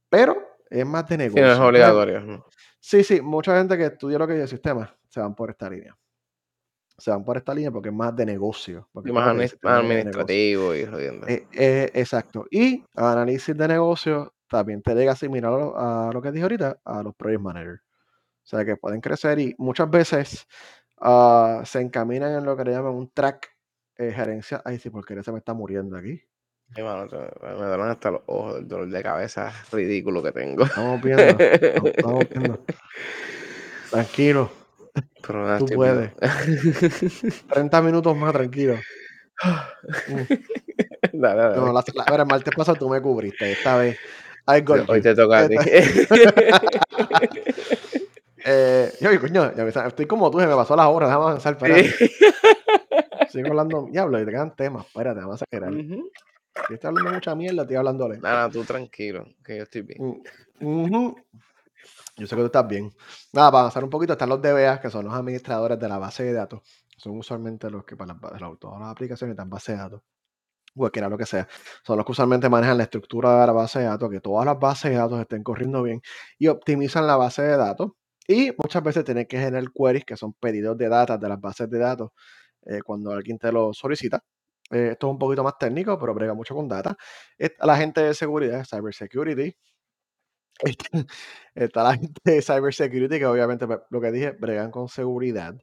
pero 0.08 0.36
es 0.68 0.86
más 0.86 1.08
de 1.08 1.16
negocio. 1.16 1.46
Sí, 1.46 1.52
es 1.52 1.58
obligatorio. 1.58 2.46
Sí, 2.78 3.04
sí, 3.04 3.20
mucha 3.20 3.56
gente 3.58 3.76
que 3.76 3.86
estudia 3.86 4.18
lo 4.18 4.26
que 4.26 4.34
es 4.34 4.40
el 4.40 4.48
sistema 4.48 4.94
se 5.10 5.20
van 5.20 5.34
por 5.34 5.50
esta 5.50 5.68
línea. 5.68 5.96
se 6.96 7.10
van 7.10 7.24
por 7.24 7.36
esta 7.36 7.54
línea 7.54 7.70
porque 7.70 7.88
es 7.88 7.94
más 7.94 8.14
de 8.14 8.26
negocio, 8.26 8.88
porque 8.92 9.10
Y 9.10 9.12
más 9.12 9.28
administrativo 9.28 10.74
y 10.74 10.84
jodiendo. 10.84 11.26
Eh, 11.26 11.46
eh, 11.52 11.90
exacto. 11.94 12.46
Y 12.50 12.84
análisis 12.94 13.56
de 13.56 13.68
negocio 13.68 14.34
también 14.48 14.82
te 14.82 14.94
llega 14.94 15.16
similar 15.16 15.52
a 15.52 15.56
lo, 15.56 15.78
a 15.78 16.12
lo 16.12 16.20
que 16.20 16.30
dije 16.30 16.42
ahorita, 16.42 16.80
a 16.84 17.02
los 17.02 17.14
project 17.14 17.40
managers. 17.40 17.80
O 17.80 18.46
sea, 18.50 18.64
que 18.64 18.76
pueden 18.76 19.00
crecer 19.00 19.38
y 19.38 19.54
muchas 19.58 19.88
veces 19.90 20.46
ah, 21.00 21.62
se 21.64 21.80
encaminan 21.80 22.32
en 22.34 22.44
lo 22.44 22.56
que 22.56 22.64
le 22.64 22.72
llaman 22.72 22.94
un 22.94 23.10
track 23.10 23.48
eh, 23.96 24.12
gerencia. 24.12 24.60
Ay, 24.64 24.78
sí, 24.78 24.90
porque 24.90 25.22
se 25.22 25.32
me 25.32 25.38
está 25.38 25.54
muriendo 25.54 25.96
aquí. 25.96 26.20
Ay, 26.76 26.84
mano, 26.84 27.08
me 27.10 27.66
duelen 27.66 27.88
hasta 27.88 28.12
los 28.12 28.22
ojos, 28.26 28.58
el 28.58 28.68
dolor 28.68 28.88
de 28.88 29.02
cabeza 29.02 29.52
ridículo 29.72 30.22
que 30.22 30.30
tengo. 30.32 30.64
Estamos 30.64 31.02
viendo, 31.02 31.22
estamos, 31.84 32.28
viendo. 32.28 32.64
Tranquilo, 33.90 34.50
Pero 35.26 35.44
nada, 35.44 35.58
tú 35.58 35.66
puedes. 35.66 36.12
vivo. 36.16 37.42
30 37.52 37.82
minutos 37.82 38.16
más, 38.16 38.32
tranquilo. 38.32 38.76
Mm. 40.08 40.22
Dale, 41.12 41.42
dale. 41.42 41.56
No, 41.56 41.72
la, 41.72 41.82
el 41.82 42.26
martes 42.26 42.54
pasado 42.54 42.78
tú 42.78 42.88
me 42.88 43.00
cubriste, 43.00 43.52
esta 43.52 43.76
vez. 43.76 43.98
Ay. 44.46 44.64
Hoy 44.86 45.00
te 45.00 45.14
toca 45.14 45.40
a 45.40 45.48
ti. 45.48 45.56
Eh, 48.42 48.90
yo, 49.00 49.20
coño, 49.20 49.54
ya 49.54 49.64
me 49.64 49.68
estoy 49.68 50.06
como 50.06 50.30
tú, 50.30 50.40
se 50.40 50.46
me 50.46 50.54
pasó 50.54 50.74
la 50.74 50.88
hora, 50.88 51.06
déjame 51.08 51.24
avanzar, 51.26 51.52
espérate. 51.52 52.10
Sigo 53.28 53.48
hablando, 53.48 53.86
diablo, 53.90 54.18
y 54.18 54.24
te 54.24 54.30
quedan 54.30 54.56
temas, 54.56 54.86
espérate, 54.86 55.20
vamos 55.20 55.42
a 55.42 55.44
exagerar. 55.44 55.74
Ujú. 55.74 56.10
Si 56.68 56.74
estoy 56.74 56.88
hablando 56.88 57.12
mucha 57.12 57.34
mierda, 57.34 57.62
estoy 57.62 57.76
hablándole. 57.76 58.18
Nada, 58.18 58.50
tú 58.50 58.64
tranquilo, 58.64 59.26
que 59.44 59.56
yo 59.56 59.62
estoy 59.62 59.82
bien. 59.82 60.22
Mm. 60.60 61.14
Yo 62.16 62.26
sé 62.26 62.36
que 62.36 62.42
tú 62.42 62.46
estás 62.46 62.68
bien. 62.68 62.92
Nada, 63.32 63.50
para 63.50 63.60
avanzar 63.60 63.84
un 63.84 63.90
poquito, 63.90 64.12
están 64.12 64.28
los 64.28 64.42
DBA, 64.42 64.80
que 64.80 64.90
son 64.90 65.06
los 65.06 65.14
administradores 65.14 65.78
de 65.78 65.88
la 65.88 65.98
base 65.98 66.24
de 66.24 66.32
datos. 66.32 66.60
Son 66.96 67.16
usualmente 67.16 67.70
los 67.70 67.84
que 67.84 67.96
para 67.96 68.14
las, 68.14 68.58
todas 68.58 68.78
las 68.78 68.90
aplicaciones 68.90 69.36
dan 69.36 69.48
base 69.48 69.72
de 69.72 69.78
datos. 69.78 70.02
Cualquiera 70.74 71.08
lo 71.08 71.18
que 71.18 71.26
sea. 71.26 71.48
Son 71.84 71.96
los 71.96 72.06
que 72.06 72.12
usualmente 72.12 72.48
manejan 72.48 72.76
la 72.76 72.84
estructura 72.84 73.40
de 73.40 73.46
la 73.46 73.52
base 73.52 73.80
de 73.80 73.86
datos, 73.86 74.10
que 74.10 74.20
todas 74.20 74.46
las 74.46 74.58
bases 74.58 74.90
de 74.90 74.98
datos 74.98 75.20
estén 75.20 75.42
corriendo 75.42 75.82
bien 75.82 76.02
y 76.38 76.48
optimizan 76.48 77.06
la 77.06 77.16
base 77.16 77.42
de 77.42 77.56
datos. 77.56 77.92
Y 78.28 78.52
muchas 78.58 78.82
veces 78.82 79.04
tienen 79.04 79.26
que 79.26 79.38
generar 79.38 79.64
queries, 79.72 80.04
que 80.04 80.16
son 80.16 80.34
pedidos 80.34 80.76
de 80.78 80.88
datos 80.88 81.18
de 81.18 81.28
las 81.28 81.40
bases 81.40 81.68
de 81.70 81.78
datos, 81.78 82.10
eh, 82.66 82.80
cuando 82.82 83.12
alguien 83.12 83.38
te 83.38 83.50
lo 83.50 83.72
solicita. 83.72 84.22
Eh, 84.70 84.90
esto 84.92 85.08
es 85.08 85.12
un 85.12 85.18
poquito 85.18 85.42
más 85.44 85.58
técnico, 85.58 85.98
pero 85.98 86.14
brega 86.14 86.34
mucho 86.34 86.54
con 86.54 86.68
data. 86.68 86.96
Está 87.38 87.66
la 87.66 87.76
gente 87.76 88.00
de 88.02 88.14
seguridad, 88.14 88.64
cybersecurity. 88.64 89.56
Está, 90.62 91.06
está 91.54 91.82
la 91.82 91.94
gente 91.94 92.20
de 92.24 92.42
cybersecurity, 92.42 93.18
que 93.18 93.26
obviamente 93.26 93.66
pues, 93.66 93.80
lo 93.90 94.00
que 94.00 94.12
dije, 94.12 94.32
bregan 94.32 94.70
con 94.70 94.88
seguridad. 94.88 95.54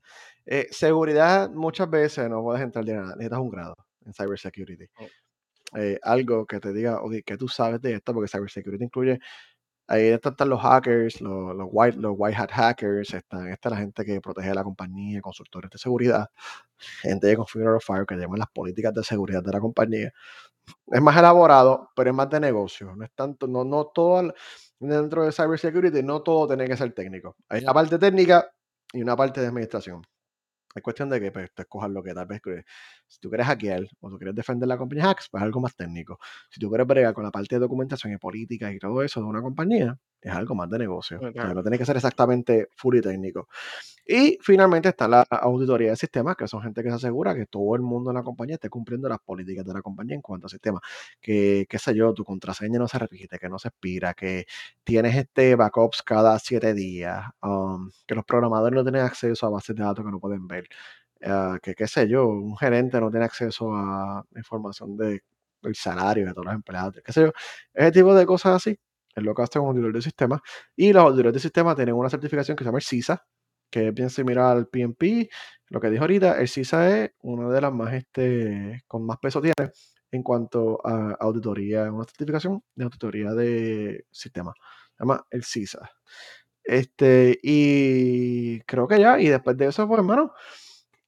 Eh, 0.45 0.67
seguridad 0.71 1.49
muchas 1.51 1.89
veces 1.89 2.29
no 2.29 2.41
puedes 2.41 2.61
entrar 2.63 2.83
de 2.85 2.93
nada, 2.93 3.09
necesitas 3.15 3.39
un 3.39 3.49
grado 3.49 3.75
en 4.05 4.13
cybersecurity. 4.13 4.87
Oh. 4.97 5.07
Eh, 5.77 5.99
algo 6.01 6.45
que 6.45 6.59
te 6.59 6.73
diga, 6.73 7.01
ok, 7.01 7.15
que 7.25 7.37
tú 7.37 7.47
sabes 7.47 7.81
de 7.81 7.93
esto, 7.95 8.13
porque 8.13 8.29
cybersecurity 8.29 8.85
incluye, 8.85 9.19
ahí 9.87 10.07
están, 10.07 10.33
están 10.33 10.49
los 10.49 10.61
hackers, 10.61 11.21
los, 11.21 11.55
los 11.55 11.67
white, 11.71 11.97
los 11.97 12.13
white 12.17 12.37
hat 12.37 12.51
hackers, 12.51 13.13
están, 13.13 13.47
está 13.49 13.69
la 13.69 13.77
gente 13.77 14.05
que 14.05 14.21
protege 14.21 14.49
a 14.49 14.55
la 14.55 14.63
compañía, 14.63 15.21
consultores 15.21 15.71
de 15.71 15.77
seguridad, 15.77 16.29
gente 17.01 17.27
de 17.27 17.37
Configure 17.37 17.75
of 17.77 17.83
Fire 17.85 18.05
que 18.05 18.15
llevan 18.15 18.39
las 18.39 18.49
políticas 18.49 18.93
de 18.93 19.03
seguridad 19.03 19.43
de 19.43 19.51
la 19.51 19.59
compañía. 19.59 20.11
Es 20.87 21.01
más 21.01 21.17
elaborado, 21.17 21.89
pero 21.95 22.09
es 22.09 22.15
más 22.15 22.29
de 22.29 22.39
negocio. 22.39 22.95
No 22.95 23.05
es 23.05 23.11
tanto, 23.15 23.47
no, 23.47 23.63
no 23.63 23.87
todo 23.87 24.33
dentro 24.79 25.25
de 25.25 25.31
cybersecurity, 25.31 26.03
no 26.03 26.21
todo 26.21 26.47
tiene 26.47 26.67
que 26.67 26.77
ser 26.77 26.93
técnico. 26.93 27.35
Hay 27.49 27.63
una 27.63 27.73
parte 27.73 27.97
técnica 27.97 28.49
y 28.93 29.01
una 29.01 29.15
parte 29.15 29.41
de 29.41 29.47
administración. 29.47 30.01
Es 30.77 30.83
cuestión 30.83 31.09
de 31.09 31.19
que 31.19 31.31
pues, 31.31 31.51
tú 31.53 31.61
escojas 31.63 31.89
lo 31.91 32.03
que 32.03 32.13
tal 32.13 32.25
vez 32.27 32.41
si 33.07 33.19
tú 33.19 33.29
quieres 33.29 33.47
hackear 33.47 33.83
o 33.99 34.09
tú 34.09 34.17
quieres 34.17 34.35
defender 34.35 34.67
la 34.67 34.77
compañía 34.77 35.09
hacks, 35.09 35.29
pues 35.29 35.41
es 35.41 35.45
algo 35.45 35.59
más 35.61 35.75
técnico. 35.75 36.19
Si 36.49 36.59
tú 36.59 36.69
quieres 36.69 36.87
bregar 36.87 37.13
con 37.13 37.23
la 37.23 37.31
parte 37.31 37.55
de 37.55 37.59
documentación 37.59 38.13
y 38.13 38.17
política 38.17 38.71
y 38.71 38.79
todo 38.79 39.01
eso 39.03 39.19
de 39.21 39.27
una 39.27 39.41
compañía, 39.41 39.97
es 40.21 40.31
algo 40.33 40.55
más 40.55 40.69
de 40.69 40.79
negocio. 40.79 41.17
O 41.17 41.31
sea, 41.31 41.31
Claro. 41.31 41.53
no 41.53 41.61
tiene 41.61 41.77
que 41.77 41.85
ser 41.85 41.95
exactamente 41.95 42.67
full 42.75 42.97
y 42.97 43.01
técnico. 43.01 43.47
Y 44.05 44.37
finalmente 44.41 44.89
está 44.89 45.07
la 45.07 45.21
auditoría 45.23 45.89
de 45.91 45.95
sistemas, 45.97 46.35
que 46.37 46.47
son 46.47 46.61
gente 46.61 46.81
que 46.83 46.89
se 46.89 46.95
asegura 46.95 47.35
que 47.35 47.45
todo 47.45 47.75
el 47.75 47.81
mundo 47.81 48.09
en 48.11 48.15
la 48.15 48.23
compañía 48.23 48.55
esté 48.55 48.69
cumpliendo 48.69 49.09
las 49.09 49.19
políticas 49.19 49.65
de 49.65 49.73
la 49.73 49.81
compañía 49.81 50.15
en 50.15 50.21
cuanto 50.21 50.47
a 50.47 50.49
sistemas. 50.49 50.81
Que, 51.21 51.65
qué 51.69 51.77
sé 51.79 51.93
yo, 51.95 52.13
tu 52.13 52.23
contraseña 52.23 52.79
no 52.79 52.87
se 52.87 52.99
repite, 52.99 53.37
que 53.37 53.49
no 53.49 53.59
se 53.59 53.67
expira, 53.69 54.13
que 54.13 54.45
tienes 54.83 55.15
este 55.15 55.55
backups 55.55 56.01
cada 56.03 56.39
siete 56.39 56.73
días, 56.73 57.25
um, 57.43 57.89
que 58.05 58.15
los 58.15 58.23
programadores 58.25 58.75
no 58.77 58.83
tienen 58.83 59.01
acceso 59.03 59.45
a 59.45 59.49
bases 59.49 59.75
de 59.75 59.83
datos 59.83 60.05
que 60.05 60.11
no 60.11 60.19
pueden 60.19 60.47
ver, 60.47 60.66
ah, 61.25 61.57
que 61.61 61.75
qué 61.75 61.87
sé 61.87 62.07
yo, 62.07 62.27
un 62.27 62.57
gerente 62.57 62.99
no 63.01 63.09
tiene 63.11 63.25
acceso 63.25 63.73
a 63.73 64.23
información 64.35 64.97
de, 64.97 65.23
del 65.61 65.75
salario 65.75 66.25
de 66.27 66.33
todos 66.33 66.45
los 66.45 66.55
empleados, 66.55 66.95
qué 67.03 67.13
sé 67.13 67.21
yo, 67.21 67.31
ese 67.73 67.91
tipo 67.91 68.15
de 68.15 68.25
cosas 68.25 68.55
así. 68.55 68.79
Es 69.15 69.23
lo 69.23 69.33
que 69.33 69.41
hace 69.41 69.57
un 69.59 69.69
auditor 69.69 69.93
de 69.93 70.01
sistemas. 70.03 70.41
Y 70.75 70.93
los 70.93 71.03
auditores 71.03 71.33
de 71.33 71.39
sistemas 71.39 71.75
tienen 71.75 71.95
una 71.95 72.09
certificación 72.09 72.55
que 72.55 72.63
se 72.63 72.67
llama 72.67 72.77
el 72.77 72.83
CISA, 72.83 73.25
que 73.71 73.87
es 73.87 73.93
bien 73.93 74.09
similar 74.11 74.57
al 74.57 74.67
PMP. 74.67 75.27
Lo 75.69 75.81
que 75.81 75.89
dijo 75.89 76.03
ahorita, 76.03 76.39
el 76.39 76.47
CISA 76.47 77.03
es 77.03 77.11
una 77.21 77.49
de 77.49 77.61
las 77.61 77.73
más, 77.73 77.93
este, 77.93 78.83
con 78.87 79.05
más 79.05 79.17
peso 79.17 79.41
tiene 79.41 79.55
en 80.11 80.23
cuanto 80.23 80.79
a 80.85 81.15
auditoría, 81.19 81.91
una 81.91 82.05
certificación 82.05 82.63
de 82.75 82.85
auditoría 82.85 83.33
de 83.33 84.05
sistemas. 84.11 84.55
Se 84.97 85.03
llama 85.03 85.25
el 85.31 85.43
CISA. 85.43 85.89
Este, 86.67 87.39
y 87.41 88.59
creo 88.61 88.89
que 88.89 88.99
ya, 88.99 89.19
y 89.19 89.29
después 89.29 89.55
de 89.57 89.67
eso, 89.67 89.87
pues 89.87 89.99
hermano, 89.99 90.33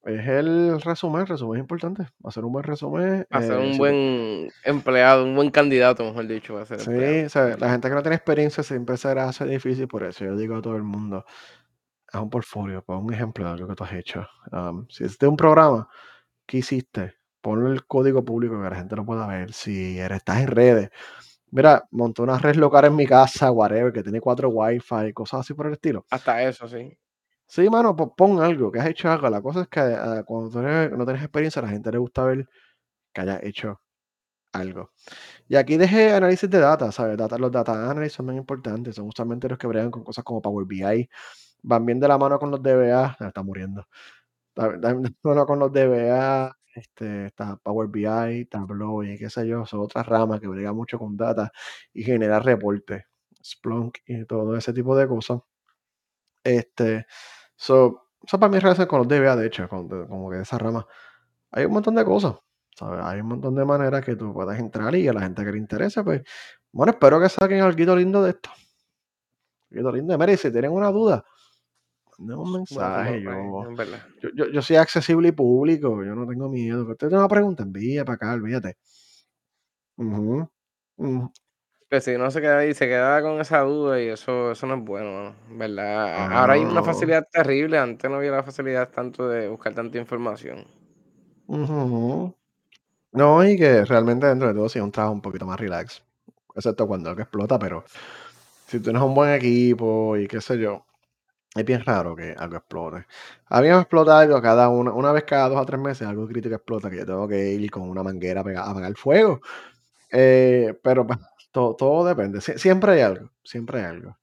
es 0.06 0.26
el 0.26 0.80
resumen, 0.82 1.22
el 1.22 1.28
resumen 1.28 1.58
es 1.60 1.64
importante, 1.64 2.08
hacer 2.24 2.46
un 2.46 2.54
buen 2.54 2.64
resumen. 2.64 3.28
Va 3.34 3.40
a 3.40 3.42
ser 3.42 3.60
eh, 3.60 3.72
un 3.72 3.78
buen 3.78 4.50
empleado, 4.64 5.26
un 5.26 5.36
buen 5.36 5.52
candidato, 5.52 6.06
mejor 6.06 6.28
dicho, 6.28 6.54
va 6.54 6.62
a 6.62 6.66
ser. 6.66 6.80
Sí, 6.80 7.26
o 7.26 7.30
sea, 7.30 7.58
la 7.58 7.72
gente 7.72 7.90
que 7.90 7.96
no 7.96 8.02
tiene 8.02 8.16
experiencia 8.16 8.64
siempre 8.64 8.96
será 8.96 9.28
hace 9.28 9.46
difícil, 9.46 9.90
por 9.90 10.04
eso 10.04 10.24
yo 10.24 10.38
digo 10.38 10.56
a 10.56 10.62
todo 10.62 10.78
el 10.78 10.84
mundo, 10.84 11.26
haz 12.12 12.22
un 12.22 12.30
portfolio, 12.30 12.82
pon 12.82 13.04
un 13.04 13.14
ejemplo 13.14 13.44
de 13.44 13.52
algo 13.52 13.68
que 13.68 13.76
tú 13.76 13.84
has 13.84 13.94
hecho. 13.94 14.26
Um, 14.54 14.88
si 14.90 15.04
es 15.04 15.18
de 15.20 15.28
un 15.28 15.36
programa, 15.36 15.90
¿qué 16.46 16.60
hiciste? 16.60 17.16
Ponle 17.42 17.72
el 17.72 17.86
código 17.86 18.24
público 18.24 18.62
que 18.62 18.70
la 18.70 18.76
gente 18.78 18.96
lo 18.96 19.06
pueda 19.06 19.28
ver. 19.28 19.52
Si 19.52 20.00
eres, 20.00 20.20
estás 20.20 20.40
en 20.40 20.48
redes, 20.48 20.90
mira, 21.52 21.86
monté 21.92 22.22
una 22.22 22.38
red 22.40 22.56
local 22.56 22.86
en 22.86 22.96
mi 22.96 23.06
casa, 23.08 23.52
whatever, 23.52 23.92
que 23.94 24.04
tiene 24.04 24.22
cuatro 24.22 24.50
wifi, 24.50 25.14
cosas 25.14 25.42
así 25.42 25.54
por 25.54 25.68
el 25.68 25.74
estilo. 25.74 26.06
Hasta 26.10 26.44
eso, 26.44 26.68
sí. 26.68 26.98
Sí, 27.48 27.70
mano, 27.70 27.96
pues 27.96 28.10
pon 28.18 28.40
algo, 28.42 28.72
que 28.72 28.80
has 28.80 28.88
hecho 28.88 29.10
algo. 29.12 29.30
La 29.30 29.42
cosa 29.42 29.62
es 29.64 29.68
que 29.70 29.80
ah, 29.80 30.24
cuando 30.26 30.50
tú 30.52 30.60
eres- 30.60 30.92
no 30.98 31.06
tienes 31.06 31.24
experiencia, 31.24 31.62
a 31.62 31.66
la 31.66 31.72
gente 31.72 31.92
le 31.92 31.98
gusta 31.98 32.24
ver 32.26 32.48
que 33.14 33.22
hayas 33.22 33.44
hecho 33.44 33.82
algo. 34.54 34.92
Y 35.48 35.56
aquí 35.58 35.78
dejé 35.78 36.14
análisis 36.14 36.50
de 36.50 36.60
data, 36.60 36.92
¿sabes? 36.92 37.18
Data, 37.18 37.38
los 37.38 37.52
data 37.52 37.74
analysis 37.92 38.14
son 38.16 38.28
bien 38.28 38.38
importantes, 38.40 38.96
son 38.96 39.08
usualmente 39.08 39.50
los 39.50 39.58
que 39.58 39.68
bregan 39.68 39.92
con 39.92 40.04
cosas 40.04 40.24
como 40.26 40.42
Power 40.42 40.66
BI, 40.68 41.10
van 41.64 41.86
bien 41.86 42.00
de 42.00 42.08
la 42.08 42.18
mano 42.18 42.40
con 42.40 42.52
los 42.52 42.62
DBA, 42.64 43.18
ah, 43.20 43.28
está 43.28 43.44
muriendo, 43.44 43.86
va- 44.60 44.70
van 44.82 45.04
de 45.04 45.10
la 45.10 45.16
mano 45.24 45.46
con 45.46 45.60
los 45.60 45.72
DBA, 45.74 46.58
este, 46.80 47.28
está 47.28 47.58
Power 47.58 47.88
BI, 47.90 48.46
Tableau 48.46 49.04
y 49.04 49.18
qué 49.18 49.30
sé 49.30 49.48
yo, 49.48 49.66
son 49.66 49.82
otras 49.82 50.06
ramas 50.08 50.40
que 50.40 50.48
bregan 50.48 50.76
mucho 50.76 50.98
con 50.98 51.16
data 51.18 51.52
y 51.94 52.04
generar 52.04 52.44
reportes, 52.46 53.06
Splunk 53.44 54.00
y 54.06 54.26
todo 54.26 54.56
ese 54.58 54.74
tipo 54.74 54.96
de 54.96 55.08
cosas. 55.08 55.40
Este, 56.44 57.06
so, 57.56 58.10
eso 58.24 58.40
para 58.40 58.50
mí 58.50 58.58
es 58.58 58.64
relación 58.64 58.88
con 58.88 59.00
los 59.00 59.08
DBA, 59.08 59.36
de 59.36 59.48
hecho, 59.48 59.68
como 59.70 60.30
que 60.30 60.42
esa 60.42 60.58
rama. 60.58 60.86
Hay 61.52 61.66
un 61.66 61.74
montón 61.74 61.96
de 61.96 62.06
cosas. 62.06 62.36
Hay 62.82 63.20
un 63.22 63.28
montón 63.28 63.56
de 63.56 63.66
maneras 63.66 64.04
que 64.06 64.16
tú 64.16 64.34
puedes 64.34 64.58
entrar 64.60 64.96
y 64.96 65.08
a 65.08 65.14
la 65.14 65.22
gente 65.22 65.44
que 65.44 65.52
le 65.52 65.58
interese, 65.58 66.04
pues, 66.04 66.24
bueno, 66.72 66.92
espero 66.92 67.20
que 67.20 67.30
saquen 67.30 67.62
algo 67.62 67.96
lindo 67.96 68.24
de 68.24 68.32
esto. 68.32 68.50
Algo 69.72 69.92
lindo. 69.92 70.18
Mira, 70.18 70.34
y 70.34 70.38
si 70.38 70.52
tienen 70.52 70.72
una 70.72 70.92
duda, 70.92 71.26
manden 72.20 72.38
un 72.40 72.52
mensaje. 72.54 73.22
Yo, 73.62 73.68
yo, 74.22 74.30
yo, 74.36 74.52
yo 74.52 74.62
soy 74.62 74.76
accesible 74.78 75.30
y 75.30 75.32
público, 75.32 76.04
yo 76.04 76.16
no 76.16 76.28
tengo 76.28 76.50
miedo. 76.50 76.86
Que 76.86 76.92
usted 76.94 77.08
tenga 77.10 77.22
una 77.22 77.30
pregunta, 77.30 77.64
envía 77.64 78.06
para 78.06 78.16
acá, 78.16 78.34
olvídate. 78.34 78.78
Ujú, 79.98 80.50
ujú. 80.98 81.32
Que 81.90 82.02
si 82.02 82.18
no 82.18 82.30
se 82.32 82.42
queda 82.42 82.60
ahí, 82.60 82.74
se 82.76 82.88
queda 82.88 83.22
con 83.22 83.40
esa 83.42 83.62
duda 83.62 84.00
y 84.02 84.08
eso, 84.10 84.52
eso 84.52 84.68
no 84.68 84.76
es 84.76 84.84
bueno, 84.84 85.36
¿verdad? 85.50 86.06
A- 86.08 86.40
Ahora 86.42 86.54
hay 86.54 86.64
una 86.66 86.82
Ah, 86.82 86.84
facilidad 86.84 87.24
terrible, 87.32 87.78
antes 87.80 88.10
no 88.10 88.18
había 88.18 88.32
la 88.32 88.44
facilidad 88.44 88.90
tanto 88.92 89.28
de 89.28 89.48
buscar 89.50 89.74
tanta 89.74 89.98
información. 89.98 90.68
No, 93.12 93.44
y 93.46 93.58
que 93.58 93.86
realmente 93.86 94.28
dentro 94.28 94.48
de 94.48 94.54
todo 94.54 94.70
sí 94.70 94.80
es 94.80 94.86
un 94.86 94.92
trabajo 94.92 95.14
un 95.16 95.22
poquito 95.22 95.46
más 95.46 95.60
relax. 95.60 96.04
Excepto 96.56 96.88
cuando 96.88 97.10
algo 97.10 97.22
explota, 97.22 97.58
pero 97.60 97.84
si 98.68 98.80
tienes 98.82 99.02
un 99.02 99.16
buen 99.16 99.32
equipo 99.34 100.18
y 100.18 100.28
qué 100.28 100.42
sé 100.42 100.60
yo, 100.60 100.86
es 101.56 101.66
bien 101.66 101.84
raro 101.84 102.16
que 102.16 102.34
algo 102.38 102.58
explote. 102.58 103.06
A 103.48 103.62
mí 103.62 103.68
me 103.70 103.76
explota 103.78 104.20
algo 104.20 104.42
cada 104.42 104.70
una, 104.70 104.92
una 104.94 105.12
vez 105.12 105.24
cada 105.24 105.50
dos 105.50 105.60
a 105.60 105.66
tres 105.66 105.80
meses, 105.80 106.08
algo 106.08 106.28
crítico 106.28 106.56
explota, 106.56 106.90
que 106.90 106.98
yo 106.98 107.06
tengo 107.06 107.28
que 107.28 107.52
ir 107.54 107.72
con 107.72 107.90
una 107.90 108.04
manguera 108.04 108.42
a 108.42 108.44
pegar- 108.44 108.64
a 108.66 108.72
apagar 108.72 108.90
el 108.90 108.98
fuego. 108.98 109.42
Eh, 110.12 110.80
pero 110.84 111.06
pues, 111.08 111.20
todo, 111.52 111.76
todo 111.76 112.08
depende. 112.08 112.40
Sie- 112.42 112.58
siempre 112.58 112.94
hay 112.94 113.02
algo, 113.02 113.32
siempre 113.44 113.80
hay 113.80 113.86
algo. 113.88 114.18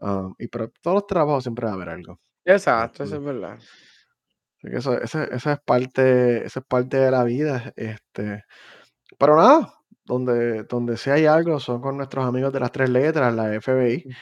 Um, 0.00 0.34
y 0.38 0.48
pero 0.48 0.70
todos 0.82 0.96
los 0.96 1.06
trabajos 1.06 1.44
siempre 1.44 1.66
va 1.66 1.72
a 1.72 1.74
haber 1.74 1.90
algo. 1.90 2.18
Exacto, 2.44 3.04
eso 3.04 3.16
es 3.16 3.24
verdad. 3.24 3.58
Así 4.58 4.70
que 4.70 4.76
eso 4.76 5.00
ese 5.00 5.28
esa 5.34 5.52
es 5.54 5.60
parte 5.64 6.46
esa 6.46 6.60
es 6.60 6.66
parte 6.66 6.96
de 6.96 7.10
la 7.10 7.24
vida, 7.24 7.72
este, 7.76 8.44
pero 9.18 9.36
nada, 9.36 9.74
donde 10.04 10.64
donde 10.64 10.96
sí 10.96 11.10
hay 11.10 11.26
algo 11.26 11.60
son 11.60 11.80
con 11.80 11.96
nuestros 11.96 12.24
amigos 12.26 12.52
de 12.52 12.60
las 12.60 12.72
3 12.72 12.90
letras, 12.90 13.34
la 13.34 13.54
FBI, 13.54 14.04
Ach, 14.08 14.16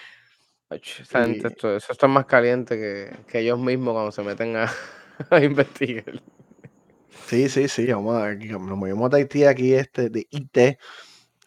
esa 0.70 1.24
gente, 1.24 1.40
y 1.42 1.46
esto 1.46 1.76
eso 1.76 1.92
está 1.92 2.06
más 2.06 2.26
caliente 2.26 2.76
que 2.76 3.16
que 3.26 3.40
ellos 3.40 3.58
mismos 3.58 3.94
cuando 3.94 4.12
se 4.12 4.22
meten 4.22 4.56
a 4.56 4.72
a 5.30 5.40
investigar. 5.40 6.22
sí, 7.26 7.48
sí, 7.48 7.68
sí, 7.68 7.86
vamos 7.92 8.22
a 8.22 8.34
nos 8.34 8.60
movimos 8.60 9.10
de 9.10 9.16
Haití 9.18 9.44
aquí, 9.44 9.74
este, 9.74 10.08
de 10.10 10.26
IT 10.30 10.78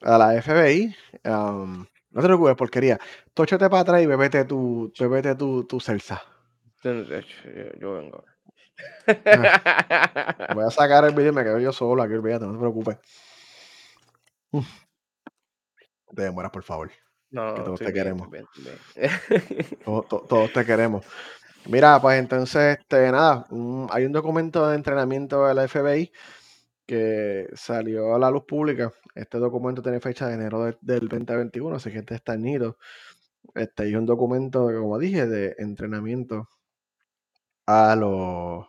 a 0.02 0.18
la 0.18 0.42
FBI, 0.42 0.94
no 1.24 1.88
te 2.22 2.22
preocupes, 2.22 2.56
porquería, 2.56 3.00
tú 3.34 3.44
échate 3.44 3.70
para 3.70 3.82
atrás 3.82 4.02
y 4.02 4.06
bébete 4.06 4.46
tu 4.46 4.92
bébete 5.00 5.36
tu 5.36 5.66
tu 5.66 5.80
Celsa. 5.80 6.22
Yo 7.80 7.94
vengo. 7.94 8.24
Ah, 9.08 10.50
voy 10.54 10.66
a 10.66 10.70
sacar 10.70 11.06
el 11.06 11.16
video 11.16 11.32
y 11.32 11.36
me 11.36 11.44
quedo 11.44 11.60
yo 11.60 11.72
solo 11.72 12.04
aquí, 12.04 12.14
olvídate, 12.14 12.46
no 12.46 12.54
te 12.54 12.60
preocupes. 12.60 12.98
Te 16.16 16.22
demueras, 16.22 16.52
por 16.52 16.64
favor, 16.64 16.92
No, 17.34 17.54
que 17.54 17.62
no, 17.62 17.64
todos 17.64 17.82
te 17.82 17.92
bien, 17.92 17.94
queremos, 17.94 18.30
bien, 18.30 18.46
bien. 18.58 18.78
todos 19.86 20.08
to 20.08 20.20
todos 20.28 20.54
te 20.54 20.66
queremos. 20.66 21.06
Mira, 21.68 22.02
pues 22.02 22.20
entonces, 22.20 22.80
este, 22.80 23.12
nada, 23.12 23.46
un 23.52 23.88
hay 23.92 24.06
un 24.06 24.12
documento 24.14 24.68
de 24.70 24.76
entrenamiento 24.76 25.48
de 25.48 25.56
la 25.56 25.68
FBI 25.68 26.12
que 26.88 27.50
salió 27.56 28.16
a 28.16 28.20
la 28.20 28.32
luz 28.32 28.44
pública. 28.48 28.92
Este 29.16 29.40
documento 29.40 29.82
tiene 29.82 30.00
fecha 30.02 30.28
de 30.28 30.36
enero 30.36 30.66
de 30.66 30.78
del 30.82 31.08
2021, 31.10 31.76
así 31.78 31.92
que 31.92 32.00
este 32.00 32.16
está 32.16 32.38
nido. 32.38 32.78
Este, 33.56 33.90
es 33.90 33.96
un 33.96 34.06
documento, 34.08 34.68
como 34.68 35.00
dije, 35.00 35.28
de 35.28 35.56
entrenamiento 35.60 36.50
a 37.68 37.96
los 37.96 38.66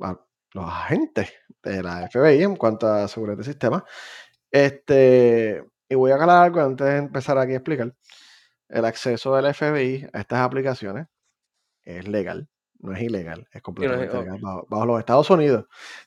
a 0.00 0.18
los 0.54 0.64
agentes 0.66 1.32
de 1.62 1.82
la 1.82 2.08
FBI 2.08 2.42
en 2.42 2.56
cuanto 2.56 2.86
a 2.88 3.08
seguridad 3.08 3.38
de 3.38 3.44
sistemas. 3.44 3.82
Este, 4.50 5.64
y 5.92 5.94
voy 5.94 6.10
a 6.10 6.14
aclarar 6.14 6.44
algo 6.44 6.60
antes 6.60 6.86
de 6.86 6.96
empezar 6.96 7.36
aquí 7.38 7.52
a 7.52 7.56
explicar. 7.56 7.94
El 8.68 8.84
acceso 8.86 9.36
del 9.36 9.54
FBI 9.54 10.08
a 10.12 10.20
estas 10.20 10.40
aplicaciones 10.40 11.06
es 11.84 12.08
legal, 12.08 12.48
no 12.78 12.94
es 12.94 13.02
ilegal, 13.02 13.46
es 13.52 13.56
no 13.56 13.62
completamente 13.62 14.16
legal 14.16 14.38
bajo, 14.40 14.66
bajo 14.70 14.86
los 14.86 14.98
Estados 15.00 15.28
Unidos. 15.30 15.66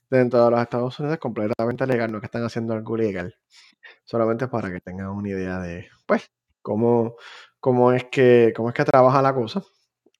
Dentro 0.10 0.44
de 0.44 0.52
los 0.52 0.60
Estados 0.60 1.00
Unidos 1.00 1.16
es 1.16 1.20
completamente 1.20 1.86
legal, 1.86 2.12
no 2.12 2.18
es 2.18 2.22
que 2.22 2.26
están 2.26 2.44
haciendo 2.44 2.74
algo 2.74 2.98
ilegal. 2.98 3.36
Solamente 4.04 4.48
para 4.48 4.72
que 4.72 4.82
tengan 4.82 5.10
una 5.10 5.30
idea 5.30 5.60
de, 5.60 5.88
pues, 6.08 6.32
cómo, 6.64 7.16
cómo 7.60 7.92
es 7.94 8.06
que, 8.06 8.54
cómo 8.56 8.70
es 8.70 8.76
que 8.76 8.86
trabaja 8.86 9.22
la 9.22 9.36
cosa. 9.36 9.62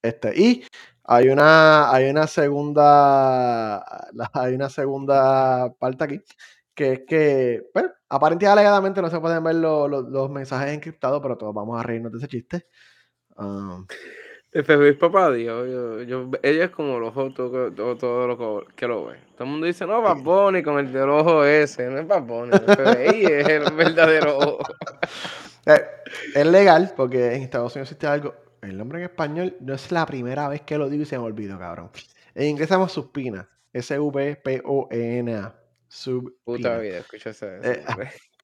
Este, 0.04 0.40
y 0.40 0.64
hay 1.04 1.30
una, 1.30 1.92
hay 1.92 2.10
una 2.12 2.28
segunda, 2.28 3.84
hay 4.34 4.54
una 4.54 4.70
segunda 4.70 5.74
parte 5.80 6.04
aquí, 6.04 6.22
que 6.76 6.92
es 6.94 7.00
que, 7.08 7.64
pues, 7.74 7.86
aparentemente 8.10 8.48
alegadamente 8.60 9.02
no 9.02 9.10
se 9.10 9.20
pueden 9.20 9.44
ver 9.44 9.56
lo- 9.56 9.88
lo- 9.88 10.02
los 10.02 10.30
mensajes 10.30 10.74
encriptados, 10.74 11.22
pero 11.22 11.38
todos 11.38 11.54
vamos 11.56 11.80
a 11.80 11.84
reírnos 11.84 12.12
de 12.12 12.18
ese 12.20 12.28
chiste. 12.28 12.68
Ah, 13.38 13.84
El 14.52 14.64
FBI 14.66 14.94
papá 14.94 15.32
Dios, 15.32 15.68
yo 15.70 16.04
yo 16.04 16.32
ella 16.42 16.66
es 16.66 16.72
como 16.72 16.98
los 17.00 17.10
ojos 17.12 17.34
todo 17.34 17.72
todo 17.74 17.98
todo 17.98 18.28
lo 18.28 18.66
que 18.76 18.88
lo 18.88 19.06
ve. 19.08 19.18
Todo 19.36 19.44
el 19.46 19.50
mundo 19.52 19.68
dice: 19.68 19.86
"No, 19.86 20.02
Bad. 20.02 20.18
Bunny 20.24 20.64
con 20.64 20.80
el 20.80 20.92
del 20.94 21.10
ojo 21.10 21.44
ese", 21.46 21.90
no 21.90 22.00
es 22.00 22.08
Bad 22.08 22.24
Bunny, 22.24 22.52
el 22.54 22.64
FBI 22.64 23.26
es 23.26 23.48
el 23.50 23.74
verdadero 23.74 24.38
ojo. 24.38 24.60
Eh, 25.68 25.82
es 26.36 26.46
legal 26.46 26.94
porque 26.96 27.34
en 27.36 27.42
Estados 27.42 27.76
Unidos 27.76 27.90
existe 27.92 28.08
algo. 28.08 28.36
El 28.62 28.78
nombre 28.78 29.00
en 29.00 29.06
español 29.06 29.58
no 29.62 29.74
es 29.74 29.92
la 29.92 30.06
primera 30.06 30.48
vez 30.48 30.62
que 30.62 30.78
lo 30.78 30.90
digo 30.90 31.04
y 31.04 31.06
se 31.08 31.18
me 31.18 31.26
olvidó, 31.26 31.58
cabrón. 31.60 31.90
En 32.36 32.50
inglés 32.50 32.68
se 32.70 32.76
llama 32.76 32.88
Subpina. 32.88 33.50
S-V-P-O-N-A. 35.90 36.44
Puta 36.44 36.78
vida, 36.78 36.98
escucha 37.00 37.30
ese 37.32 37.58
ese 37.58 37.72
Eh, 37.72 37.86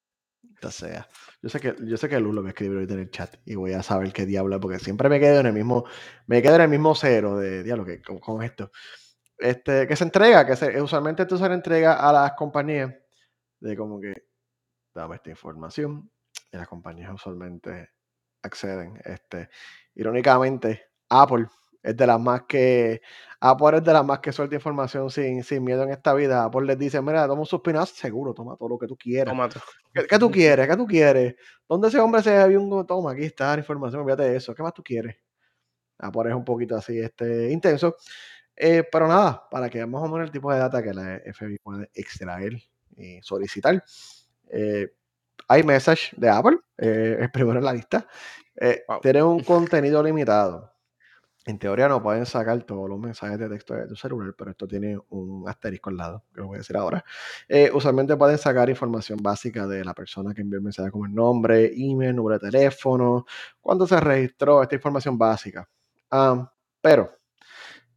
sea. 0.71 1.07
Yo 1.41 1.49
sé 1.49 1.59
que, 1.59 1.75
yo 1.79 1.97
sé 1.97 2.09
que 2.09 2.19
Luz 2.19 2.35
lo 2.35 2.41
va 2.43 2.49
a 2.49 2.51
escribir 2.51 2.75
ahorita 2.75 2.93
en 2.93 2.99
el 2.99 3.11
chat 3.11 3.35
y 3.45 3.55
voy 3.55 3.73
a 3.73 3.81
saber 3.81 4.13
qué 4.13 4.25
diablo 4.25 4.59
porque 4.59 4.79
siempre 4.79 5.09
me 5.09 5.19
quedo 5.19 5.39
en 5.39 5.47
el 5.47 5.53
mismo, 5.53 5.85
me 6.27 6.41
quedo 6.41 6.55
en 6.55 6.61
el 6.61 6.69
mismo 6.69 6.93
cero 6.93 7.37
de 7.37 7.63
diablo 7.63 7.85
que 7.85 8.01
con, 8.01 8.19
con 8.19 8.43
esto. 8.43 8.71
Este, 9.37 9.87
que 9.87 9.95
se 9.95 10.03
entrega, 10.03 10.45
que 10.45 10.55
se, 10.55 10.79
usualmente 10.81 11.23
esto 11.23 11.37
se 11.37 11.47
le 11.47 11.55
entrega 11.55 11.93
a 11.93 12.13
las 12.13 12.33
compañías 12.33 12.93
de 13.59 13.75
como 13.75 13.99
que 13.99 14.13
dame 14.93 15.15
esta 15.15 15.31
información 15.31 16.11
y 16.51 16.57
las 16.57 16.67
compañías 16.67 17.11
usualmente 17.11 17.89
acceden. 18.43 18.99
Este, 19.03 19.49
irónicamente, 19.95 20.89
Apple 21.09 21.47
es 21.81 21.97
de 21.97 22.07
las 22.07 22.19
más 22.19 22.43
que 22.43 23.01
Apple 23.43 23.77
es 23.77 23.83
de 23.83 23.91
las 23.91 24.05
más 24.05 24.19
que 24.19 24.31
suelta 24.31 24.53
información 24.53 25.09
sin, 25.09 25.43
sin 25.43 25.63
miedo 25.63 25.81
en 25.83 25.89
esta 25.89 26.13
vida. 26.13 26.43
Apple 26.43 26.65
les 26.67 26.77
dice, 26.77 27.01
mira, 27.01 27.25
toma 27.25 27.41
un 27.41 27.47
suspinazo, 27.47 27.95
seguro, 27.95 28.35
toma 28.35 28.55
todo 28.55 28.69
lo 28.69 28.77
que 28.77 28.85
tú 28.85 28.95
quieras. 28.95 29.31
Toma 29.33 29.49
tú. 29.49 29.59
¿Qué, 29.93 30.05
qué 30.05 30.19
tú 30.19 30.29
quieres? 30.29 30.67
¿Qué 30.67 30.77
tú 30.77 30.85
quieres? 30.85 31.35
¿Dónde 31.67 31.87
ese 31.87 31.99
hombre 31.99 32.21
se 32.21 32.47
vio 32.47 32.61
un 32.61 32.85
toma? 32.85 33.13
Aquí 33.13 33.23
está 33.23 33.53
la 33.53 33.59
información, 33.59 34.01
olvídate 34.01 34.29
de 34.29 34.37
eso. 34.37 34.53
¿Qué 34.53 34.61
más 34.61 34.73
tú 34.73 34.83
quieres? 34.83 35.15
Apple 35.97 36.29
es 36.29 36.35
un 36.35 36.45
poquito 36.45 36.75
así, 36.75 36.99
este, 36.99 37.49
intenso. 37.51 37.95
Eh, 38.55 38.83
pero 38.91 39.07
nada, 39.07 39.47
para 39.49 39.69
que 39.69 39.79
veamos 39.79 40.01
más 40.01 40.09
o 40.09 40.13
menos 40.13 40.27
el 40.27 40.31
tipo 40.31 40.51
de 40.53 40.59
data 40.59 40.83
que 40.83 40.93
la 40.93 41.19
FBI 41.33 41.57
puede 41.57 41.89
extraer 41.95 42.53
y 42.95 43.19
solicitar. 43.23 43.83
Eh, 44.49 44.87
iMessage 45.49 46.13
de 46.15 46.29
Apple, 46.29 46.59
eh, 46.77 47.17
el 47.21 47.31
primero 47.31 47.59
en 47.59 47.65
la 47.65 47.73
lista, 47.73 48.07
eh, 48.55 48.83
Guau. 48.87 49.01
tiene 49.01 49.23
un 49.23 49.43
contenido 49.43 50.03
limitado. 50.03 50.70
En 51.45 51.57
teoría 51.57 51.87
no 51.87 52.03
pueden 52.03 52.25
sacar 52.27 52.61
todos 52.63 52.87
los 52.87 52.99
mensajes 52.99 53.39
de 53.39 53.49
texto 53.49 53.73
de 53.73 53.87
tu 53.87 53.95
celular, 53.95 54.35
pero 54.37 54.51
esto 54.51 54.67
tiene 54.67 54.99
un 55.09 55.49
asterisco 55.49 55.89
al 55.89 55.97
lado, 55.97 56.23
que 56.33 56.41
lo 56.41 56.47
voy 56.47 56.55
a 56.55 56.59
decir 56.59 56.77
ahora. 56.77 57.03
Eh, 57.49 57.71
usualmente 57.73 58.15
pueden 58.15 58.37
sacar 58.37 58.69
información 58.69 59.17
básica 59.21 59.65
de 59.65 59.83
la 59.83 59.95
persona 59.95 60.35
que 60.35 60.41
envió 60.41 60.57
el 60.57 60.63
mensaje, 60.63 60.91
como 60.91 61.07
el 61.07 61.15
nombre, 61.15 61.71
email, 61.75 62.15
número 62.15 62.37
de 62.37 62.51
teléfono, 62.51 63.25
cuándo 63.59 63.87
se 63.87 63.99
registró, 63.99 64.61
esta 64.61 64.75
información 64.75 65.17
básica. 65.17 65.67
Am, 66.11 66.47
pero 66.79 67.09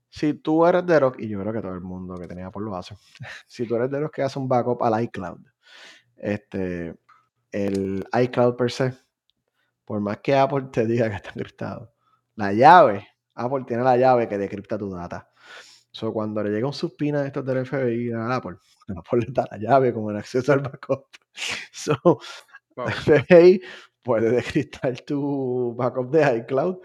si 0.09 0.35
tú 0.35 0.65
eres 0.65 0.87
de 0.87 1.01
los, 1.01 1.13
y 1.19 1.29
yo 1.29 1.41
creo 1.41 1.53
que 1.53 1.61
todo 1.61 1.75
el 1.75 1.81
mundo 1.83 2.15
que 2.17 2.27
tenía 2.27 2.51
por 2.51 2.63
lo 2.63 2.75
hace, 2.77 2.97
si 3.47 3.67
tú 3.67 3.77
eres 3.77 3.91
de 3.91 4.01
los 4.01 4.11
que 4.11 4.23
hace 4.23 4.39
un 4.39 4.49
backup 4.49 4.83
al 4.83 5.03
iCloud, 5.05 5.41
este, 6.17 6.95
el 7.53 8.07
iCloud 8.23 8.57
per 8.57 8.71
se, 8.71 8.95
por 9.85 10.01
más 10.01 10.19
que 10.21 10.35
Apple 10.35 10.69
te 10.73 10.87
diga 10.87 11.11
que 11.11 11.17
está 11.17 11.31
encriptado, 11.31 11.93
la 12.37 12.53
llave, 12.53 13.07
Apple 13.35 13.65
tiene 13.67 13.83
la 13.83 13.97
llave 13.97 14.29
que 14.29 14.39
decripta 14.39 14.79
tu 14.79 14.91
data. 14.91 15.31
So, 15.91 16.13
cuando 16.13 16.43
le 16.43 16.51
llega 16.51 16.67
un 16.67 16.73
suspina 16.73 17.21
de 17.21 17.29
estos 17.29 17.45
del 17.45 17.65
FBI 17.65 18.13
a 18.13 18.35
Apple, 18.35 18.57
Apple 18.97 19.21
le 19.21 19.33
da 19.33 19.47
la 19.51 19.59
llave 19.59 19.93
con 19.93 20.11
el 20.11 20.17
acceso 20.17 20.53
al 20.53 20.61
backup. 20.61 21.07
So, 21.73 21.95
Guau. 22.75 22.89
FBI 22.89 23.61
puede 24.03 24.31
decriptar 24.31 25.01
tu 25.01 25.75
backup 25.77 26.11
de 26.11 26.39
iCloud 26.39 26.79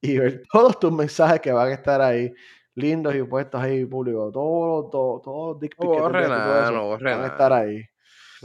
y 0.00 0.18
ver 0.18 0.42
todos 0.50 0.78
tus 0.78 0.92
mensajes 0.92 1.40
que 1.40 1.52
van 1.52 1.68
a 1.68 1.74
estar 1.74 2.00
ahí, 2.00 2.32
lindos 2.74 3.14
y 3.14 3.22
puestos 3.22 3.60
ahí 3.60 3.84
públicos. 3.84 4.32
Todos, 4.32 4.90
todos, 4.90 5.22
todos 5.22 5.52
los 5.52 5.60
dick 5.60 5.72
que 5.72 5.86
todo 5.86 6.08
no 6.08 6.88
van 6.90 7.06
a 7.06 7.26
estar 7.26 7.52
ahí. 7.52 7.82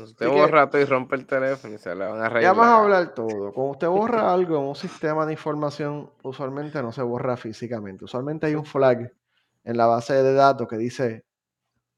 Usted 0.03 0.25
Así 0.25 0.35
que 0.35 0.41
borra 0.41 0.69
todo 0.69 0.81
y 0.81 0.85
rompe 0.85 1.15
el 1.15 1.25
teléfono 1.25 1.73
y 1.73 1.77
se 1.77 1.95
le 1.95 2.05
van 2.05 2.21
a 2.21 2.29
reír 2.29 2.43
ya 2.43 2.53
vamos 2.53 2.65
a 2.67 2.79
hablar 2.83 3.13
todo. 3.13 3.51
Cuando 3.53 3.71
usted 3.71 3.87
borra 3.87 4.33
algo 4.33 4.57
en 4.57 4.63
un 4.63 4.75
sistema 4.75 5.25
de 5.25 5.33
información, 5.33 6.11
usualmente 6.23 6.81
no 6.81 6.91
se 6.91 7.01
borra 7.01 7.37
físicamente. 7.37 8.05
Usualmente 8.05 8.47
hay 8.47 8.55
un 8.55 8.65
flag 8.65 9.11
en 9.63 9.77
la 9.77 9.85
base 9.85 10.13
de 10.21 10.33
datos 10.33 10.67
que 10.67 10.77
dice 10.77 11.25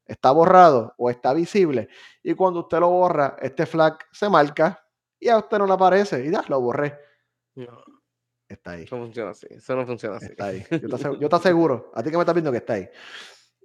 está 0.06 0.30
borrado 0.32 0.94
o 0.98 1.08
está 1.10 1.32
visible. 1.32 1.88
Y 2.22 2.34
cuando 2.34 2.60
usted 2.60 2.78
lo 2.80 2.90
borra, 2.90 3.36
este 3.40 3.64
flag 3.66 3.98
se 4.12 4.28
marca 4.28 4.84
y 5.18 5.28
a 5.28 5.38
usted 5.38 5.58
no 5.58 5.66
le 5.66 5.72
aparece. 5.72 6.24
Y 6.26 6.30
ya, 6.30 6.44
lo 6.48 6.60
borré. 6.60 6.98
No, 7.54 7.82
Está 8.46 8.72
ahí, 8.72 8.82
eso 8.84 8.98
funciona 8.98 9.30
así, 9.30 9.46
eso 9.50 9.74
no 9.74 9.86
funciona 9.86 10.16
así. 10.18 10.26
está 10.26 10.46
ahí. 10.46 10.64
Yo 10.70 10.80
te, 10.80 10.86
asegu- 10.96 11.18
yo 11.18 11.28
te 11.28 11.36
aseguro, 11.36 11.90
a 11.94 12.02
ti 12.02 12.10
que 12.10 12.16
me 12.16 12.22
estás 12.22 12.34
viendo 12.34 12.52
que 12.52 12.58
está 12.58 12.74
ahí. 12.74 12.88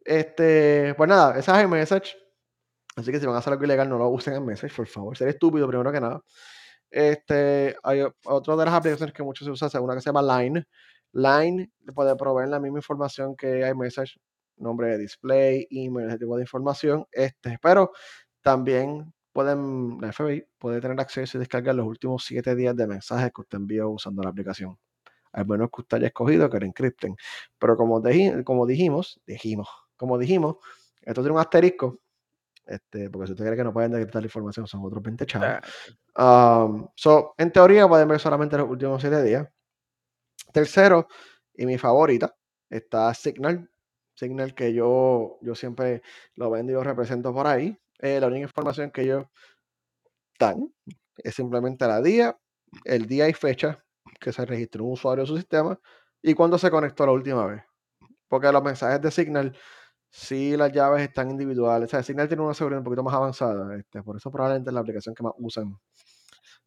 Este, 0.05 0.93
pues 0.95 1.09
nada, 1.09 1.37
esa 1.37 1.57
es 1.57 1.63
el 1.63 1.67
message. 1.67 2.15
Así 2.99 3.11
que 3.11 3.19
si 3.19 3.25
van 3.25 3.35
a 3.35 3.39
hacer 3.39 3.53
algo 3.53 3.65
ilegal, 3.65 3.89
no 3.89 3.97
lo 3.97 4.09
usen 4.09 4.33
en 4.35 4.45
message, 4.45 4.75
por 4.75 4.87
favor. 4.87 5.17
Ser 5.17 5.29
estúpido 5.29 5.67
primero 5.67 5.91
que 5.91 6.01
nada. 6.01 6.21
Este, 6.91 7.75
hay 7.83 8.01
otra 8.25 8.55
de 8.55 8.65
las 8.65 8.73
aplicaciones 8.73 9.13
que 9.13 9.23
mucho 9.23 9.45
se 9.45 9.51
usa, 9.51 9.67
es 9.67 9.75
una 9.75 9.95
que 9.95 10.01
se 10.01 10.09
llama 10.09 10.21
Line. 10.21 10.65
Line 11.13 11.71
puede 11.93 12.15
proveer 12.15 12.49
la 12.49 12.59
misma 12.59 12.79
información 12.79 13.35
que 13.35 13.67
iMessage, 13.67 14.19
nombre 14.57 14.89
de 14.89 14.97
display, 14.97 15.67
email, 15.71 16.09
ese 16.09 16.19
tipo 16.19 16.35
de 16.35 16.43
información. 16.43 17.05
Este, 17.11 17.57
pero 17.61 17.91
también 18.41 19.13
pueden, 19.31 19.97
la 20.01 20.11
FBI 20.11 20.45
puede 20.57 20.81
tener 20.81 20.99
acceso 20.99 21.37
y 21.37 21.39
descargar 21.39 21.75
los 21.75 21.85
últimos 21.85 22.23
siete 22.25 22.55
días 22.55 22.75
de 22.75 22.87
mensajes 22.87 23.31
que 23.33 23.41
usted 23.41 23.57
envió 23.57 23.89
usando 23.89 24.21
la 24.23 24.29
aplicación. 24.29 24.77
Al 25.31 25.47
menos 25.47 25.69
que 25.73 25.81
usted 25.81 25.97
haya 25.97 26.07
escogido 26.07 26.49
que 26.49 26.59
lo 26.59 26.65
encripten. 26.65 27.15
Pero 27.59 27.77
como 27.77 28.01
dijimos, 28.65 29.21
dijimos, 29.25 29.67
como 29.95 30.17
dijimos, 30.17 30.57
esto 31.01 31.21
tiene 31.21 31.35
un 31.35 31.39
asterisco, 31.39 31.99
este, 32.69 33.09
porque 33.09 33.27
si 33.27 33.33
usted 33.33 33.45
cree 33.45 33.57
que 33.57 33.63
no 33.63 33.73
pueden 33.73 33.91
decriptar 33.91 34.21
la 34.21 34.27
información, 34.27 34.67
son 34.67 34.85
otros 34.85 35.01
20 35.01 35.25
chavos. 35.25 35.59
Um, 36.15 36.87
so, 36.95 37.33
en 37.37 37.51
teoría 37.51 37.87
pueden 37.87 38.07
ver 38.07 38.19
solamente 38.19 38.57
los 38.57 38.69
últimos 38.69 39.01
siete 39.01 39.23
días. 39.23 39.47
Tercero, 40.53 41.07
y 41.53 41.65
mi 41.65 41.77
favorita, 41.77 42.35
está 42.69 43.13
Signal. 43.13 43.69
Signal 44.13 44.53
que 44.53 44.73
yo, 44.73 45.39
yo 45.41 45.55
siempre 45.55 46.03
lo 46.35 46.51
vendo 46.51 46.71
y 46.71 46.75
lo 46.75 46.83
represento 46.83 47.33
por 47.33 47.47
ahí. 47.47 47.77
Eh, 47.99 48.19
la 48.19 48.27
única 48.27 48.43
información 48.43 48.91
que 48.91 49.01
ellos 49.01 49.25
dan 50.39 50.71
es 51.17 51.35
simplemente 51.35 51.87
la 51.87 52.01
día, 52.01 52.37
el 52.85 53.07
día 53.07 53.27
y 53.27 53.33
fecha 53.33 53.83
que 54.19 54.31
se 54.31 54.45
registró 54.45 54.85
un 54.85 54.93
usuario 54.93 55.23
en 55.23 55.27
su 55.27 55.37
sistema 55.37 55.79
y 56.21 56.33
cuándo 56.33 56.57
se 56.57 56.69
conectó 56.69 57.05
la 57.05 57.13
última 57.13 57.45
vez. 57.45 57.63
Porque 58.27 58.51
los 58.51 58.63
mensajes 58.63 59.01
de 59.01 59.09
Signal, 59.09 59.57
sí 60.09 60.57
las 60.57 60.71
llaves 60.71 61.03
están 61.03 61.29
individuales. 61.29 61.89
O 61.89 61.91
sea, 61.91 62.03
Signal 62.03 62.27
tiene 62.27 62.43
una 62.43 62.53
seguridad 62.53 62.79
un 62.79 62.85
poquito 62.85 63.03
más 63.03 63.13
avanzada. 63.13 63.75
Este, 63.77 64.03
por 64.03 64.17
eso 64.17 64.31
probablemente 64.31 64.69
es 64.69 64.73
la 64.73 64.79
aplicación 64.81 65.15
que 65.15 65.23
más 65.23 65.33
usan 65.37 65.77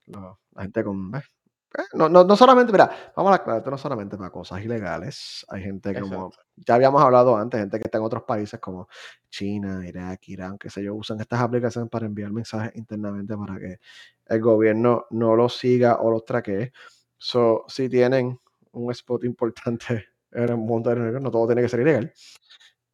la, 0.06 0.36
la 0.52 0.62
gente 0.62 0.84
con... 0.84 1.14
Eh, 1.14 1.22
No, 1.94 2.08
no, 2.08 2.22
no 2.24 2.36
solamente, 2.36 2.70
mira, 2.70 2.90
vamos 3.16 3.32
a 3.38 3.56
esto 3.56 3.70
no 3.70 3.78
solamente 3.78 4.16
para 4.18 4.30
cosas 4.30 4.62
ilegales. 4.62 5.44
Hay 5.48 5.62
gente 5.62 5.98
como, 5.98 6.30
ya 6.56 6.74
habíamos 6.74 7.00
hablado 7.02 7.36
antes, 7.36 7.60
gente 7.60 7.78
que 7.78 7.84
está 7.86 7.98
en 7.98 8.04
otros 8.04 8.24
países 8.24 8.60
como 8.60 8.88
China, 9.30 9.86
Irak, 9.86 10.28
Irán, 10.28 10.58
qué 10.58 10.68
sé 10.68 10.82
yo, 10.82 10.94
usan 10.94 11.20
estas 11.20 11.40
aplicaciones 11.40 11.90
para 11.90 12.06
enviar 12.06 12.30
mensajes 12.30 12.76
internamente 12.76 13.34
para 13.36 13.58
que 13.58 13.78
el 14.26 14.40
gobierno 14.40 15.06
no 15.10 15.34
los 15.34 15.56
siga 15.56 15.96
o 16.00 16.10
los 16.10 16.24
traquee. 16.26 16.72
So, 17.16 17.64
si 17.68 17.88
tienen 17.88 18.38
un 18.72 18.90
spot 18.90 19.24
importante 19.24 20.06
en 20.32 20.48
el 20.48 20.56
mundo 20.56 20.94
no 20.94 21.30
todo 21.30 21.46
tiene 21.46 21.62
que 21.62 21.68
ser 21.68 21.80
ilegal. 21.80 22.12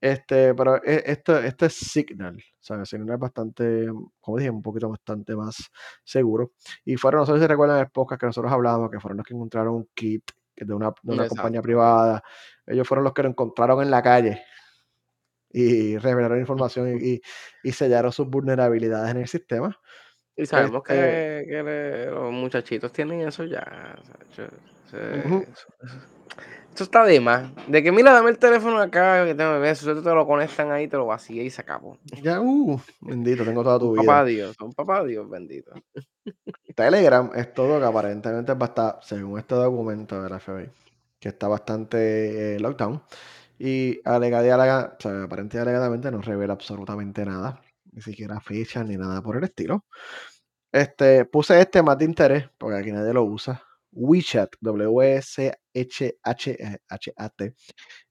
Este, 0.01 0.55
pero 0.55 0.77
e- 0.85 1.03
esto, 1.07 1.39
esto 1.39 1.67
es 1.67 1.75
Signal, 1.75 2.41
¿sabes? 2.61 2.89
Signal 2.89 3.15
es 3.15 3.21
bastante, 3.21 3.89
como 4.21 4.39
dije, 4.39 4.51
un 4.51 4.63
poquito 4.63 4.89
bastante 4.89 5.35
más 5.35 5.57
seguro. 6.05 6.53
Y 6.85 6.97
fueron, 6.97 7.21
no 7.21 7.27
sé 7.27 7.39
si 7.41 7.47
recuerdan 7.47 7.81
el 7.81 7.91
podcast 7.91 8.21
que 8.21 8.27
nosotros 8.27 8.53
hablábamos, 8.53 8.91
que 8.91 9.01
fueron 9.01 9.17
los 9.19 9.27
que 9.27 9.35
encontraron 9.35 9.75
un 9.75 9.89
kit 9.95 10.23
de 10.57 10.73
una, 10.75 10.93
de 11.03 11.13
una 11.13 11.23
compañía 11.29 11.63
privada. 11.63 12.23
Ellos 12.67 12.87
fueron 12.87 13.05
los 13.05 13.13
que 13.13 13.23
lo 13.23 13.29
encontraron 13.29 13.83
en 13.83 13.91
la 13.91 14.03
calle 14.03 14.43
y 15.51 15.97
revelaron 15.99 16.39
información 16.39 16.99
y, 17.01 17.21
y- 17.63 17.73
sellaron 17.73 18.13
sus 18.13 18.29
vulnerabilidades 18.29 19.11
en 19.13 19.17
el 19.19 19.29
sistema. 19.29 19.77
Y 20.37 20.47
sabemos 20.47 20.83
Este, 20.87 20.95
que, 20.95 21.47
que 21.49 21.63
le- 21.63 22.07
los 22.11 22.31
muchachitos 22.33 22.93
tienen 22.93 23.23
eso 23.27 23.45
ya. 23.45 23.97
o 23.99 24.05
sea, 24.05 24.17
yo- 24.37 24.57
se- 24.91 25.27
ujú, 25.27 25.43
eso, 25.43 25.67
eso- 25.83 25.99
eso 26.79 26.85
está 26.85 27.05
de 27.05 27.19
más. 27.19 27.51
De 27.67 27.83
que 27.83 27.91
mira, 27.91 28.13
dame 28.13 28.31
el 28.31 28.39
teléfono 28.39 28.79
acá, 28.79 29.25
que 29.27 29.35
tengo 29.35 29.57
eso, 29.65 30.01
te 30.01 30.11
lo 30.15 30.25
conectan 30.29 30.71
ahí, 30.71 30.87
te 30.87 30.97
lo 30.97 31.07
vacía 31.07 31.43
y 31.43 31.51
se 31.51 31.61
acabó. 31.61 31.99
ya, 32.23 32.41
uh, 32.41 32.81
bendito, 33.01 33.45
tengo 33.45 33.65
toda 33.65 33.81
tu 33.81 33.97
papá 33.97 34.23
vida. 34.23 34.47
Dios, 34.47 34.57
un 34.61 34.73
papá 34.73 35.03
Dios 35.03 35.29
bendito. 35.29 35.73
Telegram 36.77 37.33
es 37.35 37.53
todo 37.53 37.81
que 37.81 37.85
aparentemente 37.85 38.55
va 38.55 38.67
a 38.67 38.69
estar, 38.69 38.99
según 39.03 39.41
este 39.41 39.57
documento 39.57 40.23
de 40.23 40.31
la 40.31 40.39
FBI, 40.39 40.71
que 41.19 41.31
está 41.31 41.49
bastante 41.49 42.55
eh, 42.55 42.61
lockdown. 42.61 43.03
Y 43.59 44.01
alega- 44.05 44.47
y 44.47 44.51
alega- 44.51 44.95
o 44.97 45.03
sea, 45.03 45.25
aparentemente 45.25 45.59
alegadamente 45.59 46.13
no 46.13 46.23
revela 46.23 46.53
absolutamente 46.53 47.25
nada, 47.25 47.61
ni 47.91 48.01
siquiera 48.03 48.39
fecha 48.39 48.85
ni 48.85 48.97
nada 48.97 49.21
por 49.21 49.37
el 49.37 49.43
estilo. 49.43 49.85
Este, 50.71 51.25
puse 51.25 51.61
este 51.61 51.83
más 51.83 51.99
de 51.99 52.05
interés, 52.05 52.49
porque 52.57 52.77
aquí 52.79 52.93
nadie 52.93 53.13
lo 53.13 53.25
usa. 53.25 53.61
WeChat, 53.91 54.51
W-E-C-H-H-A-T. 55.87 57.45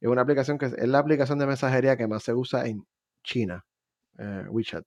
Es 0.02 0.10
una 0.10 0.22
aplicación 0.22 0.58
que 0.58 0.68
es 0.68 0.88
la 0.88 1.00
aplicación 1.00 1.40
de 1.40 1.48
mensajería 1.48 1.98
que 1.98 2.08
más 2.08 2.24
se 2.24 2.34
usa 2.34 2.66
en 2.68 2.86
China, 3.24 3.66
eh, 4.20 4.46
WeChat. 4.50 4.86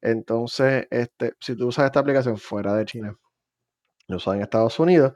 Entonces, 0.00 0.86
este, 0.90 1.34
si 1.40 1.56
tú 1.56 1.68
usas 1.68 1.86
esta 1.86 2.00
aplicación 2.00 2.36
fuera 2.38 2.74
de 2.74 2.84
China, 2.84 3.16
lo 4.08 4.16
usas 4.16 4.36
en 4.36 4.42
Estados 4.42 4.78
Unidos, 4.78 5.14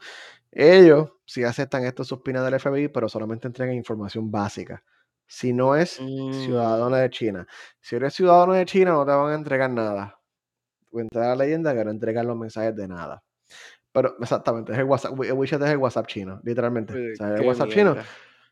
ellos 0.51 1.13
sí 1.27 1.45
aceptan 1.45 1.85
estos 1.85 2.09
suspinas 2.09 2.45
del 2.45 2.59
FBI, 2.61 2.89
pero 2.89 3.09
solamente 3.09 3.47
entregan 3.47 3.75
información 3.75 4.31
básica. 4.31 4.83
Si 5.27 5.53
no 5.53 5.77
es 5.77 6.01
Mm, 6.01 6.33
ciudadano 6.33 6.97
de 6.97 7.11
China. 7.11 7.47
Si 7.81 7.97
eres 7.97 8.15
ciudadano 8.15 8.55
de 8.55 8.65
China, 8.65 8.93
no 8.93 9.05
te 9.05 9.13
van 9.13 9.33
a 9.33 9.35
entregar 9.35 9.71
nada. 9.71 10.19
Cuenta 10.91 11.21
la 11.21 11.37
leyenda 11.37 11.75
que 11.75 11.85
no 11.85 11.91
entregan 11.91 12.27
los 12.27 12.37
mensajes 12.37 12.75
de 12.77 12.89
nada. 12.89 13.23
Pero 13.93 14.17
exactamente, 14.21 14.73
es 14.73 14.79
el 14.79 14.85
WhatsApp, 14.85 15.13
el 15.23 15.33
WeChat 15.33 15.63
es 15.63 15.71
el 15.71 15.77
WhatsApp 15.79 16.07
chino, 16.07 16.41
literalmente. 16.45 17.13
O 17.13 17.17
sea, 17.17 17.35
es 17.35 17.41
el 17.41 17.47
WhatsApp 17.47 17.69
chino. 17.71 17.97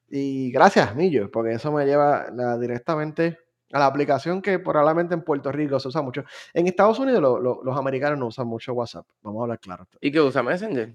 Y 0.08 0.50
gracias, 0.52 0.94
Millo, 0.94 1.30
porque 1.30 1.52
eso 1.52 1.70
me 1.72 1.84
lleva 1.84 2.26
la- 2.32 2.56
directamente 2.58 3.38
a 3.72 3.80
la 3.80 3.86
aplicación 3.86 4.40
que 4.40 4.58
probablemente 4.60 5.14
en 5.14 5.22
Puerto 5.22 5.50
Rico 5.50 5.78
se 5.80 5.88
usa 5.88 6.00
mucho. 6.00 6.24
En 6.54 6.66
Estados 6.68 6.98
Unidos 6.98 7.20
lo- 7.20 7.40
lo- 7.40 7.60
los 7.64 7.76
americanos 7.76 8.18
no 8.18 8.26
usan 8.26 8.46
mucho 8.46 8.72
WhatsApp. 8.72 9.06
Vamos 9.22 9.40
a 9.40 9.42
hablar 9.42 9.58
claro. 9.58 9.86
¿Y 10.00 10.10
qué 10.12 10.20
usa 10.20 10.42
Messenger? 10.42 10.94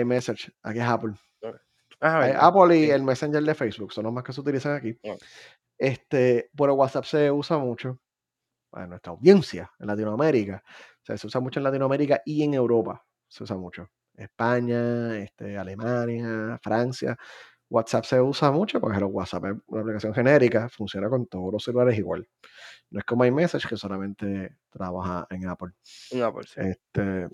iMessage, 0.00 0.52
aquí 0.62 0.78
es 0.78 0.84
Apple. 0.84 1.14
Ah, 2.00 2.20
Hay. 2.20 2.32
Apple 2.38 2.76
y 2.76 2.84
Sí. 2.86 2.90
el 2.90 3.02
Messenger 3.02 3.42
de 3.42 3.54
Facebook 3.54 3.92
son 3.92 4.04
los 4.04 4.12
más 4.12 4.22
que 4.22 4.32
se 4.32 4.40
utilizan 4.40 4.76
aquí. 4.76 4.98
Este, 5.78 6.50
pero 6.56 6.74
WhatsApp 6.74 7.04
se 7.04 7.30
usa 7.30 7.58
mucho 7.58 7.98
para 8.70 8.86
nuestra 8.86 9.12
audiencia 9.12 9.70
en 9.78 9.86
Latinoamérica. 9.86 10.62
O 10.66 11.04
sea, 11.04 11.16
se 11.16 11.26
usa 11.26 11.40
mucho 11.40 11.60
en 11.60 11.64
Latinoamérica 11.64 12.22
y 12.24 12.42
en 12.42 12.54
Europa. 12.54 13.02
Se 13.28 13.44
usa 13.44 13.56
mucho. 13.56 13.88
España, 14.14 15.18
este, 15.18 15.56
Alemania, 15.58 16.58
Francia. 16.62 17.16
WhatsApp 17.68 18.04
se 18.04 18.20
usa 18.20 18.50
mucho 18.52 18.80
porque 18.80 18.96
el 18.98 19.04
WhatsApp 19.04 19.44
es 19.46 19.54
una 19.66 19.80
aplicación 19.80 20.14
genérica, 20.14 20.68
funciona 20.68 21.08
con 21.08 21.26
todos 21.26 21.52
los 21.52 21.64
celulares 21.64 21.98
igual. 21.98 22.26
No 22.90 23.00
es 23.00 23.04
como 23.04 23.24
iMessage 23.24 23.66
que 23.68 23.76
solamente 23.76 24.56
trabaja 24.70 25.26
en 25.30 25.48
Apple. 25.48 25.72
No, 26.12 26.32
por 26.32 26.46
sí. 26.46 26.60
Este, 26.60 27.26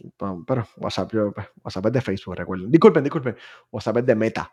pero 0.46 0.66
WhatsApp, 0.78 1.12
yo, 1.12 1.32
pues, 1.32 1.46
WhatsApp 1.62 1.86
es 1.86 1.92
de 1.92 2.00
Facebook, 2.00 2.36
recuerden. 2.36 2.70
Disculpen, 2.70 3.04
disculpen. 3.04 3.36
WhatsApp 3.70 3.98
es 3.98 4.06
de 4.06 4.14
Meta. 4.14 4.50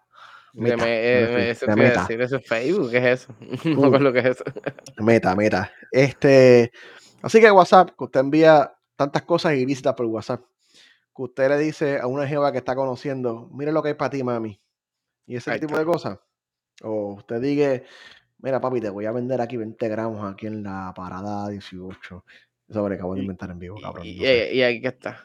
Meta, 0.53 0.77
me- 0.77 0.83
eh, 1.23 1.31
me- 1.33 1.49
eso 1.51 1.65
de 1.67 1.75
Meta. 1.77 2.01
decir, 2.01 2.21
eso 2.21 2.35
es 2.37 2.45
Facebook, 2.47 2.91
¿qué 2.91 2.97
es 2.97 3.21
eso? 3.23 3.33
Uh. 3.79 4.07
es 4.17 4.25
eso. 4.25 4.43
Meta, 4.97 5.33
meta. 5.35 5.71
Este, 5.91 6.71
así 7.21 7.39
que 7.39 7.49
WhatsApp, 7.51 7.91
que 7.97 8.03
usted 8.03 8.19
envía 8.19 8.69
tantas 8.97 9.21
cosas 9.23 9.53
ilícitas 9.53 9.93
por 9.93 10.07
WhatsApp, 10.07 10.41
que 11.19 11.23
usted 11.23 11.49
le 11.49 11.57
dice 11.57 11.99
a 11.99 12.07
una 12.07 12.25
jeva 12.25 12.49
que 12.53 12.59
está 12.59 12.75
conociendo, 12.75 13.49
mire 13.51 13.73
lo 13.73 13.83
que 13.83 13.89
hay 13.89 13.93
para 13.95 14.09
ti, 14.09 14.23
mami. 14.23 14.57
Y 15.25 15.35
ese 15.35 15.51
Ahí 15.51 15.59
tipo 15.59 15.73
está. 15.73 15.79
de 15.79 15.85
cosas. 15.85 16.19
O 16.81 17.15
usted 17.15 17.41
diga, 17.41 17.81
mira, 18.37 18.61
papi, 18.61 18.79
te 18.79 18.89
voy 18.89 19.05
a 19.05 19.11
vender 19.11 19.41
aquí 19.41 19.57
20 19.57 19.89
gramos 19.89 20.23
aquí 20.31 20.47
en 20.47 20.63
la 20.63 20.93
parada 20.95 21.49
18. 21.49 22.23
Eso 22.69 22.87
me 22.87 22.95
acabo 22.95 23.15
de 23.15 23.21
inventar 23.21 23.51
en 23.51 23.59
vivo, 23.59 23.81
cabrón. 23.81 24.05
Y, 24.05 24.11
y- 24.11 24.85
está. 24.85 25.21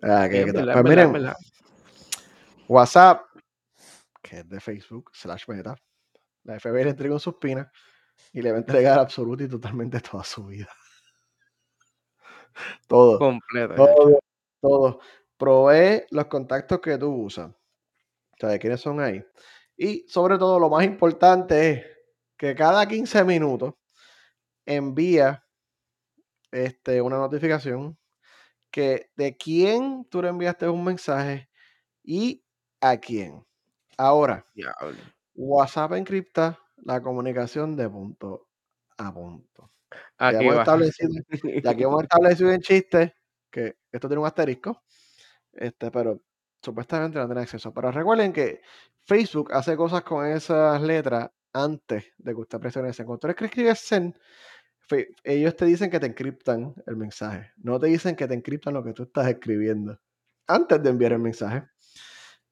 Ah, 0.00 0.26
Y 0.26 0.30
¿qué- 0.30 0.38
es 0.42 0.44
qué 0.46 0.52
tal? 0.52 0.66
verdad, 0.66 0.82
Pues 0.82 0.84
miren, 0.84 1.12
verdad. 1.12 1.36
WhatsApp, 2.68 3.22
que 4.22 4.38
es 4.38 4.48
de 4.48 4.60
Facebook, 4.60 5.10
slash 5.12 5.48
meta, 5.48 5.74
la 6.44 6.54
FBI 6.60 6.84
le 6.84 6.90
entregó 6.90 7.14
un 7.14 7.20
suspina 7.20 7.68
y 8.32 8.42
le 8.42 8.52
va 8.52 8.58
a 8.58 8.60
entregar 8.60 9.00
absoluta 9.00 9.42
y 9.42 9.48
totalmente 9.48 9.98
toda 9.98 10.22
su 10.22 10.46
vida. 10.46 10.68
Todo. 12.86 13.18
Completo. 13.18 13.74
Todo, 13.74 14.20
todo. 14.60 15.00
Provee 15.36 16.04
los 16.10 16.26
contactos 16.26 16.80
que 16.80 16.98
tú 16.98 17.12
usas. 17.12 17.50
O 17.50 18.36
sea, 18.38 18.50
de 18.50 18.58
quiénes 18.58 18.80
son 18.80 19.00
ahí. 19.00 19.24
Y 19.76 20.06
sobre 20.08 20.38
todo, 20.38 20.58
lo 20.58 20.68
más 20.68 20.84
importante 20.84 21.70
es 21.70 21.86
que 22.36 22.54
cada 22.54 22.86
15 22.86 23.24
minutos 23.24 23.74
envía 24.66 25.44
este, 26.52 27.00
una 27.00 27.18
notificación 27.18 27.98
que 28.70 29.10
de 29.16 29.36
quién 29.36 30.06
tú 30.10 30.22
le 30.22 30.28
enviaste 30.28 30.68
un 30.68 30.84
mensaje 30.84 31.48
y 32.02 32.44
a 32.80 32.96
quién. 32.98 33.44
Ahora, 33.96 34.46
Diablo. 34.54 34.98
WhatsApp 35.34 35.92
encripta 35.94 36.58
la 36.76 37.00
comunicación 37.02 37.76
de 37.76 37.88
punto 37.88 38.48
a 38.98 39.12
punto. 39.12 39.70
Ya 40.18 40.28
Aquí 40.28 40.44
hemos 40.44 40.58
establecido, 40.58 41.10
ya 41.62 41.70
aquí 41.70 41.82
hemos 41.82 42.02
establecido 42.04 42.52
en 42.52 42.60
chiste 42.60 43.14
que 43.50 43.76
esto 43.90 44.08
tiene 44.08 44.20
un 44.20 44.26
asterisco, 44.26 44.82
este, 45.52 45.90
pero 45.90 46.22
supuestamente 46.62 47.18
no 47.18 47.26
tiene 47.26 47.42
acceso. 47.42 47.72
Pero 47.72 47.90
recuerden 47.90 48.32
que 48.32 48.60
Facebook 49.06 49.52
hace 49.52 49.76
cosas 49.76 50.02
con 50.02 50.26
esas 50.26 50.80
letras 50.82 51.30
antes 51.52 52.12
de 52.18 52.32
que 52.32 52.40
usted 52.40 52.58
presione 52.58 52.90
ese. 52.90 53.04
Cuando 53.04 53.20
tú 53.20 53.44
escribes 53.44 53.80
send, 53.80 54.14
ellos 55.24 55.56
te 55.56 55.64
dicen 55.64 55.90
que 55.90 56.00
te 56.00 56.06
encriptan 56.06 56.74
el 56.86 56.96
mensaje. 56.96 57.52
No 57.56 57.78
te 57.78 57.86
dicen 57.86 58.16
que 58.16 58.26
te 58.26 58.34
encriptan 58.34 58.74
lo 58.74 58.84
que 58.84 58.92
tú 58.92 59.04
estás 59.04 59.28
escribiendo 59.28 59.98
antes 60.46 60.82
de 60.82 60.90
enviar 60.90 61.12
el 61.12 61.20
mensaje. 61.20 61.64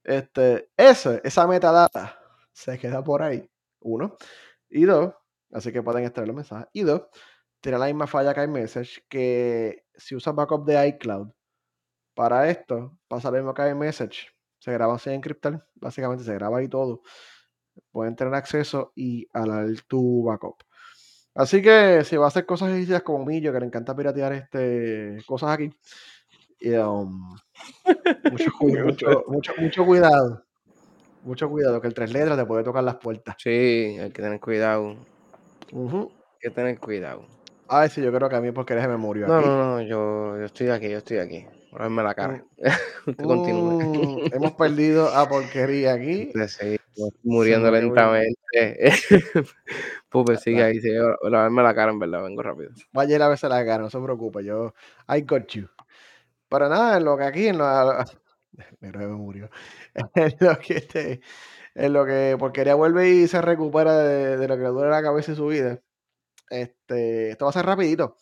Este, 0.05 0.71
eso, 0.77 1.21
esa 1.23 1.47
metadata 1.47 2.19
se 2.53 2.79
queda 2.79 3.03
por 3.03 3.23
ahí. 3.23 3.49
Uno. 3.81 4.17
Y 4.69 4.85
dos, 4.85 5.15
así 5.53 5.73
que 5.73 5.83
pueden 5.83 6.05
extraer 6.05 6.29
los 6.29 6.37
mensajes. 6.37 6.69
Y 6.73 6.83
dos, 6.83 7.03
tiene 7.61 7.79
la 7.79 7.87
misma 7.87 8.07
falla 8.07 8.35
que 8.35 8.43
iMessage, 8.43 9.05
que 9.09 9.85
si 9.95 10.15
usas 10.15 10.35
backup 10.35 10.65
de 10.65 10.89
iCloud 10.89 11.31
para 12.15 12.49
esto, 12.51 12.99
pasa 13.09 13.31
lo 13.31 13.39
mismo 13.39 13.55
que 13.55 13.69
iMessage. 13.69 14.29
Se 14.59 14.73
graba 14.73 14.99
sin 14.99 15.13
encriptar, 15.13 15.65
básicamente 15.75 16.25
se 16.25 16.35
graba 16.35 16.59
ahí 16.59 16.69
todo. 16.69 17.03
Pueden 17.93 18.17
tener 18.17 18.35
acceso 18.35 18.93
y 18.97 19.29
alar 19.33 19.69
tu 19.87 20.25
backup. 20.25 20.57
Así 21.35 21.63
que 21.63 22.03
si 22.05 22.17
va 22.17 22.25
a 22.25 22.29
hacer 22.29 22.45
cosas 22.47 22.71
ilícitas 22.71 23.03
como 23.03 23.25
Millo, 23.25 23.53
que 23.53 23.61
le 23.61 23.67
encanta 23.67 23.95
piratear 23.95 24.33
este, 24.33 25.19
cosas 25.27 25.51
aquí, 25.51 25.71
y, 26.61 26.75
um, 26.75 27.37
mucho, 28.33 29.85
cuidado. 29.87 30.45
Mucho 31.23 31.49
cuidado, 31.49 31.81
que 31.81 31.87
el 31.87 31.95
tres 31.95 32.13
letras 32.13 32.37
te 32.37 32.45
puede 32.45 32.65
tocar 32.65 32.83
las 32.83 32.97
puertas. 32.97 33.37
Sí, 33.39 33.51
hay 33.51 34.11
que 34.11 34.23
tener 34.23 34.41
cuidado. 34.41 34.97
Hay 35.73 36.39
que 36.41 36.51
tener 36.51 36.79
cuidado. 36.81 37.27
Ay, 37.69 37.89
sí, 37.91 38.03
yo 38.03 38.13
creo 38.13 38.29
que 38.29 38.37
a 38.37 38.41
mí 38.41 38.51
porque 38.53 38.81
se 38.81 38.89
me 38.89 38.97
murió 38.97 39.27
No, 39.27 39.37
aquí. 39.37 39.47
no, 39.47 39.77
no, 39.77 39.83
yo, 39.83 40.39
yo 40.39 40.45
estoy 40.47 40.69
aquí, 40.71 40.89
yo 40.91 40.99
estoy 40.99 41.19
aquí. 41.19 41.47
Por 41.71 41.83
verme 41.83 42.03
la 42.03 42.15
cara. 42.15 42.45
Continúe. 43.23 43.73
mm, 43.83 44.35
hemos 44.35 44.53
perdido 44.53 45.09
a 45.09 45.29
porquería 45.29 45.93
aquí. 45.95 46.33
Sí, 46.49 46.77
muriendo 47.23 47.71
Will. 47.71 47.81
lentamente. 47.85 48.35
Pupe, 50.09 50.37
sigue 50.37 50.65
ahí, 50.65 50.79
a 51.23 51.29
lavarme 51.29 51.63
la 51.63 51.73
cara, 51.75 51.93
en 51.93 51.99
verdad, 52.01 52.25
vengo 52.25 52.43
rápido. 52.43 52.71
Vaya 52.93 53.25
a 53.25 53.29
veces 53.29 53.49
la 53.49 53.65
cara, 53.65 53.85
no 53.85 53.91
se 53.91 54.01
preocupe, 54.01 54.43
yo, 54.43 54.75
I 55.09 55.21
got 55.21 55.47
you. 55.49 55.69
Pero 56.49 56.69
nada, 56.69 56.97
en 56.97 57.05
lo 57.05 57.17
que 57.17 57.25
aquí, 57.25 57.47
en 57.47 57.59
lo, 57.59 58.05
me 58.81 59.07
murió. 59.09 59.49
En 60.15 60.35
lo 60.41 60.59
que 60.59 60.79
este, 60.79 61.21
en 61.77 61.93
lo 61.93 62.05
que 62.05 62.35
porquería 62.39 62.75
vuelve 62.75 63.09
y 63.11 63.29
se 63.29 63.41
recupera 63.43 63.97
de, 63.99 64.37
de 64.37 64.49
lo 64.49 64.57
que 64.57 64.63
le 64.63 64.69
duele 64.71 64.91
la 64.91 65.03
cabeza 65.03 65.33
y 65.33 65.37
su 65.37 65.47
vida. 65.47 65.81
Este, 66.51 67.31
esto 67.31 67.45
va 67.45 67.51
a 67.51 67.55
ser 67.55 67.67
rapidito. 67.67 68.17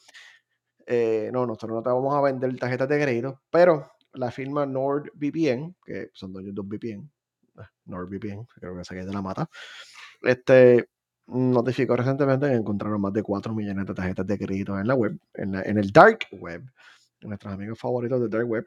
Eh, 0.86 1.30
no, 1.32 1.46
nosotros 1.46 1.72
no 1.72 1.82
te 1.82 1.90
vamos 1.90 2.14
a 2.14 2.20
vender 2.20 2.56
tarjetas 2.56 2.88
de 2.88 3.00
crédito, 3.00 3.42
pero 3.50 3.92
la 4.12 4.30
firma 4.30 4.64
NordVPN, 4.66 5.76
que 5.84 6.10
son 6.12 6.32
dueños 6.32 6.54
de 6.54 6.62
VPN, 6.62 7.10
ah, 7.58 7.70
NordVPN, 7.86 8.46
creo 8.54 8.76
que 8.76 8.84
se 8.84 8.94
de 8.94 9.12
la 9.12 9.22
mata, 9.22 9.48
este, 10.22 10.88
notificó 11.26 11.96
recientemente 11.96 12.48
que 12.48 12.54
encontraron 12.54 13.00
más 13.00 13.12
de 13.12 13.22
4 13.22 13.52
millones 13.54 13.86
de 13.86 13.94
tarjetas 13.94 14.26
de 14.26 14.38
crédito 14.38 14.78
en 14.78 14.86
la 14.86 14.94
web, 14.94 15.18
en, 15.34 15.54
el 15.54 15.90
dark 15.90 16.20
web. 16.32 16.62
Nuestros 17.22 17.52
amigos 17.52 17.78
favoritos 17.78 18.20
del 18.20 18.30
dark 18.30 18.48
web 18.48 18.66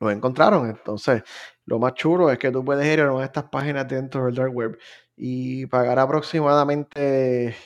lo 0.00 0.10
encontraron. 0.10 0.68
Entonces, 0.70 1.22
lo 1.66 1.78
más 1.78 1.94
chulo 1.94 2.30
es 2.30 2.38
que 2.38 2.50
tú 2.50 2.64
puedes 2.64 2.86
ir 2.86 3.00
a 3.00 3.10
una 3.10 3.20
de 3.20 3.26
estas 3.26 3.44
páginas 3.44 3.88
dentro 3.88 4.26
del 4.26 4.34
dark 4.34 4.54
web 4.54 4.78
y 5.16 5.66
pagar 5.66 5.98
aproximadamente 5.98 7.56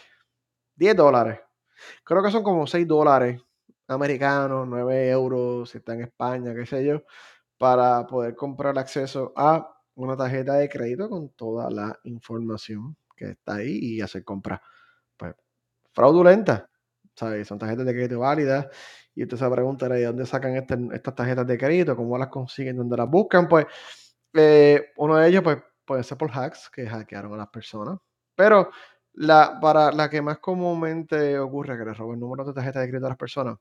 10 0.79 0.97
dólares. 0.97 1.41
Creo 2.05 2.23
que 2.23 2.31
son 2.31 2.43
como 2.43 2.67
6 2.67 2.87
dólares 2.89 3.41
americanos, 3.89 4.67
9 4.69 5.11
euros 5.11 5.71
si 5.71 5.79
está 5.79 5.95
en 5.95 6.03
España, 6.03 6.55
qué 6.55 6.67
sé 6.67 6.85
yo, 6.85 7.03
para 7.59 8.07
poder 8.07 8.37
comprar 8.37 8.79
acceso 8.79 9.33
a 9.37 9.75
una 9.97 10.17
tarjeta 10.17 10.55
de 10.55 10.69
crédito 10.69 11.09
con 11.09 11.31
toda 11.31 11.71
la 11.71 11.99
información 12.05 12.97
que 13.17 13.31
está 13.33 13.57
ahí 13.57 13.79
y 13.83 14.01
hacer 14.01 14.25
compras 14.25 14.61
pues, 15.17 15.35
fraudulentas. 15.93 16.65
¿sabes? 17.15 17.49
Son 17.49 17.59
tarjetas 17.59 17.87
de 17.87 17.93
crédito 17.93 18.21
válidas. 18.21 18.67
Y 19.15 19.25
usted 19.25 19.37
se 19.37 19.51
preguntará 19.51 19.97
de 19.97 20.05
dónde 20.05 20.27
sacan 20.27 20.57
este- 20.57 20.79
estas 20.93 21.15
tarjetas 21.15 21.47
de 21.47 21.59
crédito, 21.59 21.97
cómo 21.97 22.17
las 22.19 22.29
consiguen, 22.29 22.77
dónde 22.77 22.97
las 22.97 23.11
buscan. 23.11 23.49
Pues 23.49 23.67
eh, 24.35 24.93
uno 24.97 25.17
de 25.17 25.29
ellos 25.29 25.43
pues, 25.43 25.59
puede 25.85 26.03
ser 26.05 26.19
por 26.19 26.31
hacks 26.31 26.71
que 26.71 26.87
hackearon 26.89 27.35
a 27.35 27.39
las 27.39 27.49
personas. 27.49 27.99
Pero 28.37 28.71
la, 29.19 29.59
para 29.61 29.93
la 29.93 30.09
que 30.11 30.23
más 30.23 30.39
comúnmente 30.39 31.39
ocurre 31.39 31.79
que 31.79 31.85
le 31.85 31.95
roben 31.95 32.21
números 32.21 32.47
de 32.47 32.53
tarjeta 32.55 32.81
de 32.81 32.89
crédito 32.89 33.07
a 33.07 33.11
las 33.11 33.19
personas 33.19 33.59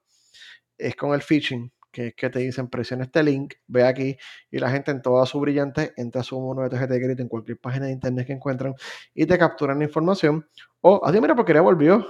es 0.78 0.96
con 0.96 1.14
el 1.14 1.22
phishing, 1.22 1.72
que 1.92 2.08
es 2.08 2.16
que 2.16 2.30
te 2.30 2.40
dicen 2.40 2.70
presiona 2.70 3.04
este 3.06 3.24
link, 3.24 3.56
ve 3.68 3.84
aquí, 3.86 4.18
y 4.52 4.60
la 4.60 4.70
gente 4.72 4.92
en 4.92 5.02
toda 5.02 5.26
su 5.26 5.40
brillante 5.40 5.94
entra 5.98 6.22
a 6.22 6.24
su 6.24 6.40
número 6.40 6.64
de 6.64 6.70
tarjeta 6.72 6.94
de 6.94 7.00
crédito 7.02 7.22
en 7.24 7.30
cualquier 7.30 7.60
página 7.60 7.88
de 7.88 7.94
internet 7.94 8.28
que 8.28 8.34
encuentran 8.34 8.76
y 9.14 9.26
te 9.26 9.38
capturan 9.38 9.80
la 9.80 9.86
información. 9.86 10.48
O, 10.82 11.02
así 11.06 11.20
mira, 11.22 11.36
porque 11.36 11.54
ya 11.54 11.62
volvió. 11.62 12.06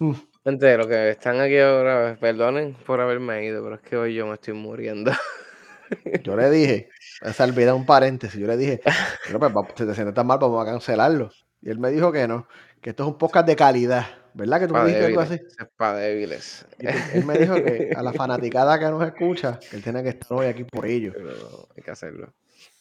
Mm, 0.00 0.12
Gente, 0.44 0.76
los 0.78 0.86
que 0.86 1.10
están 1.10 1.40
aquí 1.40 1.58
ahora, 1.58 2.16
perdonen 2.20 2.74
por 2.86 3.00
haberme 3.00 3.44
ido, 3.44 3.62
pero 3.62 3.74
es 3.76 3.80
que 3.82 3.96
hoy 3.96 4.14
yo 4.14 4.26
me 4.26 4.34
estoy 4.34 4.54
muriendo. 4.54 5.10
Yo 6.22 6.36
le 6.36 6.50
dije, 6.50 6.88
se 7.32 7.42
olvida 7.42 7.74
un 7.74 7.86
paréntesis, 7.86 8.38
yo 8.38 8.46
le 8.46 8.56
dije, 8.58 8.80
"Mira, 9.32 9.38
pues, 9.52 9.66
si 9.76 9.86
te 9.86 9.94
sientes 9.94 10.14
tan 10.14 10.26
mal, 10.26 10.38
vamos 10.38 10.62
a 10.62 10.70
cancelarlo. 10.70 11.30
Y 11.60 11.70
él 11.70 11.78
me 11.78 11.90
dijo 11.90 12.12
que 12.12 12.28
no, 12.28 12.46
que 12.80 12.90
esto 12.90 13.02
es 13.04 13.08
un 13.08 13.18
podcast 13.18 13.46
de 13.46 13.56
calidad, 13.56 14.06
¿verdad? 14.34 14.60
Que 14.60 14.66
tú 14.68 14.74
me 14.74 14.80
Para 14.80 14.84
dijiste 14.86 15.06
algo 15.06 15.20
así. 15.20 15.34
es 15.34 15.68
para 15.76 15.98
débiles. 15.98 16.66
Y 16.78 16.86
él 16.86 17.24
me 17.24 17.38
dijo 17.38 17.54
que 17.56 17.92
a 17.96 18.02
la 18.02 18.12
fanaticada 18.14 18.78
que 18.78 18.84
nos 18.86 19.04
escucha, 19.04 19.58
que 19.58 19.76
él 19.76 19.82
tiene 19.82 20.02
que 20.02 20.10
estar 20.10 20.32
hoy 20.38 20.46
aquí 20.46 20.64
por 20.64 20.86
ello. 20.86 21.12
Pero 21.14 21.30
no, 21.30 21.68
hay 21.76 21.82
que 21.82 21.90
hacerlo. 21.90 22.32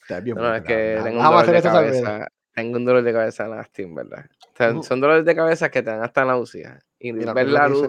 Está 0.01 0.19
bien, 0.19 0.37
No, 0.37 0.55
es 0.55 0.61
que 0.61 0.99
tengo 1.03 1.19
un 1.19 1.25
dolor 1.25 1.51
de 1.51 1.61
cabeza. 1.61 2.27
Tengo 2.53 2.77
un 2.77 2.85
dolor 2.85 3.03
de 3.03 3.13
cabeza 3.13 3.65
en 3.75 3.95
verdad. 3.95 4.25
O 4.41 4.57
sea, 4.57 4.71
Ujú. 4.71 4.83
son 4.83 4.99
dolores 4.99 5.25
de 5.25 5.35
cabeza 5.35 5.69
que 5.69 5.83
te 5.83 5.91
dan 5.91 6.01
hasta 6.01 6.25
náusea. 6.25 6.79
Y 6.97 7.13
Mira, 7.13 7.33
ver 7.33 7.47
la 7.47 7.67
luz, 7.67 7.87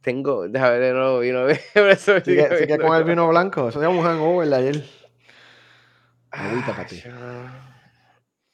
tengo, 0.00 0.48
déjame 0.48 0.78
ver 0.78 0.82
de 0.82 0.92
nuevo 0.98 1.20
vino, 1.20 1.46
eso 1.74 2.20
Sigue, 2.20 2.56
sigue 2.58 2.78
con 2.78 2.96
el 2.96 3.04
vino 3.04 3.28
blanco. 3.28 3.68
Eso 3.68 3.78
se 3.80 3.86
llama 3.86 4.00
un 4.00 4.04
hangover 4.06 4.52
ayer. 4.54 4.84
Agüita 6.30 6.72
para 6.72 6.82
Ay, 6.82 6.86
ti. 6.88 7.02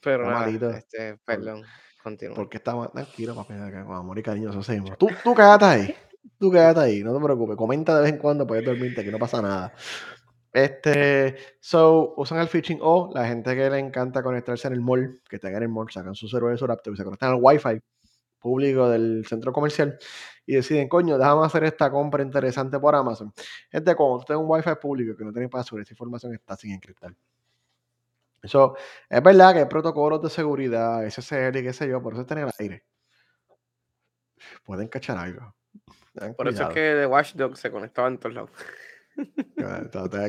Pero 0.02 0.28
nada, 0.30 0.48
este, 0.76 1.16
perdón, 1.24 1.62
continúa. 2.02 2.34
Porque 2.34 2.56
está 2.58 2.74
mal- 2.74 2.90
tranquilo, 2.92 3.34
papi, 3.34 3.54
con 3.54 3.96
amor 3.96 4.18
y 4.18 4.22
cariño 4.22 4.50
eso 4.50 4.60
hacemos. 4.60 4.96
Tú, 4.98 5.08
tú 5.22 5.34
quédate 5.34 5.64
ahí. 5.64 5.94
Tú 6.38 6.50
quédate 6.50 6.80
ahí, 6.80 7.02
no 7.04 7.16
te 7.16 7.24
preocupes. 7.24 7.56
Comenta 7.56 7.96
de 7.96 8.02
vez 8.02 8.12
en 8.12 8.18
cuando, 8.18 8.46
puedes 8.46 8.64
dormirte, 8.64 9.04
que 9.04 9.10
no 9.10 9.18
pasa 9.18 9.40
nada. 9.42 9.72
Este, 10.52 11.36
so, 11.60 12.14
usan 12.16 12.38
el 12.38 12.48
phishing 12.48 12.78
o 12.82 13.10
la 13.14 13.26
gente 13.26 13.56
que 13.56 13.70
le 13.70 13.78
encanta 13.78 14.22
conectarse 14.22 14.68
en 14.68 14.74
el 14.74 14.80
mall, 14.80 15.20
que 15.28 15.36
están 15.36 15.54
en 15.54 15.62
el 15.62 15.68
mall, 15.68 15.90
sacan 15.90 16.14
su 16.14 16.28
celular 16.28 16.52
de 16.52 16.58
su 16.58 16.66
laptop 16.66 16.92
y 16.92 16.96
se 16.96 17.04
conectan 17.04 17.30
al 17.30 17.38
wifi 17.40 17.80
público 18.38 18.88
del 18.90 19.24
centro 19.26 19.52
comercial 19.52 19.96
y 20.44 20.56
deciden, 20.56 20.88
coño, 20.88 21.16
déjame 21.16 21.46
hacer 21.46 21.64
esta 21.64 21.90
compra 21.90 22.22
interesante 22.22 22.78
por 22.78 22.94
Amazon. 22.94 23.32
Gente, 23.70 23.94
cuando 23.94 24.18
tú 24.18 24.24
tienes 24.26 24.42
un 24.42 24.50
wifi 24.50 24.70
público 24.80 25.16
que 25.16 25.24
no 25.24 25.32
tienes 25.32 25.48
password, 25.48 25.82
esa 25.82 25.94
información 25.94 26.34
está 26.34 26.56
sin 26.56 26.72
encriptar. 26.72 27.14
Eso 28.42 28.76
es 29.08 29.22
verdad 29.22 29.52
que 29.52 29.58
hay 29.60 29.66
protocolos 29.66 30.20
de 30.20 30.30
seguridad, 30.30 31.08
SSL 31.08 31.56
y 31.58 31.62
qué 31.62 31.72
sé 31.72 31.88
yo, 31.88 32.02
por 32.02 32.14
eso 32.14 32.22
está 32.22 32.34
en 32.34 32.40
el 32.40 32.50
aire. 32.58 32.84
Pueden 34.64 34.88
cachar 34.88 35.16
algo. 35.18 35.54
Por 36.36 36.48
eso 36.48 36.64
es 36.64 36.68
que 36.74 36.94
The 36.94 37.06
Watchdog 37.06 37.56
se 37.56 37.70
conectaba 37.70 38.08
en 38.08 38.18
todos 38.18 38.34
lados. 38.34 38.50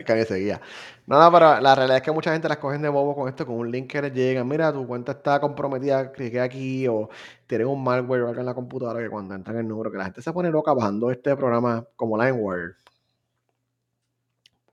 Enseguida. 0.08 0.62
No, 1.08 1.20
no, 1.20 1.32
pero 1.32 1.60
la 1.60 1.76
realidad 1.76 1.98
es 1.98 2.04
que 2.04 2.12
mucha 2.12 2.32
gente 2.32 2.48
las 2.50 2.58
cogen 2.58 2.82
de 2.82 2.90
bobo 2.90 3.16
con 3.16 3.30
esto, 3.30 3.46
con 3.46 3.56
un 3.56 3.72
link 3.72 3.90
que 3.92 4.02
les 4.02 4.14
llega. 4.14 4.44
Mira, 4.44 4.72
tu 4.72 4.86
cuenta 4.86 5.14
está 5.14 5.40
comprometida, 5.40 6.12
clique 6.12 6.40
aquí, 6.40 6.88
o 6.88 7.10
tienen 7.48 7.68
un 7.68 7.84
malware 7.84 8.24
o 8.24 8.30
algo 8.30 8.40
en 8.40 8.46
la 8.46 8.54
computadora 8.54 9.00
que 9.00 9.10
cuando 9.10 9.36
entran 9.36 9.58
el 9.58 9.68
número, 9.68 9.92
que 9.92 9.98
la 9.98 10.06
gente 10.06 10.22
se 10.22 10.34
pone 10.34 10.50
loca 10.50 10.74
bajando 10.74 11.12
este 11.12 11.36
programa 11.36 11.86
como 11.96 12.22
LimeWire. 12.22 12.76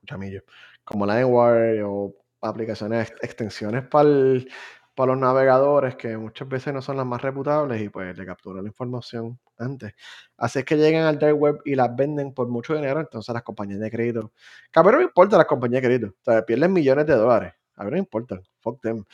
Chamillo. 0.07 0.43
Como 0.85 1.07
LimeWire 1.07 1.83
o 1.85 2.15
aplicaciones, 2.41 3.11
ex- 3.11 3.23
extensiones 3.23 3.85
para 3.87 4.05
los 4.13 5.19
navegadores 5.19 5.97
que 5.97 6.17
muchas 6.17 6.49
veces 6.49 6.75
no 6.75 6.83
son 6.83 6.97
las 6.97 7.07
más 7.07 7.23
reputables 7.23 7.81
y 7.81 7.89
pues 7.89 8.17
le 8.17 8.27
capturan 8.27 8.63
la 8.65 8.69
información 8.69 9.39
antes. 9.59 9.95
Así 10.37 10.59
es 10.59 10.65
que 10.65 10.77
llegan 10.77 11.05
al 11.05 11.19
dark 11.19 11.37
web 11.37 11.61
y 11.65 11.75
las 11.75 11.95
venden 11.95 12.35
por 12.35 12.49
mucho 12.49 12.75
dinero, 12.75 13.01
entonces 13.01 13.33
las 13.33 13.43
compañías 13.43 13.81
de 13.81 13.91
crédito. 13.91 14.33
Que 14.71 14.81
a 14.81 14.83
mí 14.83 14.91
no 14.91 14.99
me 14.99 15.05
importa 15.05 15.37
las 15.39 15.47
compañías 15.47 15.83
de 15.83 15.89
crédito. 15.89 16.15
O 16.21 16.25
sea, 16.25 16.45
pierden 16.45 16.73
millones 16.73 17.07
de 17.07 17.15
dólares. 17.15 17.55
A 17.77 17.85
mí 17.85 17.91
no 17.91 17.95
me 17.95 17.99
importa. 18.01 18.41
Fuck 18.59 18.83
them. 18.83 19.05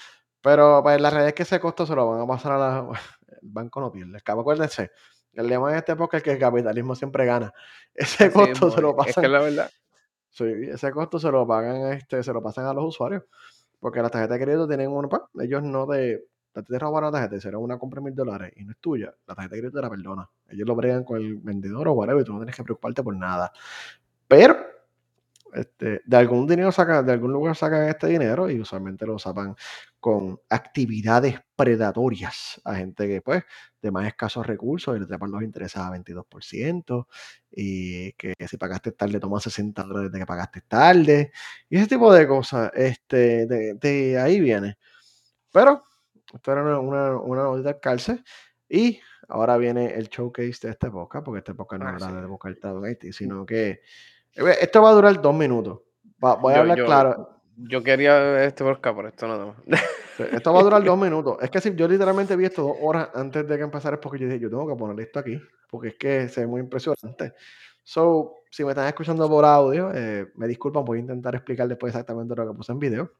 Pero 0.40 0.82
pues 0.82 1.00
la 1.00 1.10
realidad 1.10 1.28
es 1.28 1.34
que 1.34 1.42
ese 1.44 1.60
costo 1.60 1.86
se 1.86 1.94
lo 1.94 2.10
van 2.10 2.20
a 2.20 2.26
pasar 2.26 2.52
a 2.52 2.58
la... 2.58 2.88
El 3.42 3.48
banco 3.50 3.80
no 3.80 3.92
pierde. 3.92 4.18
Acuérdense, 4.24 4.90
el 5.32 5.46
lema 5.46 5.70
de 5.70 5.78
este 5.78 5.92
época 5.92 6.16
es 6.16 6.22
que 6.22 6.32
el 6.32 6.38
capitalismo 6.38 6.94
siempre 6.94 7.26
gana. 7.26 7.52
Ese 7.94 8.32
costo 8.32 8.70
se 8.70 8.80
lo 8.80 8.90
es, 9.02 9.08
es 9.08 9.14
que 9.14 9.20
pasan 9.20 9.24
es 9.24 9.30
la 9.30 9.40
verdad. 9.40 9.70
Ese 10.44 10.90
costo 10.90 11.18
se 11.18 11.30
lo 11.30 11.46
pagan, 11.46 11.92
este, 11.92 12.22
se 12.22 12.32
lo 12.32 12.42
pasan 12.42 12.66
a 12.66 12.74
los 12.74 12.84
usuarios. 12.84 13.24
Porque 13.80 14.00
las 14.02 14.10
tarjetas 14.10 14.38
de 14.38 14.44
crédito 14.44 14.68
tienen 14.68 14.90
un, 14.90 15.08
pa, 15.08 15.28
ellos 15.38 15.62
no 15.62 15.86
te, 15.86 16.26
te 16.52 16.78
roban 16.78 17.04
la 17.04 17.12
tarjeta, 17.12 17.40
será 17.40 17.58
una 17.58 17.78
compra 17.78 18.00
de 18.00 18.04
mil 18.06 18.14
dólares 18.14 18.52
y 18.56 18.64
no 18.64 18.72
es 18.72 18.78
tuya, 18.78 19.14
la 19.26 19.34
tarjeta 19.34 19.54
de 19.54 19.60
crédito 19.60 19.78
te 19.78 19.82
la 19.82 19.90
perdona. 19.90 20.30
Ellos 20.48 20.66
lo 20.66 20.74
bregan 20.74 21.04
con 21.04 21.18
el 21.18 21.36
vendedor 21.36 21.88
o 21.88 21.92
whatever, 21.92 22.22
y 22.22 22.24
tú 22.24 22.32
no 22.32 22.38
tienes 22.38 22.56
que 22.56 22.64
preocuparte 22.64 23.02
por 23.02 23.14
nada. 23.14 23.52
Pero, 24.28 24.56
este, 25.54 26.02
de 26.04 26.16
algún 26.16 26.46
dinero 26.46 26.72
sacan, 26.72 27.04
de 27.06 27.12
algún 27.12 27.32
lugar 27.32 27.56
sacan 27.56 27.88
este 27.88 28.08
dinero 28.08 28.50
y 28.50 28.60
usualmente 28.60 29.06
lo 29.06 29.18
sacan 29.18 29.54
con 30.00 30.38
actividades 30.50 31.40
predatorias 31.56 32.60
a 32.64 32.74
gente 32.76 33.06
que, 33.08 33.22
pues, 33.22 33.44
de 33.82 33.90
más 33.90 34.06
escasos 34.06 34.46
recursos 34.46 34.96
y 34.96 35.00
le 35.00 35.06
trepan 35.06 35.30
los 35.30 35.42
intereses 35.42 35.76
a 35.78 35.90
22%, 35.90 37.08
y 37.50 38.12
que 38.14 38.34
si 38.48 38.56
pagaste 38.56 38.92
tarde, 38.92 39.18
toma 39.20 39.40
60 39.40 39.82
dólares 39.84 40.12
de 40.12 40.18
que 40.20 40.26
pagaste 40.26 40.60
tarde, 40.62 41.32
y 41.68 41.78
ese 41.78 41.86
tipo 41.88 42.12
de 42.12 42.26
cosas, 42.28 42.70
este, 42.74 43.46
de, 43.46 43.74
de 43.74 44.18
ahí 44.18 44.40
viene. 44.40 44.78
Pero, 45.52 45.84
esto 46.34 46.52
era 46.52 46.62
una, 46.62 46.78
una, 46.80 47.16
una 47.18 47.42
notita 47.44 47.70
al 47.70 47.80
cárcel, 47.80 48.24
y 48.68 49.00
ahora 49.28 49.56
viene 49.56 49.94
el 49.94 50.08
showcase 50.08 50.66
de 50.66 50.70
esta 50.72 50.88
época, 50.88 51.22
porque 51.22 51.38
esta 51.38 51.52
época 51.52 51.78
no 51.78 51.86
Ah, 51.86 51.90
era 51.96 52.00
sí. 52.00 52.06
de 52.12 52.88
Haití, 52.88 53.12
sino 53.12 53.46
que 53.46 53.80
esto 54.36 54.82
va 54.82 54.90
a 54.90 54.94
durar 54.94 55.20
dos 55.20 55.34
minutos. 55.34 55.80
Va- 56.24 56.36
voy 56.36 56.52
a 56.52 56.56
Yo, 56.56 56.60
hablar 56.62 56.78
yo, 56.78 56.84
claro. 56.86 57.30
yo 57.56 57.82
quería 57.82 58.44
este 58.44 58.64
podcast 58.64 58.94
por 58.96 59.06
esto 59.06 59.26
nada 59.28 59.46
más. 59.46 59.56
Esto 60.32 60.52
va 60.52 60.60
a 60.60 60.62
durar 60.62 60.82
dos 60.84 60.98
minutos. 60.98 61.36
Es 61.42 61.50
que 61.50 61.60
si 61.60 61.74
yo 61.74 61.86
literalmente 61.88 62.36
vi 62.36 62.46
esto 62.46 62.62
dos 62.62 62.76
horas 62.80 63.10
antes 63.14 63.46
de 63.46 63.56
que 63.56 63.62
empezara, 63.64 63.96
es 63.96 64.00
porque 64.02 64.18
yo 64.20 64.26
dije, 64.26 64.40
yo 64.40 64.48
tengo 64.50 64.66
que 64.66 64.74
poner 64.76 64.98
esto 65.06 65.18
aquí, 65.18 65.40
porque 65.70 65.88
es 65.88 65.94
que 65.96 66.28
se 66.28 66.40
ve 66.42 66.46
muy 66.46 66.60
impresionante. 66.60 67.34
So, 67.82 68.34
si 68.50 68.64
me 68.64 68.70
están 68.72 68.88
escuchando 68.88 69.28
por 69.28 69.44
audio, 69.44 69.90
eh, 69.94 70.26
me 70.34 70.48
disculpan, 70.48 70.84
voy 70.84 70.98
a 70.98 71.00
intentar 71.02 71.34
explicar 71.34 71.68
después 71.68 71.92
exactamente 71.94 72.34
lo 72.34 72.48
que 72.50 72.56
puse 72.56 72.72
en 72.72 72.78
video. 72.78 73.12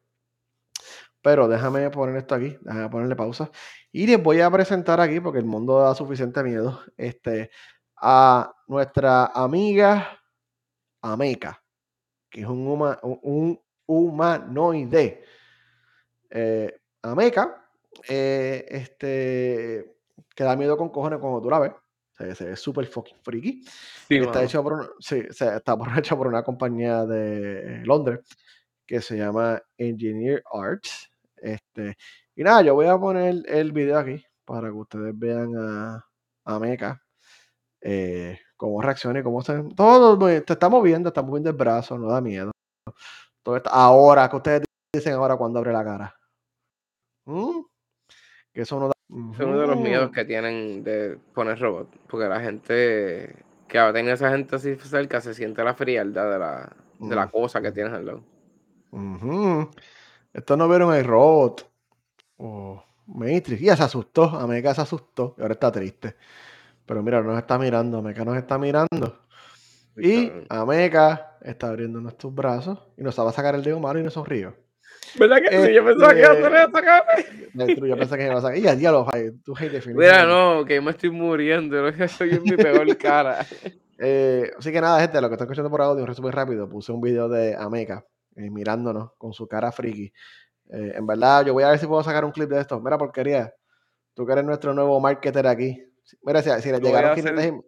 Pero 1.23 1.49
déjame 1.49 1.91
poner 1.91 2.17
esto 2.17 2.35
aquí, 2.35 2.57
déjame 2.61 2.89
ponerle 2.89 3.17
pausa. 3.17 3.51
Y 3.93 4.07
les 4.07 4.23
voy 4.23 4.41
a 4.41 4.51
presentar 4.51 5.01
aquí, 5.01 5.21
porque 5.21 5.39
el 5.39 5.45
mundo 5.45 5.81
da 5.81 5.95
suficiente 5.95 6.43
miedo, 6.43 6.81
este, 6.97 7.51
a 7.97 8.55
nuestra 8.69 9.27
amiga 9.27 10.21
Ameca, 11.13 11.63
que 12.31 12.41
es 12.41 12.47
un, 12.47 12.97
un 13.23 13.61
humanoide. 13.87 15.25
Eh, 16.31 16.81
Ameca, 17.03 17.69
eh, 18.09 18.67
este, 18.69 19.97
que 20.35 20.45
da 20.45 20.57
miedo 20.57 20.77
con 20.77 20.91
cojones 20.91 21.19
cuando 21.19 21.41
tú 21.41 21.51
la 21.51 21.59
ves. 21.61 21.73
Se, 22.35 22.45
ve 22.45 22.57
súper 22.57 22.87
fucking 22.87 23.19
freaky. 23.23 23.63
está, 24.09 24.43
hecho 24.43 24.63
por 24.63 24.97
sí, 25.01 25.23
está 25.29 25.61
hecho 25.99 26.17
por 26.19 26.27
una 26.27 26.43
compañía 26.43 27.05
de 27.05 27.83
Londres 27.85 28.21
que 28.87 29.01
se 29.01 29.19
llama 29.19 29.63
Engineer 29.77 30.43
Arts. 30.51 31.11
Este, 31.37 31.97
y 32.35 32.43
nada, 32.43 32.63
yo 32.63 32.75
voy 32.75 32.87
a 32.87 32.99
poner 32.99 33.43
el 33.47 33.73
video 33.73 33.99
aquí 33.99 34.25
para 34.45 34.69
que 34.69 34.75
ustedes 34.75 35.19
vean 35.19 35.53
a, 35.59 36.07
a 36.45 36.59
Mecha. 36.59 37.03
Eh, 37.81 38.39
cómo 38.57 38.81
reacciona 38.83 39.21
y 39.21 39.23
cómo 39.23 39.43
se. 39.43 39.63
Todo 39.75 40.19
te 40.19 40.53
está 40.53 40.69
moviendo, 40.69 41.09
está 41.09 41.23
moviendo 41.23 41.51
el 41.51 41.57
brazo, 41.57 41.99
no 41.99 42.09
da 42.09 42.21
miedo. 42.21 42.51
Todo 43.43 43.61
ahora, 43.71 44.29
que 44.29 44.37
ustedes 44.37 44.63
dicen 44.93 45.15
ahora 45.15 45.37
cuando 45.37 45.59
abre 45.59 45.73
la 45.73 45.85
cara? 45.85 46.17
¿Mm? 47.27 47.61
Que 48.53 48.63
eso 48.63 48.81
no 48.81 48.89
da. 48.89 48.93
Es 49.09 49.39
uno 49.39 49.59
de 49.59 49.67
los 49.67 49.77
miedos 49.77 50.11
que 50.11 50.25
tienen 50.25 50.83
de 50.83 51.19
poner 51.33 51.61
robot. 51.61 51.89
Porque 52.09 52.27
la 52.27 52.41
gente 52.41 53.45
que 53.69 53.79
tener 53.93 54.15
esa 54.15 54.31
gente 54.31 54.57
así 54.57 54.75
cerca 54.77 55.21
se 55.21 55.35
siente 55.35 55.63
la 55.63 55.75
frialdad 55.75 56.31
de 56.31 56.39
la, 56.39 56.77
de 56.99 57.15
la 57.15 57.29
cosa 57.29 57.61
que 57.61 57.73
tienes 57.73 57.93
al 57.93 58.07
lado. 58.07 58.23
Esto 60.33 60.57
no 60.57 60.69
vieron 60.69 60.95
el 60.95 61.05
robot. 61.05 61.71
Oh, 62.39 62.83
Matrix. 63.07 63.61
Ya 63.61 63.77
se 63.77 63.85
asustó. 63.85 64.25
América 64.25 64.75
se 64.75 64.81
asustó. 64.81 65.35
Y 65.39 65.43
ahora 65.43 65.55
está 65.55 65.71
triste. 65.71 66.17
Pero 66.87 67.03
mira, 67.03 67.23
nos 67.23 67.39
está 67.39 67.59
mirando. 67.59 67.99
América 67.99 68.25
nos 68.25 68.37
está 68.37 68.59
mirando. 68.59 69.27
Y 69.97 70.31
Ameca 70.49 71.39
está 71.43 71.69
abriendo 71.69 72.01
nuestros 72.01 72.35
brazos 72.35 72.79
y 72.97 73.03
nos 73.03 73.19
va 73.19 73.31
a 73.31 73.33
sacar 73.33 73.55
el 73.55 73.63
dedo 73.63 73.81
malo 73.81 73.99
y 73.99 74.03
nos 74.03 74.13
sonrió. 74.13 74.55
¿Verdad 75.19 75.39
que 75.39 75.67
sí? 75.67 75.73
Yo 75.73 75.85
pensaba 75.85 76.15
que 76.15 76.21
iba 76.21 76.33
a 76.33 76.71
sacarme. 76.71 77.89
Yo 77.89 77.97
pensé 77.97 78.17
que 78.17 78.27
iba 78.27 78.39
a 78.39 78.41
sacar. 78.41 78.59
Y 78.59 78.63
ya 78.63 78.93
lo 78.93 79.07
tú 79.43 79.55
Mira, 79.95 80.27
no, 80.27 80.65
que 80.65 80.81
me 80.81 80.91
estoy 80.91 81.11
muriendo. 81.11 81.91
Soy 82.09 82.31
en 82.31 82.43
mi 82.43 82.57
peor 82.57 82.97
cara. 82.97 83.45
Eh, 83.99 84.51
así 84.59 84.71
que 84.71 84.79
nada, 84.79 85.01
gente, 85.01 85.19
lo 85.23 85.29
que 85.29 85.37
estoy 85.37 85.47
escuchando 85.47 85.71
por 85.71 85.81
audio, 85.81 86.03
un 86.03 86.07
resumen 86.07 86.31
rápido. 86.31 86.69
Puse 86.69 86.93
un 86.93 87.01
video 87.01 87.31
de 87.31 87.57
Ameca 87.57 88.05
eh, 88.37 88.51
mirándonos 88.51 89.13
con 89.17 89.33
su 89.33 89.49
cara 89.49 89.73
friki. 89.73 90.13
Eh, 90.69 90.93
en 90.97 91.07
verdad, 91.07 91.47
yo 91.47 91.55
voy 91.55 91.65
a 91.65 91.71
ver 91.71 91.79
si 91.79 91.87
puedo 91.87 92.03
sacar 92.03 92.23
un 92.27 92.31
clip 92.31 92.51
de 92.51 92.61
esto. 92.61 92.79
Mira, 92.79 92.99
porquería. 92.99 93.55
Tú 94.13 94.27
que 94.27 94.33
eres 94.33 94.45
nuestro 94.45 94.75
nuevo 94.75 95.01
marketer 95.01 95.47
aquí. 95.47 95.83
Mira, 96.23 96.43
si, 96.43 96.51
si 96.63 96.71
le 96.71 96.79
llegaron 96.81 97.15
500, 97.15 97.65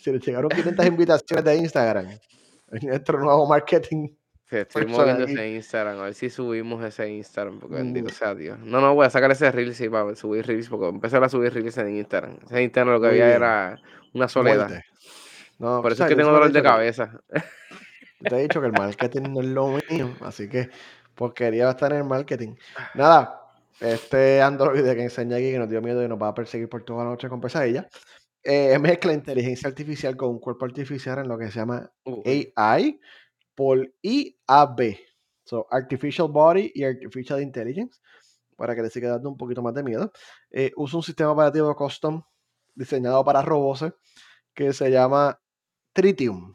si 0.00 0.12
le 0.12 0.18
llegaron 0.18 0.50
500 0.50 0.86
invitaciones 0.86 1.44
de 1.44 1.56
Instagram, 1.56 2.18
es 2.72 2.82
nuestro 2.82 3.20
nuevo 3.20 3.46
marketing. 3.46 4.08
Sí, 4.48 4.58
estoy 4.58 4.86
moviendo 4.86 5.24
ese 5.24 5.54
Instagram, 5.54 5.98
a 5.98 6.04
ver 6.04 6.14
si 6.14 6.30
subimos 6.30 6.84
ese 6.84 7.08
Instagram, 7.08 7.58
porque 7.58 7.76
bendito 7.76 8.10
mm. 8.10 8.14
sea 8.14 8.34
Dios. 8.34 8.58
No, 8.60 8.80
no, 8.80 8.94
voy 8.94 9.06
a 9.06 9.10
sacar 9.10 9.30
ese 9.32 9.50
reel 9.50 9.74
sí, 9.74 9.88
para 9.88 10.14
subir 10.14 10.46
reels, 10.46 10.68
porque 10.68 10.86
empecé 10.86 11.16
a 11.16 11.28
subir 11.28 11.52
reels 11.52 11.76
en 11.78 11.96
Instagram. 11.96 12.38
Ese 12.44 12.62
Instagram 12.62 12.94
lo 12.94 13.00
que 13.00 13.08
había 13.08 13.34
era 13.34 13.80
una 14.14 14.28
soledad. 14.28 14.70
No, 15.58 15.82
Por 15.82 15.92
eso 15.92 16.04
es 16.04 16.10
que 16.10 16.14
tengo 16.14 16.30
dolor 16.30 16.52
de 16.52 16.62
cabeza. 16.62 17.20
te 18.22 18.36
he 18.36 18.42
dicho 18.42 18.60
que 18.60 18.68
el 18.68 18.72
marketing 18.72 19.22
no 19.30 19.40
es 19.40 19.46
lo 19.46 19.78
mío, 19.90 20.14
así 20.20 20.48
que 20.48 20.70
porquería 21.16 21.64
va 21.64 21.70
a 21.70 21.72
estar 21.72 21.92
en 21.92 21.98
el 21.98 22.04
marketing. 22.04 22.54
Nada, 22.94 23.45
este 23.80 24.40
Android 24.42 24.82
que 24.82 25.02
enseña 25.02 25.36
aquí 25.36 25.50
que 25.50 25.58
nos 25.58 25.68
dio 25.68 25.82
miedo 25.82 26.02
y 26.04 26.08
nos 26.08 26.20
va 26.20 26.28
a 26.28 26.34
perseguir 26.34 26.68
por 26.68 26.84
toda 26.84 27.04
la 27.04 27.10
noche 27.10 27.28
con 27.28 27.40
pesadilla, 27.40 27.88
eh, 28.42 28.78
mezcla 28.78 29.12
inteligencia 29.12 29.68
artificial 29.68 30.16
con 30.16 30.30
un 30.30 30.38
cuerpo 30.38 30.64
artificial 30.64 31.18
en 31.18 31.28
lo 31.28 31.36
que 31.36 31.50
se 31.50 31.58
llama 31.58 31.90
AI 32.54 33.00
por 33.54 33.92
IAB. 34.02 34.96
So, 35.42 35.66
Artificial 35.70 36.28
Body 36.28 36.72
y 36.74 36.84
Artificial 36.84 37.40
Intelligence, 37.40 38.00
para 38.56 38.74
que 38.74 38.82
le 38.82 38.90
siga 38.90 39.10
dando 39.10 39.30
un 39.30 39.36
poquito 39.36 39.62
más 39.62 39.74
de 39.74 39.82
miedo. 39.82 40.12
Eh, 40.50 40.72
usa 40.76 40.98
un 40.98 41.02
sistema 41.02 41.32
operativo 41.32 41.74
custom 41.74 42.22
diseñado 42.74 43.24
para 43.24 43.42
robots 43.42 43.92
que 44.54 44.72
se 44.72 44.90
llama 44.90 45.40
Tritium. 45.92 46.54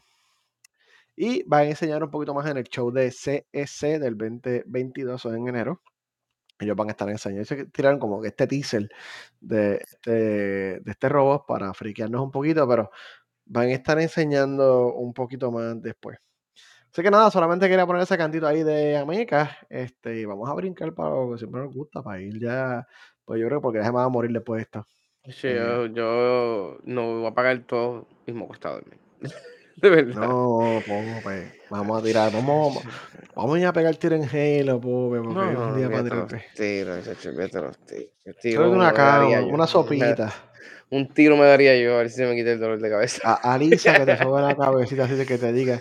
Y 1.16 1.42
va 1.44 1.58
a 1.58 1.64
enseñar 1.64 2.02
un 2.02 2.10
poquito 2.10 2.34
más 2.34 2.50
en 2.50 2.56
el 2.56 2.64
show 2.64 2.90
de 2.90 3.10
CES 3.10 3.82
e 3.82 3.98
del 3.98 4.16
2022 4.16 5.24
en 5.26 5.48
enero. 5.48 5.82
Ellos 6.62 6.76
van 6.76 6.88
a 6.88 6.92
estar 6.92 7.08
enseñando. 7.08 7.44
Se 7.44 7.66
tiraron 7.66 7.98
como 7.98 8.20
que 8.20 8.28
este 8.28 8.46
teaser 8.46 8.88
de 9.40 9.76
este, 9.76 10.10
de 10.80 10.90
este 10.90 11.08
robot 11.08 11.46
para 11.46 11.72
friquearnos 11.74 12.22
un 12.22 12.30
poquito, 12.30 12.66
pero 12.68 12.90
van 13.46 13.68
a 13.68 13.72
estar 13.72 13.98
enseñando 14.00 14.94
un 14.94 15.12
poquito 15.12 15.50
más 15.50 15.80
después. 15.82 16.18
Así 16.92 17.02
que 17.02 17.10
nada, 17.10 17.30
solamente 17.30 17.68
quería 17.68 17.86
poner 17.86 18.02
ese 18.02 18.18
cantito 18.18 18.46
ahí 18.46 18.62
de 18.62 18.98
América. 18.98 19.56
Este, 19.70 20.20
y 20.20 20.24
vamos 20.26 20.48
a 20.50 20.54
brincar 20.54 20.92
para 20.94 21.10
lo 21.10 21.32
que 21.32 21.38
siempre 21.38 21.62
nos 21.62 21.74
gusta, 21.74 22.02
para 22.02 22.20
ir 22.20 22.38
ya. 22.38 22.86
Pues 23.24 23.40
yo 23.40 23.46
creo 23.46 23.60
que 23.60 23.62
porque 23.62 23.78
ya 23.78 23.84
se 23.86 23.92
me 23.92 23.96
va 23.96 24.04
a 24.04 24.08
morir 24.10 24.30
después 24.30 24.58
de 24.58 24.62
esto. 24.64 24.86
Sí, 25.24 25.48
eh, 25.48 25.90
yo, 25.94 26.78
no 26.84 27.20
voy 27.20 27.26
a 27.26 27.34
pagar 27.34 27.60
todo 27.66 28.08
mismo 28.26 28.46
costado 28.48 28.80
de 28.80 28.90
mí. 28.90 28.96
de 29.76 29.90
verdad. 29.90 30.20
No, 30.20 30.82
pongo, 30.86 31.20
pues, 31.22 31.52
vamos 31.70 32.00
a 32.00 32.04
tirar, 32.04 32.32
vamos, 32.32 32.82
vamos 33.34 33.56
a 33.56 33.58
ir 33.58 33.66
a 33.66 33.72
pegar 33.72 33.96
tiro 33.96 34.16
en 34.16 34.24
Halo, 34.24 34.80
porque 34.80 35.26
no, 35.26 35.68
un 35.68 35.76
día 35.76 35.90
para. 35.90 36.26
Tiro, 36.54 36.96
tiro, 37.00 37.72
tiro. 37.86 38.34
tiro 38.40 38.70
una, 38.70 38.92
cama, 38.92 39.40
una 39.42 39.66
sopita. 39.66 40.32
Un 40.92 41.08
tiro 41.08 41.38
me 41.38 41.46
daría 41.46 41.74
yo, 41.80 41.94
a 41.94 41.98
ver 41.98 42.10
si 42.10 42.16
se 42.16 42.26
me 42.26 42.34
quita 42.34 42.52
el 42.52 42.60
dolor 42.60 42.78
de 42.78 42.90
cabeza. 42.90 43.22
A 43.24 43.54
Alisa 43.54 43.94
que 43.94 44.04
te 44.04 44.18
sobe 44.22 44.42
la 44.42 44.54
cabecita 44.54 45.04
así 45.04 45.14
de 45.14 45.24
que 45.24 45.38
te 45.38 45.50
diga. 45.50 45.80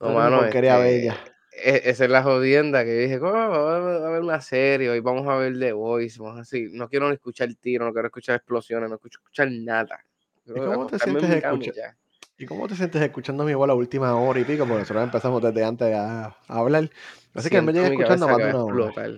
No, 0.00 0.10
mano, 0.10 0.50
quería 0.50 0.84
este, 0.84 0.98
bella. 0.98 1.16
E, 1.52 1.82
esa 1.84 2.04
es 2.04 2.10
la 2.10 2.24
jodienda 2.24 2.84
que 2.84 2.90
dije, 2.90 3.20
¿cómo 3.20 3.34
vamos 3.34 4.02
a 4.02 4.10
ver 4.10 4.20
una 4.20 4.40
serie? 4.40 4.90
Hoy 4.90 4.98
vamos 4.98 5.28
a 5.28 5.36
ver 5.36 5.56
The 5.56 5.72
Voice, 5.72 6.18
vamos 6.20 6.40
así. 6.40 6.70
No 6.72 6.88
quiero 6.88 7.06
ni 7.06 7.14
escuchar 7.14 7.48
tiro, 7.54 7.84
no 7.84 7.92
quiero 7.92 8.08
escuchar 8.08 8.34
explosiones, 8.34 8.90
no 8.90 8.98
quiero 8.98 9.20
escuchar 9.20 9.48
nada. 9.48 10.04
¿Y 10.44 10.52
cómo, 10.54 10.88
te 10.88 10.98
sientes 10.98 11.30
escuchando? 11.30 11.96
¿Y 12.40 12.46
cómo 12.46 12.68
te 12.68 12.76
sientes 12.76 13.02
escuchando 13.02 13.42
mi 13.42 13.52
voz 13.52 13.66
la 13.66 13.74
última 13.74 14.14
hora 14.14 14.38
y 14.38 14.44
pico? 14.44 14.64
Porque 14.64 14.78
nosotros 14.78 15.02
empezamos 15.02 15.42
desde 15.42 15.64
antes 15.64 15.92
a, 15.92 16.36
hablar. 16.46 16.88
Así 17.34 17.50
que 17.50 17.60
me 17.60 17.72
llegué 17.72 17.88
escuchando 17.88 18.28
más 18.28 18.36
de 18.36 18.44
una 18.44 18.62
hora. 18.62 19.08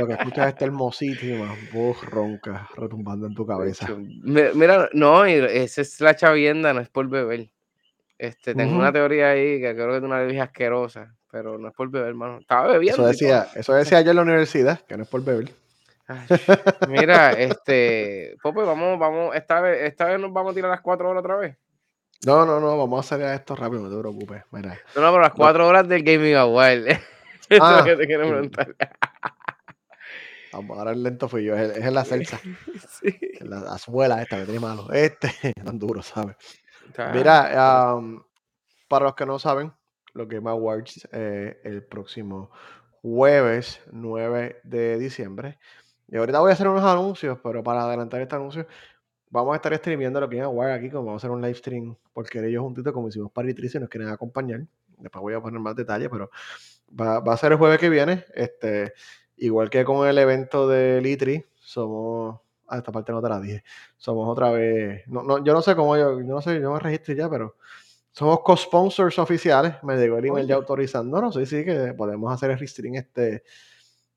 Lo 0.00 0.06
que, 0.08 0.12
escuchas, 0.14 0.46
es 0.46 0.52
esta 0.52 0.64
hermosísima 0.64 1.54
voz 1.72 2.02
ronca 2.02 2.68
retumbando 2.76 3.28
en 3.28 3.34
tu 3.34 3.46
cabeza. 3.46 3.86
Mira, 3.96 4.88
no, 4.92 5.24
esa 5.24 5.80
es 5.80 6.00
la 6.00 6.16
chavienda, 6.16 6.74
no 6.74 6.80
es 6.80 6.88
por 6.88 7.08
beber. 7.08 7.48
Este, 8.18 8.56
tengo 8.56 8.76
una 8.76 8.92
teoría 8.92 9.30
ahí 9.30 9.60
que 9.60 9.72
creo 9.72 9.90
que 9.90 9.98
es 9.98 10.02
una 10.02 10.18
bebida 10.18 10.42
asquerosa, 10.44 11.14
pero 11.30 11.58
no 11.58 11.68
es 11.68 11.74
por 11.74 11.90
beber, 11.90 12.08
hermano. 12.08 12.40
Estaba 12.40 12.72
bebiendo. 12.72 13.02
Eso 13.02 13.06
decía, 13.06 13.46
eso 13.54 13.72
decía 13.74 14.00
yo 14.00 14.10
en 14.10 14.16
la 14.16 14.22
universidad, 14.22 14.80
que 14.80 14.96
no 14.96 15.04
es 15.04 15.08
por 15.08 15.22
beber. 15.22 15.52
Mira, 16.88 17.32
este, 17.32 18.36
Pope, 18.42 18.62
vamos, 18.62 18.98
vamos, 18.98 19.34
esta 19.34 19.60
vez, 19.60 19.82
esta 19.84 20.06
vez 20.06 20.20
nos 20.20 20.32
vamos 20.32 20.52
a 20.52 20.54
tirar 20.54 20.70
las 20.70 20.80
cuatro 20.80 21.08
horas 21.08 21.22
otra 21.22 21.36
vez. 21.36 21.56
No, 22.26 22.46
no, 22.46 22.60
no, 22.60 22.78
vamos 22.78 22.98
a 22.98 23.14
hacer 23.14 23.26
esto 23.34 23.54
rápido, 23.54 23.82
no 23.82 23.90
te 23.90 24.00
preocupes. 24.00 24.42
Mira. 24.50 24.78
No, 24.94 25.02
no, 25.02 25.10
pero 25.10 25.20
las 25.20 25.34
cuatro 25.34 25.66
horas 25.66 25.86
del 25.88 26.02
Gaming 26.02 26.36
Award. 26.36 26.86
Eso 26.88 26.98
es 27.50 27.58
lo 27.58 27.64
ah, 27.64 27.84
que 27.84 27.96
te 27.96 28.06
quiero 28.06 28.28
preguntar. 28.28 28.74
Vamos, 30.52 30.78
ahora 30.78 30.92
el 30.92 31.02
lento 31.02 31.28
fui 31.28 31.44
yo, 31.44 31.56
es, 31.56 31.76
en 31.76 31.94
la 31.94 32.04
salsa. 32.04 32.40
Sí. 32.88 33.18
La 33.40 33.74
azuela 33.74 34.22
esta 34.22 34.38
que 34.38 34.44
tiene 34.44 34.60
malo. 34.60 34.90
Este, 34.92 35.52
tan 35.52 35.78
duro, 35.78 36.00
¿sabes? 36.00 36.36
Mira, 37.12 37.98
para 38.88 39.06
los 39.06 39.14
que 39.14 39.26
no 39.26 39.38
saben, 39.38 39.72
lo 40.12 40.26
Game 40.26 40.48
Awards 40.48 41.08
eh, 41.12 41.60
el 41.64 41.82
próximo 41.82 42.50
jueves 43.02 43.80
9 43.90 44.60
de 44.62 44.98
diciembre. 44.98 45.58
Y 46.08 46.16
ahorita 46.16 46.40
voy 46.40 46.50
a 46.50 46.54
hacer 46.54 46.68
unos 46.68 46.84
anuncios, 46.84 47.38
pero 47.42 47.62
para 47.62 47.84
adelantar 47.84 48.20
este 48.20 48.36
anuncio, 48.36 48.66
vamos 49.30 49.52
a 49.54 49.56
estar 49.56 49.74
streamiendo 49.76 50.20
lo 50.20 50.28
Game 50.28 50.42
Awards 50.42 50.78
aquí, 50.78 50.90
como 50.90 51.06
vamos 51.06 51.22
a 51.22 51.26
hacer 51.26 51.30
un 51.30 51.42
live 51.42 51.54
stream, 51.54 51.96
porque 52.12 52.46
ellos 52.46 52.62
juntitos, 52.62 52.92
como 52.92 53.08
hicimos 53.08 53.32
para 53.32 53.50
y 53.50 53.54
nos 53.54 53.88
quieren 53.88 54.08
acompañar. 54.08 54.66
Después 54.98 55.22
voy 55.22 55.34
a 55.34 55.40
poner 55.40 55.60
más 55.60 55.74
detalles, 55.74 56.08
pero 56.10 56.30
va, 56.98 57.18
a 57.18 57.36
ser 57.36 57.52
el 57.52 57.58
jueves 57.58 57.78
que 57.78 57.88
viene. 57.88 58.24
Este, 58.34 58.92
igual 59.36 59.70
que 59.70 59.84
con 59.84 60.06
el 60.06 60.18
evento 60.18 60.68
de 60.68 61.00
Litri, 61.00 61.44
somos 61.58 62.44
Ah, 62.66 62.78
esta 62.78 62.92
parte 62.92 63.12
no 63.12 63.22
te 63.22 63.28
la 63.28 63.40
dije. 63.40 63.62
Somos 63.96 64.28
otra 64.28 64.50
vez. 64.50 65.06
No, 65.06 65.22
no, 65.22 65.44
yo 65.44 65.52
no 65.52 65.62
sé 65.62 65.76
cómo 65.76 65.96
yo, 65.96 66.20
yo 66.20 66.26
no 66.26 66.40
sé, 66.40 66.60
yo 66.60 66.72
me 66.72 66.80
registré 66.80 67.14
ya, 67.14 67.28
pero 67.28 67.56
somos 68.12 68.40
co-sponsors 68.40 69.18
oficiales. 69.18 69.74
Me 69.82 69.96
llegó 69.96 70.18
el 70.18 70.26
email 70.26 70.46
ya 70.46 70.56
autorizando. 70.56 71.20
No, 71.20 71.32
sí, 71.32 71.46
sí, 71.46 71.64
que 71.64 71.94
podemos 71.94 72.32
hacer 72.32 72.50
el 72.50 72.58
restring 72.58 72.96
este 72.96 73.44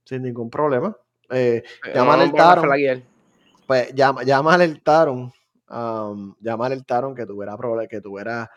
sin 0.06 0.24
ningún 0.24 0.50
problema. 0.50 0.98
Eh, 1.30 1.64
eh 1.86 1.92
llama 1.94 2.14
al 2.16 2.32
Taron. 2.32 3.04
Pues 3.66 3.94
llama, 3.94 4.24
llama 4.24 4.54
al 4.54 4.82
Taron. 4.82 5.32
Um, 5.70 6.36
llama 6.40 6.68
al 6.68 6.86
Taron 6.86 7.14
que 7.14 7.26
tuviera 7.26 7.58
problemas, 7.58 7.88
que 7.90 8.02
tuviera 8.02 8.50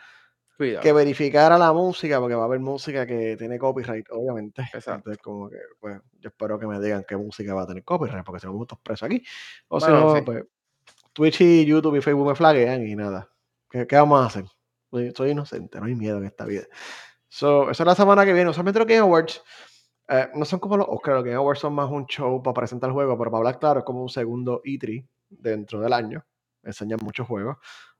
que 0.82 0.92
verificara 0.92 1.56
la 1.56 1.72
música, 1.72 2.20
porque 2.20 2.34
va 2.34 2.42
a 2.42 2.44
haber 2.44 2.60
música 2.60 3.06
que 3.06 3.36
tiene 3.38 3.58
copyright, 3.58 4.06
obviamente. 4.10 4.62
Exacto. 4.62 4.92
Entonces, 5.10 5.22
como 5.22 5.48
que, 5.48 5.56
pues, 5.80 5.98
yo 6.20 6.28
espero 6.28 6.58
que 6.58 6.66
me 6.66 6.78
digan 6.80 7.04
qué 7.08 7.16
música 7.16 7.54
va 7.54 7.62
a 7.62 7.66
tener 7.66 7.82
copyright, 7.82 8.24
porque 8.24 8.40
si 8.40 8.46
no, 8.46 8.62
estamos 8.62 8.82
presos 8.82 9.06
aquí. 9.06 9.22
O 9.68 9.80
si 9.80 9.86
Bueno, 9.86 10.00
no, 10.00 10.16
sí. 10.16 10.22
pues, 10.22 10.44
Twitch 11.14 11.40
y 11.40 11.64
YouTube 11.64 11.96
y 11.96 12.02
Facebook 12.02 12.28
me 12.28 12.34
flaguean 12.34 12.86
y 12.86 12.94
nada. 12.94 13.28
¿Qué, 13.70 13.86
qué 13.86 13.96
vamos 13.96 14.20
a 14.20 14.26
hacer? 14.26 14.44
Soy, 14.90 15.12
soy 15.16 15.30
inocente, 15.30 15.80
no 15.80 15.86
hay 15.86 15.94
miedo 15.94 16.18
en 16.18 16.26
esta 16.26 16.44
vida. 16.44 16.64
So, 17.28 17.70
eso 17.70 17.82
es 17.82 17.86
la 17.86 17.94
semana 17.94 18.26
que 18.26 18.32
viene. 18.32 18.50
Usualmente 18.50 18.80
los 18.80 18.88
Game 18.88 19.00
Awards 19.00 19.42
eh, 20.11 20.28
no 20.34 20.44
son 20.44 20.58
como 20.58 20.76
los 20.76 20.86
Oscars. 20.88 21.16
Los 21.16 21.24
Game 21.24 21.36
Awards 21.36 21.61
son 21.61 21.74
más 21.74 21.90
un 21.90 22.06
show 22.06 22.42
para 22.42 22.54
presentar 22.54 22.88
el 22.88 22.94
juego, 22.94 23.16
pero 23.16 23.30
para 23.30 23.38
hablar 23.38 23.58
claro 23.58 23.80
es 23.80 23.84
como 23.84 24.02
un 24.02 24.08
segundo 24.08 24.61
E3 24.64 25.06
dentro 25.28 25.80
del 25.80 25.92
año. 25.92 26.24
Enseñan 26.62 26.98
muchos 27.02 27.26
juegos. 27.26 27.56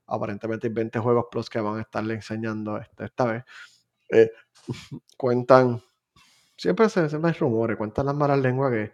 Aparentemente 0.07 0.67
hay 0.67 0.73
20 0.73 0.99
juegos 0.99 1.25
plus 1.31 1.49
que 1.49 1.61
van 1.61 1.77
a 1.77 1.81
estarle 1.81 2.15
enseñando 2.15 2.77
este, 2.77 3.05
esta 3.05 3.25
vez. 3.25 3.43
Eh, 4.09 4.29
cuentan, 5.17 5.81
siempre, 6.57 6.89
se, 6.89 7.07
siempre 7.07 7.31
hay 7.31 7.37
rumores, 7.37 7.77
cuentan 7.77 8.07
las 8.07 8.15
malas 8.15 8.39
lenguas 8.39 8.71
que 8.71 8.91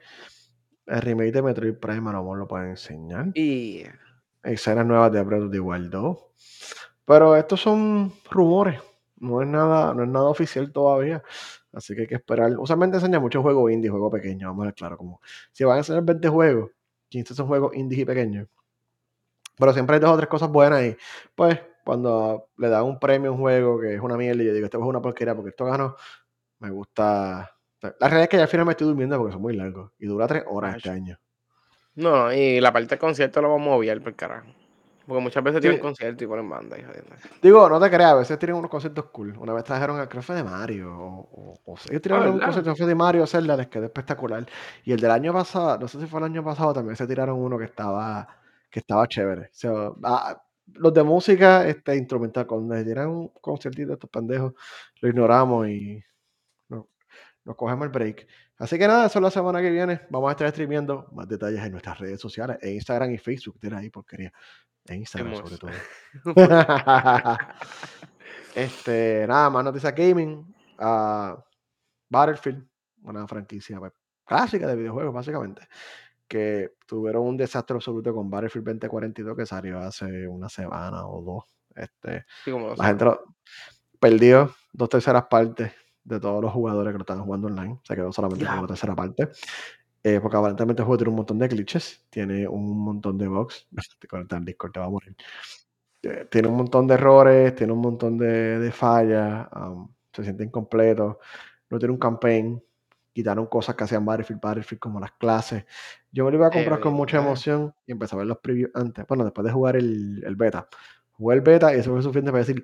el 0.85 1.01
remake 1.01 1.31
de 1.31 1.41
Metroid 1.41 1.73
Prime 1.75 2.09
a 2.09 2.13
lo 2.13 2.21
mejor 2.21 2.37
lo 2.37 2.47
pueden 2.47 2.69
enseñar. 2.69 3.31
Y 3.33 3.83
Escenas 4.43 4.85
nuevas 4.85 5.11
de 5.11 5.23
Breath 5.23 5.43
of 5.43 5.51
the 5.51 5.59
Wild 5.59 5.89
2. 5.89 6.17
Pero 7.05 7.35
estos 7.35 7.61
son 7.61 8.13
rumores. 8.29 8.79
No 9.17 9.41
es 9.41 9.47
nada, 9.47 9.93
no 9.93 10.03
es 10.03 10.09
nada 10.09 10.27
oficial 10.27 10.71
todavía. 10.71 11.23
Así 11.77 11.95
que 11.95 12.01
hay 12.01 12.07
que 12.07 12.15
esperar. 12.15 12.51
Usualmente 12.57 12.97
enseñan 12.97 13.21
muchos 13.21 13.41
juegos 13.41 13.71
indie, 13.71 13.89
juegos 13.89 14.11
pequeños. 14.11 14.49
Vamos 14.49 14.63
a 14.63 14.65
ver, 14.65 14.73
claro. 14.73 14.97
Como 14.97 15.21
si 15.51 15.63
van 15.63 15.75
a 15.75 15.77
enseñar 15.79 16.03
20 16.03 16.27
juegos, 16.27 16.71
15 17.09 17.35
son 17.35 17.47
juegos 17.47 17.75
indie 17.75 18.01
y 18.01 18.05
pequeños. 18.05 18.47
Pero 19.57 19.73
siempre 19.73 19.95
hay 19.95 19.99
dos 19.99 20.11
o 20.11 20.17
tres 20.17 20.27
cosas 20.27 20.49
buenas 20.49 20.83
y 20.83 20.97
pues 21.35 21.59
cuando 21.83 22.49
le 22.57 22.69
dan 22.69 22.83
un 22.83 22.99
premio 22.99 23.31
a 23.31 23.33
un 23.33 23.39
juego 23.39 23.79
que 23.79 23.95
es 23.95 24.01
una 24.01 24.17
mierda 24.17 24.43
y 24.43 24.45
yo 24.47 24.53
digo, 24.53 24.65
este 24.65 24.77
juego 24.77 24.91
es 24.91 24.95
una 24.95 25.01
porquería 25.01 25.35
porque 25.35 25.49
esto 25.49 25.65
ganó, 25.65 25.95
me 26.59 26.69
gusta. 26.69 27.55
La 27.81 27.91
realidad 27.99 28.23
es 28.23 28.29
que 28.29 28.37
ya 28.37 28.43
al 28.43 28.49
final 28.49 28.65
me 28.65 28.71
estoy 28.73 28.87
durmiendo 28.87 29.17
porque 29.17 29.33
son 29.33 29.41
muy 29.41 29.55
largos 29.55 29.91
y 29.97 30.05
dura 30.05 30.27
tres 30.27 30.43
horas 30.47 30.75
este 30.77 30.89
año. 30.89 31.17
No, 31.95 32.25
no, 32.25 32.33
y 32.33 32.59
la 32.59 32.73
parte 32.73 32.89
del 32.89 32.99
concierto 32.99 33.41
lo 33.41 33.51
vamos 33.51 33.69
a 33.69 33.75
obviar 33.75 34.01
por 34.01 34.15
carajo. 34.15 34.47
Porque 35.07 35.23
muchas 35.23 35.41
veces 35.43 35.59
Sí. 35.59 35.61
tienen 35.61 35.79
concierto 35.79 36.23
y 36.23 36.27
ponen 36.27 36.49
banda 36.49 36.77
y 36.77 36.83
jodiendo. 36.83 37.15
Digo, 37.41 37.69
no 37.69 37.79
te 37.79 37.89
creas, 37.89 38.11
a 38.11 38.15
veces 38.15 38.37
tienen 38.37 38.57
unos 38.57 38.69
conciertos 38.69 39.05
cool. 39.05 39.37
Una 39.37 39.53
vez 39.53 39.63
trajeron 39.63 39.97
al 39.99 40.09
Craft 40.09 40.31
de 40.31 40.43
Mario. 40.43 40.93
O, 40.93 41.29
o, 41.31 41.59
o 41.73 41.77
ellos 41.89 42.01
tiraron 42.01 42.27
un 42.27 42.39
¿verdad? 42.39 42.53
concierto 42.53 42.85
de 42.85 42.95
Mario 42.95 43.25
Zelda, 43.25 43.55
les 43.55 43.67
quedó 43.67 43.85
espectacular. 43.85 44.45
Y 44.83 44.91
el 44.91 44.99
del 44.99 45.11
año 45.11 45.31
pasado, 45.31 45.79
no 45.79 45.87
sé 45.87 45.99
si 45.99 46.07
fue 46.07 46.19
el 46.19 46.25
año 46.25 46.43
pasado, 46.43 46.73
también 46.73 46.97
se 46.97 47.07
tiraron 47.07 47.39
uno 47.39 47.57
que 47.57 47.63
estaba, 47.65 48.27
que 48.69 48.79
estaba 48.81 49.07
chévere. 49.07 49.43
O 49.43 49.49
sea, 49.53 49.71
ah, 50.03 50.43
los 50.73 50.93
de 50.93 51.03
música 51.03 51.65
este, 51.65 51.95
instrumental, 51.95 52.45
cuando 52.45 52.75
les 52.75 52.83
dieran 52.85 53.07
un 53.07 53.29
conciertito 53.39 53.91
a 53.91 53.93
estos 53.93 54.09
pendejos, 54.09 54.53
lo 54.99 55.07
ignoramos 55.07 55.69
y 55.69 56.03
no- 56.69 56.89
nos 57.45 57.55
cogemos 57.55 57.85
el 57.85 57.91
break. 57.93 58.27
Así 58.59 58.77
que 58.79 58.87
nada, 58.87 59.05
eso 59.05 59.19
es 59.19 59.23
la 59.23 59.29
semana 59.31 59.61
que 59.61 59.69
viene. 59.69 60.01
Vamos 60.09 60.29
a 60.29 60.31
estar 60.31 60.49
streameando 60.49 61.07
más 61.11 61.27
detalles 61.27 61.63
en 61.63 61.71
nuestras 61.71 61.99
redes 61.99 62.19
sociales, 62.19 62.57
en 62.61 62.73
Instagram 62.73 63.11
y 63.11 63.17
Facebook. 63.17 63.59
Tira 63.59 63.77
ahí 63.77 63.89
porquería. 63.89 64.31
En 64.85 64.99
Instagram 64.99 65.35
sobre 65.35 65.57
todo. 65.57 65.71
este, 68.55 69.25
nada 69.27 69.49
más 69.49 69.63
noticias 69.63 69.93
gaming. 69.95 70.53
ah, 70.79 71.37
Battlefield, 72.09 72.65
una 73.03 73.27
franquicia 73.27 73.79
pues, 73.79 73.91
clásica 74.25 74.65
de 74.67 74.75
videojuegos, 74.75 75.13
básicamente. 75.13 75.67
Que 76.27 76.73
tuvieron 76.85 77.25
un 77.25 77.37
desastre 77.37 77.75
absoluto 77.75 78.13
con 78.13 78.29
Battlefield 78.29 78.65
2042 78.65 79.37
que 79.37 79.45
salió 79.45 79.79
hace 79.79 80.27
una 80.27 80.49
semana 80.49 81.05
o 81.05 81.21
dos. 81.21 81.43
Este, 81.75 82.25
Sí, 82.43 82.51
como 82.51 82.73
la 82.75 82.85
gente 82.85 83.05
lo- 83.05 83.35
perdió 83.99 84.53
dos 84.73 84.89
terceras 84.89 85.25
partes 85.29 85.71
de 86.07 86.19
todos 86.19 86.41
los 86.41 86.53
jugadores 86.53 86.93
que 86.93 86.97
lo 86.97 87.03
estaban 87.03 87.23
jugando 87.23 87.47
online. 87.47 87.79
Se 87.83 87.95
quedó 87.95 88.11
solamente 88.11 88.45
con 88.45 88.61
la 88.61 88.67
tercera 88.67 88.95
parte. 88.95 89.29
Eh, 90.03 90.19
porque 90.21 90.37
aparentemente 90.37 90.81
el 90.81 90.85
juego 90.85 90.97
tiene 90.97 91.09
un 91.09 91.17
montón 91.17 91.39
de 91.39 91.47
glitches, 91.49 92.05
tiene 92.09 92.47
un 92.47 92.79
montón 92.79 93.17
de 93.17 93.27
bugs. 93.27 93.67
Te 93.99 94.07
conectas 94.07 94.37
al 94.37 94.45
Discord, 94.45 94.71
te 94.71 94.79
va 94.79 94.85
a 94.85 94.89
morir. 94.89 95.15
Eh, 96.03 96.27
tiene 96.31 96.47
un 96.47 96.55
montón 96.55 96.87
de 96.87 96.93
errores, 96.93 97.55
tiene 97.55 97.73
un 97.73 97.81
montón 97.81 98.17
de, 98.17 98.59
de 98.59 98.71
fallas, 98.71 99.47
um, 99.53 99.89
se 100.13 100.23
siente 100.23 100.43
incompleto, 100.43 101.19
no 101.69 101.79
tiene 101.79 101.91
un 101.91 101.99
campaign, 101.99 102.63
quitaron 103.11 103.47
cosas 103.47 103.75
que 103.75 103.83
hacían 103.83 104.05
Battlefield, 104.05 104.39
Battlefield 104.39 104.79
como 104.79 104.99
las 104.99 105.11
clases. 105.13 105.65
Yo 106.11 106.23
me 106.23 106.31
lo 106.31 106.37
iba 106.37 106.47
a 106.47 106.51
comprar 106.51 106.79
con 106.79 106.93
mucha 106.93 107.17
emoción 107.17 107.73
y 107.85 107.91
empecé 107.91 108.15
a 108.15 108.19
ver 108.19 108.27
los 108.27 108.37
previews 108.37 108.71
antes, 108.75 109.05
bueno, 109.07 109.25
después 109.25 109.43
de 109.45 109.51
jugar 109.51 109.75
el, 109.75 110.23
el 110.23 110.35
beta. 110.35 110.69
Jugué 111.13 111.35
el 111.35 111.41
beta 111.41 111.75
y 111.75 111.79
eso 111.79 111.91
fue 111.91 112.01
suficiente 112.01 112.31
para 112.31 112.45
decir, 112.45 112.63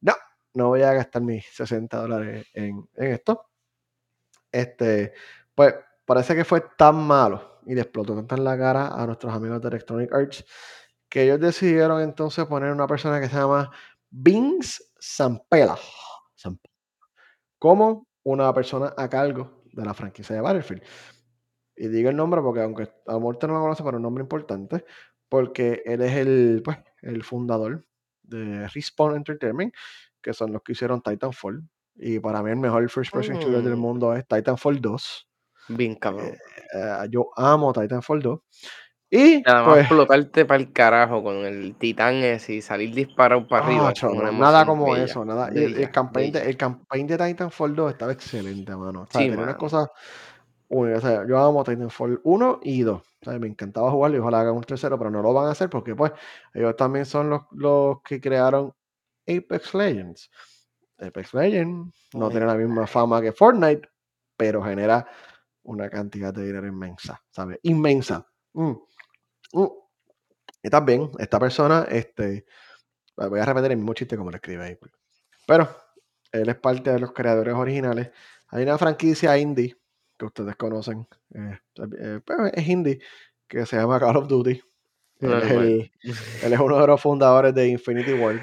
no, 0.00 0.14
no 0.54 0.68
voy 0.68 0.82
a 0.82 0.92
gastar 0.92 1.22
mis 1.22 1.44
60 1.46 1.98
dólares 1.98 2.46
en, 2.54 2.88
esto. 2.96 3.46
Este, 4.52 5.12
pues 5.54 5.74
parece 6.04 6.34
que 6.34 6.44
fue 6.44 6.62
tan 6.76 6.96
malo 6.96 7.60
y 7.66 7.74
le 7.74 7.80
explotó 7.82 8.14
tanto 8.14 8.36
en 8.36 8.44
la 8.44 8.56
cara 8.56 8.88
a 8.88 9.06
nuestros 9.06 9.34
amigos 9.34 9.60
de 9.60 9.68
Electronic 9.68 10.12
Arts 10.12 10.44
que 11.08 11.24
ellos 11.24 11.40
decidieron 11.40 12.02
entonces 12.02 12.44
poner 12.46 12.72
una 12.72 12.86
persona 12.86 13.20
que 13.20 13.28
se 13.28 13.36
llama 13.36 13.70
Vince 14.10 14.82
Zampella 15.00 15.76
Zamp- 16.36 16.60
como 17.58 18.08
una 18.24 18.52
persona 18.52 18.92
a 18.96 19.08
cargo 19.08 19.62
de 19.72 19.84
la 19.84 19.94
franquicia 19.94 20.36
de 20.36 20.42
Battlefield. 20.42 20.82
Y 21.76 21.88
digo 21.88 22.10
el 22.10 22.16
nombre 22.16 22.40
porque 22.40 22.62
aunque 22.62 22.90
a 23.06 23.16
usted 23.16 23.48
no 23.48 23.54
lo 23.54 23.60
conoce, 23.60 23.82
pero 23.82 23.96
un 23.96 24.02
nombre 24.02 24.22
importante, 24.22 24.84
porque 25.28 25.82
él 25.84 26.02
es 26.02 26.12
el, 26.16 26.62
pues, 26.64 26.78
el 27.02 27.24
fundador 27.24 27.84
de 28.22 28.68
Respawn 28.68 29.16
Entertainment, 29.16 29.74
que 30.24 30.32
son 30.34 30.52
los 30.52 30.62
que 30.62 30.72
hicieron 30.72 31.02
Titanfall. 31.02 31.62
Y 31.96 32.18
para 32.18 32.42
mí 32.42 32.50
el 32.50 32.56
mejor 32.56 32.88
first 32.90 33.12
person 33.12 33.36
shooter 33.38 33.62
del 33.62 33.76
Mm. 33.76 33.80
mundo 33.80 34.14
es 34.16 34.26
Titanfall 34.26 34.80
2. 34.80 35.28
Bien 35.68 35.94
cabrón. 35.96 36.32
Eh, 36.74 37.06
yo 37.10 37.30
amo 37.36 37.72
Titanfall 37.72 38.20
2. 38.22 38.40
Y 39.10 39.42
Nada 39.46 39.62
más 39.62 39.68
pues, 39.74 39.80
explotarte 39.82 40.44
para 40.44 40.60
el 40.60 40.72
carajo 40.72 41.22
con 41.22 41.36
el 41.36 41.76
titán 41.76 42.14
ese 42.16 42.54
y 42.54 42.62
salir 42.62 42.92
disparado 42.94 43.46
para 43.46 43.64
arriba. 43.64 43.92
ah, 44.02 44.32
nada 44.32 44.66
como 44.66 44.90
bella, 44.92 45.04
eso, 45.04 45.24
nada. 45.24 45.50
Y 45.54 45.58
el, 45.58 45.64
el 45.64 45.74
bella, 45.74 45.92
campaign 45.92 46.32
de, 46.32 46.38
bella. 46.40 46.50
el 46.50 46.56
campaign 46.56 47.06
de 47.06 47.18
Titanfall 47.18 47.76
2 47.76 47.92
estaba 47.92 48.12
excelente, 48.12 48.74
mano. 48.74 49.02
O 49.02 49.06
sea, 49.06 49.20
Sí, 49.20 49.26
tenía 49.28 49.34
unas 49.44 49.46
mano. 49.48 49.58
cosas 49.58 49.88
únicas. 50.68 51.04
O 51.04 51.06
sea, 51.06 51.26
yo 51.28 51.38
amo 51.38 51.62
Titanfall 51.62 52.20
1 52.24 52.58
y 52.62 52.82
2. 52.82 53.00
O 53.00 53.24
sea, 53.30 53.38
me 53.38 53.46
encantaba 53.46 53.90
jugarlo 53.90 54.16
y 54.16 54.20
ojalá 54.20 54.40
hagan 54.40 54.54
un 54.56 54.64
tercero, 54.64 54.98
pero 54.98 55.10
no 55.10 55.22
lo 55.22 55.32
van 55.32 55.46
a 55.46 55.52
hacer 55.52 55.70
porque, 55.70 55.94
pues, 55.94 56.10
ellos 56.52 56.74
también 56.76 57.06
son 57.06 57.30
los, 57.30 57.42
los 57.52 58.02
que 58.02 58.20
crearon 58.20 58.72
Apex 59.26 59.74
Legends. 59.74 60.30
Apex 60.98 61.34
Legends 61.34 62.08
no 62.14 62.30
tiene 62.30 62.46
la 62.46 62.54
misma 62.54 62.86
fama 62.86 63.20
que 63.20 63.32
Fortnite, 63.32 63.88
pero 64.36 64.62
genera 64.62 65.06
una 65.64 65.88
cantidad 65.88 66.32
de 66.32 66.46
dinero 66.46 66.66
inmensa, 66.66 67.20
¿sabes? 67.30 67.58
Inmensa. 67.62 68.26
Mm, 68.52 68.74
mm. 69.52 69.68
Y 70.62 70.70
también, 70.70 71.10
esta 71.18 71.38
persona, 71.38 71.86
este, 71.90 72.46
voy 73.16 73.40
a 73.40 73.44
repetir 73.44 73.72
el 73.72 73.76
mismo 73.76 73.94
chiste 73.94 74.16
como 74.16 74.30
lo 74.30 74.36
escribe 74.36 74.64
ahí. 74.64 74.78
Pero 75.46 75.68
él 76.32 76.48
es 76.48 76.56
parte 76.56 76.90
de 76.90 76.98
los 76.98 77.12
creadores 77.12 77.54
originales. 77.54 78.10
Hay 78.48 78.62
una 78.62 78.78
franquicia 78.78 79.36
indie 79.36 79.76
que 80.18 80.26
ustedes 80.26 80.56
conocen, 80.56 81.06
eh, 81.34 81.58
eh, 81.98 82.20
pues, 82.24 82.52
es 82.54 82.68
indie, 82.68 83.00
que 83.48 83.66
se 83.66 83.76
llama 83.76 84.00
Call 84.00 84.16
of 84.16 84.28
Duty. 84.28 84.60
Él 85.20 85.90
él 86.02 86.52
es 86.52 86.60
uno 86.60 86.80
de 86.80 86.86
los 86.86 87.00
fundadores 87.00 87.54
de 87.54 87.68
Infinity 87.68 88.12
Ward. 88.14 88.40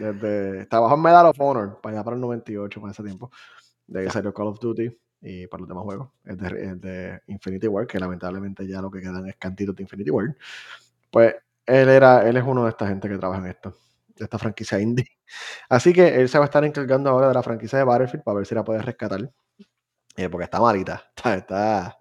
Desde, 0.00 0.66
trabajó 0.66 0.94
en 0.94 1.02
Medal 1.02 1.26
of 1.26 1.40
Honor, 1.40 1.80
para 1.82 1.96
allá 1.96 2.04
para 2.04 2.14
el 2.16 2.20
98, 2.22 2.80
para 2.80 2.92
ese 2.92 3.02
tiempo. 3.02 3.30
De 3.86 4.00
ahí 4.00 4.06
Ya. 4.06 4.12
salió 4.12 4.32
Call 4.34 4.48
of 4.48 4.60
Duty 4.60 4.90
y 5.22 5.46
para 5.48 5.60
los 5.62 5.68
demás 5.68 5.84
juegos. 5.84 6.10
Es 6.24 6.38
de, 6.38 7.20
Infinity 7.26 7.68
Ward, 7.68 7.86
que 7.86 7.98
lamentablemente 8.00 8.66
ya 8.66 8.80
lo 8.82 8.90
que 8.90 9.00
quedan 9.00 9.26
es 9.28 9.36
cantitos 9.36 9.76
de 9.76 9.82
Infinity 9.82 10.10
Ward. 10.10 10.34
Pues 11.10 11.34
él 11.66 11.88
era, 11.88 12.28
él 12.28 12.36
es 12.36 12.44
uno 12.44 12.64
de 12.64 12.70
esta 12.70 12.86
gente 12.88 13.08
que 13.08 13.18
trabaja 13.18 13.40
en 13.42 13.48
esto, 13.48 13.74
de 14.16 14.24
esta 14.24 14.38
franquicia 14.38 14.80
indie. 14.80 15.06
Así 15.68 15.92
que 15.92 16.08
él 16.20 16.28
se 16.28 16.38
va 16.38 16.44
a 16.44 16.48
estar 16.48 16.64
encargando 16.64 17.10
ahora 17.10 17.28
de 17.28 17.34
la 17.34 17.42
franquicia 17.42 17.78
de 17.78 17.84
Battlefield 17.84 18.24
para 18.24 18.38
ver 18.38 18.46
si 18.46 18.54
la 18.54 18.64
puede 18.64 18.82
rescatar. 18.82 19.30
eh, 20.16 20.28
porque 20.28 20.44
está 20.44 20.60
malita, 20.60 21.02
está, 21.16 21.34
está, 21.36 21.98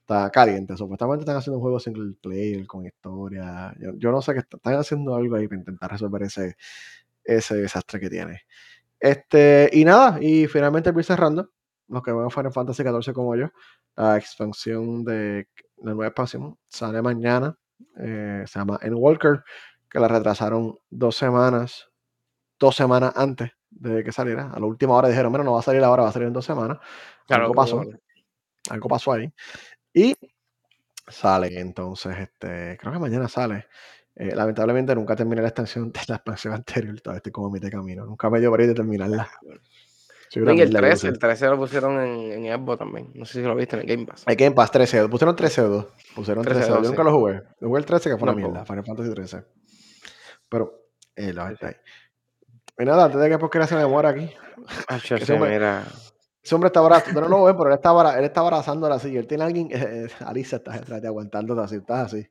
está 0.00 0.30
caliente. 0.30 0.76
Supuestamente 0.76 1.22
están 1.22 1.36
haciendo 1.36 1.58
un 1.58 1.62
juego 1.62 1.80
single 1.80 2.14
player 2.22 2.66
con 2.66 2.86
historia. 2.86 3.74
Yo, 3.80 3.92
yo 3.96 4.10
no 4.12 4.22
sé 4.22 4.32
qué 4.34 4.40
está- 4.40 4.56
están 4.58 4.74
haciendo 4.76 5.14
algo 5.16 5.36
ahí 5.36 5.48
para 5.48 5.58
intentar 5.60 5.90
resolver 5.90 6.22
ese, 6.24 6.56
ese 7.24 7.56
desastre 7.56 8.00
que 8.00 8.10
tiene. 8.10 8.42
Este, 8.98 9.68
y 9.72 9.84
nada, 9.84 10.18
y 10.20 10.46
finalmente 10.46 10.90
voy 10.92 11.04
cerrando. 11.04 11.50
Los 11.88 12.02
que 12.02 12.12
van 12.12 12.26
a 12.26 12.30
Final 12.30 12.52
Fantasy 12.52 12.82
XIV 12.82 13.12
como 13.12 13.36
yo, 13.36 13.48
la 13.96 14.16
expansión 14.16 15.04
de 15.04 15.48
la 15.78 15.92
nueva 15.92 16.06
expansión 16.06 16.56
sale 16.68 17.02
mañana. 17.02 17.56
eh, 17.98 18.44
se 18.46 18.58
llama 18.58 18.78
Endwalker, 18.80 19.42
que 19.90 19.98
la 19.98 20.08
retrasaron 20.08 20.78
dos 20.88 21.16
semanas, 21.16 21.90
dos 22.58 22.76
semanas 22.76 23.12
antes 23.16 23.50
de 23.70 24.04
que 24.04 24.12
saliera. 24.12 24.50
A 24.52 24.60
la 24.60 24.66
última 24.66 24.94
hora 24.94 25.08
dijeron, 25.08 25.32
mira, 25.32 25.44
no 25.44 25.52
va 25.52 25.60
a 25.60 25.62
salir 25.62 25.82
ahora, 25.82 26.04
va 26.04 26.10
a 26.10 26.12
salir 26.12 26.28
en 26.28 26.34
dos 26.34 26.46
semanas. 26.46 26.78
Claro, 27.26 27.44
algo 27.44 27.54
pasó, 27.54 27.82
algo 28.70 28.88
pasó 28.88 29.12
ahí. 29.12 29.32
Y 29.92 30.14
sale 31.08 31.58
entonces, 31.58 32.16
este, 32.18 32.78
creo 32.78 32.92
que 32.92 32.98
mañana 32.98 33.28
sale. 33.28 33.66
Eh, 34.14 34.34
lamentablemente 34.34 34.94
nunca 34.94 35.16
terminé 35.16 35.40
la 35.40 35.48
extensión 35.48 35.90
de 35.92 36.00
la 36.08 36.16
expansión 36.16 36.54
anterior, 36.54 37.00
todavía 37.00 37.18
estoy 37.18 37.32
como 37.32 37.48
a 37.48 37.50
mitad 37.50 37.66
de 37.66 37.72
camino. 37.72 38.04
Nunca 38.04 38.28
me 38.30 38.40
dio 38.40 38.50
por 38.50 38.60
ir 38.60 38.68
de 38.68 38.74
terminarla. 38.74 39.28
y 40.34 40.60
el 40.60 40.72
13, 40.72 41.08
el 41.08 41.18
13 41.18 41.46
lo 41.48 41.56
pusieron 41.58 42.00
en, 42.00 42.44
en 42.44 42.54
Xbox 42.54 42.78
también. 42.78 43.10
No 43.14 43.24
sé 43.24 43.40
si 43.40 43.42
lo 43.42 43.54
viste 43.54 43.76
en 43.76 43.82
el 43.82 43.88
Game 43.88 44.06
Pass. 44.06 44.24
El 44.26 44.36
Game 44.36 44.54
Pass 44.54 44.70
13, 44.70 45.08
pusieron 45.08 45.34
13 45.34 45.62
o 45.62 45.68
2. 45.68 45.86
Pusieron 46.14 46.44
13 46.44 46.64
o 46.64 46.74
2. 46.74 46.82
Yo 46.82 46.88
nunca 46.90 47.04
lo 47.04 47.12
jugué. 47.12 47.42
Yo 47.60 47.68
jugué 47.68 47.80
el 47.80 47.86
13 47.86 48.10
que 48.10 48.16
fue 48.16 48.28
una 48.28 48.36
mierda, 48.36 48.64
Final 48.64 48.84
Fantasy 48.84 49.10
13. 49.10 49.44
Pero, 50.48 50.72
eh, 51.16 51.32
lo 51.32 51.48
está 51.48 51.68
ahí. 51.68 51.76
Y 52.78 52.84
nada, 52.84 53.04
antes 53.04 53.20
de 53.20 53.28
que 53.28 53.38
porque 53.38 53.66
se 53.66 53.76
me 53.76 53.86
muera 53.86 54.10
aquí. 54.10 54.30
ese, 54.88 55.32
hombre, 55.34 55.50
mira. 55.50 55.84
ese 56.42 56.54
hombre 56.54 56.68
está 56.68 56.80
abrazando, 56.80 57.20
no 57.20 57.28
lo 57.28 57.44
ven, 57.44 57.56
pero 57.56 57.68
él 57.68 57.74
está, 57.74 58.18
él 58.18 58.24
está 58.24 58.40
abrazándola 58.40 58.96
así. 58.96 59.16
Él 59.16 59.26
tiene 59.26 59.44
a 59.44 59.46
alguien, 59.46 59.68
eh, 59.70 60.08
Alicia 60.20 60.56
está 60.56 60.72
detrás 60.72 61.00
de 61.00 61.08
aguantando 61.08 61.58
así, 61.60 61.76
estás 61.76 62.12
así. 62.12 62.26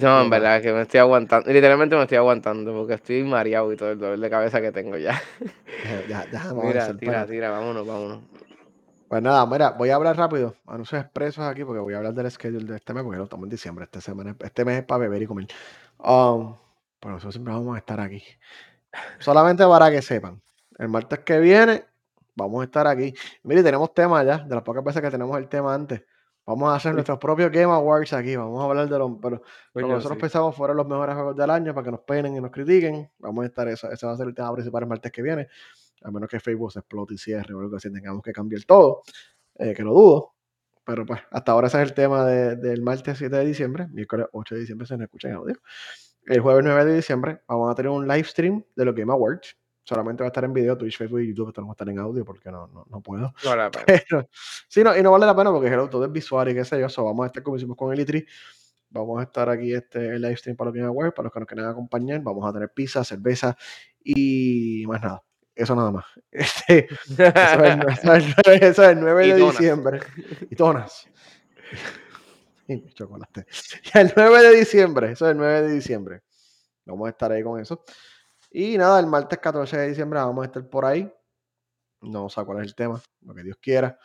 No, 0.00 0.22
en 0.22 0.30
verdad, 0.30 0.62
que 0.62 0.72
me 0.72 0.82
estoy 0.82 1.00
aguantando. 1.00 1.52
Literalmente 1.52 1.96
me 1.96 2.02
estoy 2.02 2.18
aguantando 2.18 2.72
porque 2.72 2.94
estoy 2.94 3.22
mareado 3.24 3.72
y 3.72 3.76
todo 3.76 3.92
el 3.92 3.98
dolor 3.98 4.18
de 4.18 4.30
cabeza 4.30 4.60
que 4.60 4.72
tengo 4.72 4.96
ya. 4.96 5.20
ya, 6.08 6.26
ya 6.30 6.52
mira, 6.54 6.96
tira, 6.96 7.26
tira, 7.26 7.50
vámonos, 7.50 7.86
vámonos. 7.86 8.20
Pues 9.08 9.22
nada, 9.22 9.44
mira, 9.44 9.70
voy 9.70 9.90
a 9.90 9.96
hablar 9.96 10.16
rápido, 10.16 10.54
anuncios 10.66 11.02
expresos 11.02 11.44
aquí, 11.44 11.64
porque 11.64 11.80
voy 11.80 11.94
a 11.94 11.96
hablar 11.96 12.14
del 12.14 12.30
schedule 12.30 12.64
de 12.64 12.76
este 12.76 12.94
mes, 12.94 13.02
porque 13.02 13.18
lo 13.18 13.24
estamos 13.24 13.44
en 13.44 13.50
diciembre, 13.50 13.84
este, 13.84 14.00
semana, 14.00 14.36
este 14.38 14.64
mes 14.64 14.78
es 14.78 14.84
para 14.84 14.98
beber 15.00 15.22
y 15.22 15.26
comer. 15.26 15.48
Um, 15.98 16.54
pero 17.00 17.14
nosotros 17.14 17.34
siempre 17.34 17.52
vamos 17.52 17.74
a 17.74 17.78
estar 17.78 18.00
aquí. 18.00 18.22
Solamente 19.18 19.66
para 19.66 19.90
que 19.90 20.00
sepan, 20.00 20.40
el 20.78 20.88
martes 20.88 21.18
que 21.20 21.38
viene 21.40 21.84
vamos 22.36 22.60
a 22.62 22.64
estar 22.64 22.86
aquí. 22.86 23.14
Mire, 23.42 23.62
tenemos 23.62 23.92
tema 23.92 24.22
ya, 24.24 24.38
de 24.38 24.54
las 24.54 24.62
pocas 24.62 24.82
veces 24.82 25.02
que 25.02 25.10
tenemos 25.10 25.36
el 25.38 25.48
tema 25.48 25.74
antes. 25.74 26.02
Vamos 26.46 26.70
a 26.70 26.76
hacer 26.76 26.94
nuestros 26.94 27.18
propios 27.18 27.50
Game 27.52 27.72
Awards 27.72 28.12
aquí, 28.12 28.34
vamos 28.34 28.60
a 28.60 28.64
hablar 28.64 28.88
de 28.88 28.98
los... 28.98 29.12
Pero 29.72 29.88
nosotros 29.88 30.18
pensamos 30.18 30.56
fueron 30.56 30.76
los 30.76 30.86
mejores 30.86 31.14
juegos 31.14 31.36
del 31.36 31.50
año 31.50 31.74
para 31.74 31.84
que 31.84 31.90
nos 31.92 32.00
peinen 32.00 32.36
y 32.36 32.40
nos 32.40 32.50
critiquen. 32.50 33.10
Vamos 33.18 33.44
a 33.44 33.46
estar, 33.46 33.68
eso, 33.68 33.90
ese 33.90 34.06
va 34.06 34.12
a 34.12 34.16
ser 34.16 34.26
el 34.26 34.34
tema 34.34 34.52
principal 34.52 34.82
el 34.82 34.88
martes 34.88 35.12
que 35.12 35.22
viene 35.22 35.48
a 36.02 36.10
menos 36.10 36.28
que 36.28 36.40
Facebook 36.40 36.72
se 36.72 36.80
explote 36.80 37.14
y 37.14 37.18
cierre 37.18 37.54
o 37.54 37.60
algo 37.60 37.76
así, 37.76 37.92
tengamos 37.92 38.22
que 38.22 38.32
cambiar 38.32 38.62
todo, 38.64 39.02
eh, 39.58 39.74
que 39.74 39.82
lo 39.82 39.92
dudo. 39.92 40.34
Pero 40.84 41.06
pues 41.06 41.20
hasta 41.30 41.52
ahora 41.52 41.68
ese 41.68 41.80
es 41.82 41.88
el 41.88 41.94
tema 41.94 42.24
del 42.24 42.82
martes 42.82 43.18
7 43.18 43.36
de 43.36 43.44
diciembre, 43.44 43.86
miércoles 43.88 44.26
8 44.32 44.54
de 44.54 44.60
diciembre 44.62 44.86
se 44.86 44.94
nos 44.94 45.04
escucha 45.04 45.28
en 45.28 45.34
audio. 45.34 45.56
El 46.26 46.40
jueves 46.40 46.64
9 46.64 46.84
de 46.84 46.96
diciembre 46.96 47.42
vamos 47.46 47.70
a 47.70 47.74
tener 47.74 47.90
un 47.90 48.08
live 48.08 48.24
stream 48.24 48.64
de 48.74 48.84
los 48.84 48.94
Game 48.94 49.12
Awards. 49.12 49.56
Solamente 49.84 50.22
va 50.22 50.26
a 50.26 50.30
estar 50.30 50.44
en 50.44 50.52
video, 50.52 50.76
Twitch, 50.76 50.98
Facebook 50.98 51.20
y 51.20 51.28
YouTube, 51.28 51.48
esto 51.48 51.60
no 51.60 51.68
va 51.68 51.72
a 51.72 51.74
estar 51.74 51.88
en 51.88 51.98
audio 51.98 52.24
porque 52.24 52.50
no, 52.50 52.66
no, 52.68 52.86
no 52.88 53.00
puedo. 53.00 53.32
No 53.44 53.50
vale 53.50 53.62
la 53.62 53.70
pena. 53.70 54.26
sí, 54.68 54.84
no, 54.84 54.96
y 54.96 55.02
no 55.02 55.10
vale 55.10 55.26
la 55.26 55.34
pena 55.34 55.50
porque 55.50 55.68
el 55.68 55.88
todo 55.88 56.04
es 56.04 56.12
visual 56.12 56.48
y 56.50 56.54
qué 56.54 56.64
sé 56.64 56.78
yo. 56.78 56.88
So, 56.88 57.04
vamos 57.04 57.24
a 57.24 57.26
estar 57.26 57.42
como 57.42 57.56
hicimos 57.56 57.76
con 57.76 57.92
el 57.92 58.06
E3. 58.06 58.26
Vamos 58.90 59.20
a 59.20 59.22
estar 59.22 59.48
aquí 59.48 59.72
este 59.72 60.16
el 60.16 60.22
live 60.22 60.36
stream 60.36 60.56
para 60.56 60.70
los 60.70 60.74
Game 60.74 60.86
Awards, 60.86 61.14
para 61.14 61.24
los 61.24 61.32
que 61.32 61.40
nos 61.40 61.48
quieran 61.48 61.70
acompañar. 61.70 62.20
Vamos 62.22 62.48
a 62.48 62.52
tener 62.52 62.70
pizza, 62.70 63.04
cerveza 63.04 63.56
y 64.02 64.84
más 64.86 65.00
nada. 65.00 65.22
Eso 65.54 65.74
nada 65.74 65.90
más. 65.90 66.06
Este, 66.32 66.88
eso, 68.66 68.82
es 68.82 68.90
el 68.90 69.00
9 69.00 69.34
de 69.34 69.34
diciembre. 69.46 70.00
Y 70.50 70.56
tonas. 70.56 71.08
Y 72.66 72.92
chocolate. 72.94 73.46
el 73.94 74.12
9 74.16 74.42
de 74.42 74.56
diciembre. 74.56 75.12
Eso 75.12 75.26
es 75.26 75.32
el 75.32 75.36
9 75.36 75.62
de 75.62 75.72
diciembre. 75.74 76.22
Vamos 76.86 77.06
a 77.06 77.10
estar 77.10 77.30
ahí 77.30 77.42
con 77.42 77.60
eso. 77.60 77.84
Y 78.50 78.76
nada, 78.76 78.98
el 78.98 79.06
martes 79.06 79.38
14 79.38 79.76
de 79.78 79.88
diciembre 79.88 80.18
vamos 80.18 80.42
a 80.42 80.46
estar 80.46 80.68
por 80.68 80.84
ahí. 80.84 81.12
No 82.02 82.28
sé 82.28 82.44
cuál 82.44 82.58
es 82.58 82.66
el 82.66 82.74
tema, 82.74 83.00
lo 83.22 83.34
que 83.34 83.42
Dios 83.42 83.56
quiera. 83.60 83.98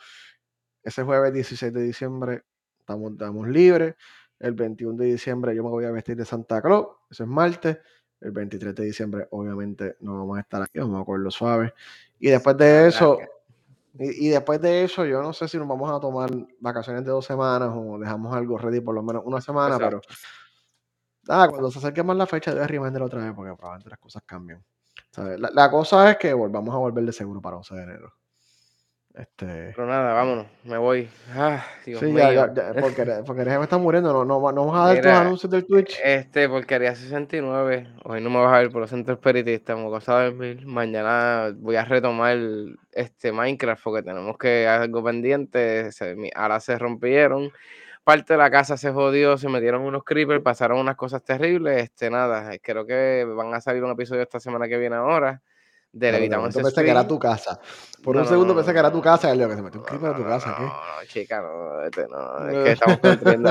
Ese 0.82 1.02
jueves 1.02 1.32
16 1.32 1.72
de 1.72 1.82
diciembre 1.82 2.44
estamos, 2.78 3.12
estamos 3.12 3.48
libres. 3.48 3.96
El 4.38 4.52
21 4.52 4.96
de 4.98 5.06
diciembre 5.06 5.56
yo 5.56 5.64
me 5.64 5.70
voy 5.70 5.84
a 5.84 5.90
vestir 5.90 6.16
de 6.16 6.24
Santa 6.24 6.62
Claus. 6.62 6.88
Eso 7.10 7.24
es 7.24 7.28
martes. 7.28 7.78
El 8.20 8.30
23 8.30 8.74
de 8.74 8.84
diciembre, 8.84 9.28
obviamente, 9.30 9.96
no 10.00 10.18
vamos 10.18 10.38
a 10.38 10.40
estar 10.40 10.62
aquí, 10.62 10.78
vamos 10.78 11.02
a 11.02 11.04
cogerlo 11.04 11.30
suave. 11.30 11.74
Y 12.18 12.30
después 12.30 12.56
de 12.56 12.88
eso, 12.88 13.18
y, 13.98 14.28
después 14.28 14.60
de 14.60 14.84
eso, 14.84 15.04
yo 15.06 15.22
no 15.22 15.32
sé 15.32 15.48
si 15.48 15.58
nos 15.58 15.66
vamos 15.66 15.90
a 15.90 16.00
tomar 16.00 16.30
vacaciones 16.60 17.04
de 17.04 17.10
dos 17.10 17.24
semanas 17.24 17.70
o 17.74 17.98
dejamos 17.98 18.34
algo 18.34 18.58
ready 18.58 18.80
por 18.80 18.94
lo 18.94 19.02
menos 19.02 19.22
una 19.24 19.40
semana, 19.40 19.78
pero 19.78 20.00
ah, 21.28 21.46
cuando 21.48 21.70
se 21.70 21.78
acerque 21.78 22.02
más 22.02 22.16
la 22.16 22.26
fecha, 22.26 22.54
debe 22.54 22.66
reminder 22.66 23.02
otra 23.02 23.22
vez 23.22 23.32
porque 23.34 23.54
probablemente 23.54 23.90
las 23.90 23.98
cosas 23.98 24.22
cambian. 24.26 24.64
La, 25.16 25.50
la, 25.52 25.70
cosa 25.70 26.10
es 26.10 26.18
que 26.18 26.34
volvamos 26.34 26.74
a 26.74 26.78
volver 26.78 27.04
de 27.04 27.12
seguro 27.12 27.40
para 27.40 27.56
11 27.56 27.74
de 27.74 27.82
enero. 27.82 28.12
Este... 29.16 29.72
Pero 29.74 29.86
nada, 29.86 30.12
vámonos, 30.12 30.46
me 30.64 30.76
voy. 30.76 31.08
Ah, 31.34 31.64
Dios 31.86 32.00
sí, 32.00 32.12
ya, 32.12 32.32
ya, 32.32 32.52
ya, 32.52 32.74
porque, 32.74 33.02
porque 33.26 33.44
me 33.44 33.62
está 33.62 33.78
muriendo, 33.78 34.12
no, 34.12 34.26
no, 34.26 34.52
no 34.52 34.66
vamos 34.66 34.76
a 34.78 34.92
dar 34.92 35.00
tus 35.00 35.10
anuncios 35.10 35.50
del 35.50 35.64
Twitch. 35.64 35.98
Este, 36.04 36.46
porquería 36.50 36.94
69, 36.94 37.94
hoy 38.04 38.20
no 38.20 38.28
me 38.28 38.40
vas 38.40 38.52
a 38.52 38.58
ver 38.58 38.70
por 38.70 38.82
los 38.82 38.90
centros 38.90 39.18
periodistas, 39.18 39.74
como 39.74 39.88
cosa 39.88 40.20
de 40.20 40.32
mil. 40.32 40.66
Mañana 40.66 41.50
voy 41.56 41.76
a 41.76 41.86
retomar 41.86 42.36
este 42.92 43.32
Minecraft 43.32 43.82
porque 43.82 44.02
tenemos 44.02 44.36
que 44.36 44.68
hacer 44.68 44.82
algo 44.82 45.02
pendiente. 45.02 45.88
ahora 46.34 46.60
se 46.60 46.78
rompieron. 46.78 47.50
Parte 48.06 48.34
de 48.34 48.38
la 48.38 48.52
casa 48.52 48.76
se 48.76 48.92
jodió, 48.92 49.36
se 49.36 49.48
metieron 49.48 49.82
unos 49.82 50.04
creepers, 50.04 50.40
pasaron 50.40 50.78
unas 50.78 50.94
cosas 50.94 51.24
terribles. 51.24 51.82
Este, 51.82 52.08
nada, 52.08 52.56
creo 52.62 52.86
que 52.86 53.24
van 53.24 53.52
a 53.52 53.60
salir 53.60 53.82
un 53.82 53.90
episodio 53.90 54.22
esta 54.22 54.38
semana 54.38 54.68
que 54.68 54.78
viene 54.78 54.94
ahora 54.94 55.42
de 55.92 56.12
Levitamos 56.12 56.54
pensé 56.54 56.84
que 56.84 56.90
era 56.90 57.06
tu 57.06 57.18
casa. 57.18 57.58
Por 58.02 58.16
un 58.16 58.26
segundo 58.26 58.54
pensé 58.54 58.72
que 58.72 58.78
era 58.78 58.92
tu 58.92 59.00
casa 59.00 59.34
y 59.34 59.38
yo 59.38 59.48
que 59.48 59.56
se 59.56 59.62
metió 59.62 59.80
un 59.80 60.02
de 60.02 60.14
tu 60.14 60.24
casa. 60.24 60.56
No, 60.58 60.66
no, 60.66 60.72
chica, 61.08 61.40
no, 61.40 61.82
este, 61.82 62.06
no, 62.06 62.48
es 62.48 62.64
que 62.64 62.72
estamos 62.72 62.98
construyendo 62.98 63.50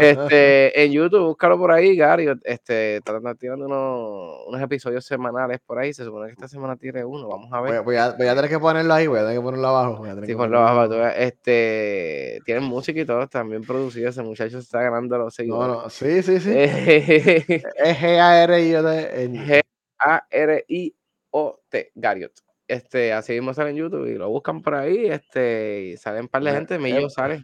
este, 0.00 0.84
en 0.84 0.92
YouTube, 0.92 1.26
búscalo 1.26 1.58
por 1.58 1.72
ahí, 1.72 1.96
Gary, 1.96 2.28
este, 2.44 3.00
tratando 3.02 3.34
tirando 3.34 3.66
unos, 3.66 4.46
unos, 4.46 4.62
episodios 4.62 5.04
semanales 5.04 5.60
por 5.60 5.78
ahí, 5.78 5.92
se 5.92 6.04
supone 6.04 6.26
que 6.26 6.32
esta 6.32 6.48
semana 6.48 6.76
tire 6.76 7.04
uno, 7.04 7.28
vamos 7.28 7.52
a 7.52 7.60
ver. 7.60 7.82
Voy, 7.82 7.96
a, 7.96 8.12
voy 8.12 8.28
a, 8.28 8.34
tener 8.34 8.48
que 8.48 8.58
ponerlo 8.58 8.94
ahí, 8.94 9.08
voy 9.08 9.18
a 9.18 9.22
tener 9.22 9.36
que 9.36 9.42
ponerlo 9.42 9.68
abajo. 9.68 9.96
Voy 9.98 10.08
a 10.08 10.14
sí, 10.24 10.34
ponlo 10.34 10.66
abajo, 10.66 10.94
este, 11.16 12.40
tienen 12.44 12.64
música 12.64 13.00
y 13.00 13.04
todo, 13.04 13.26
también 13.26 13.62
producido, 13.62 14.08
ese 14.08 14.22
muchacho 14.22 14.52
se 14.52 14.64
está 14.64 14.80
ganando 14.82 15.18
los 15.18 15.34
seguidores. 15.34 15.76
No, 15.76 15.82
no, 15.82 15.90
sí, 15.90 16.22
sí, 16.22 16.40
sí. 16.40 16.50
es 16.54 17.98
G-A-R-I-O 17.98 18.82
G-A-R-I 18.82 20.94
o 21.30 21.60
T, 21.68 21.92
Gariot. 21.94 22.32
Este, 22.68 23.12
así 23.12 23.32
mismo 23.34 23.54
sale 23.54 23.70
en 23.70 23.76
YouTube 23.76 24.06
y 24.06 24.14
lo 24.14 24.28
buscan 24.28 24.60
por 24.60 24.74
ahí, 24.74 25.06
este, 25.06 25.92
y 25.92 25.96
salen 25.96 26.22
un 26.22 26.28
par 26.28 26.42
de 26.42 26.52
gente, 26.52 26.78
Millo 26.78 27.08
sale. 27.08 27.42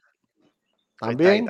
También. 0.99 1.47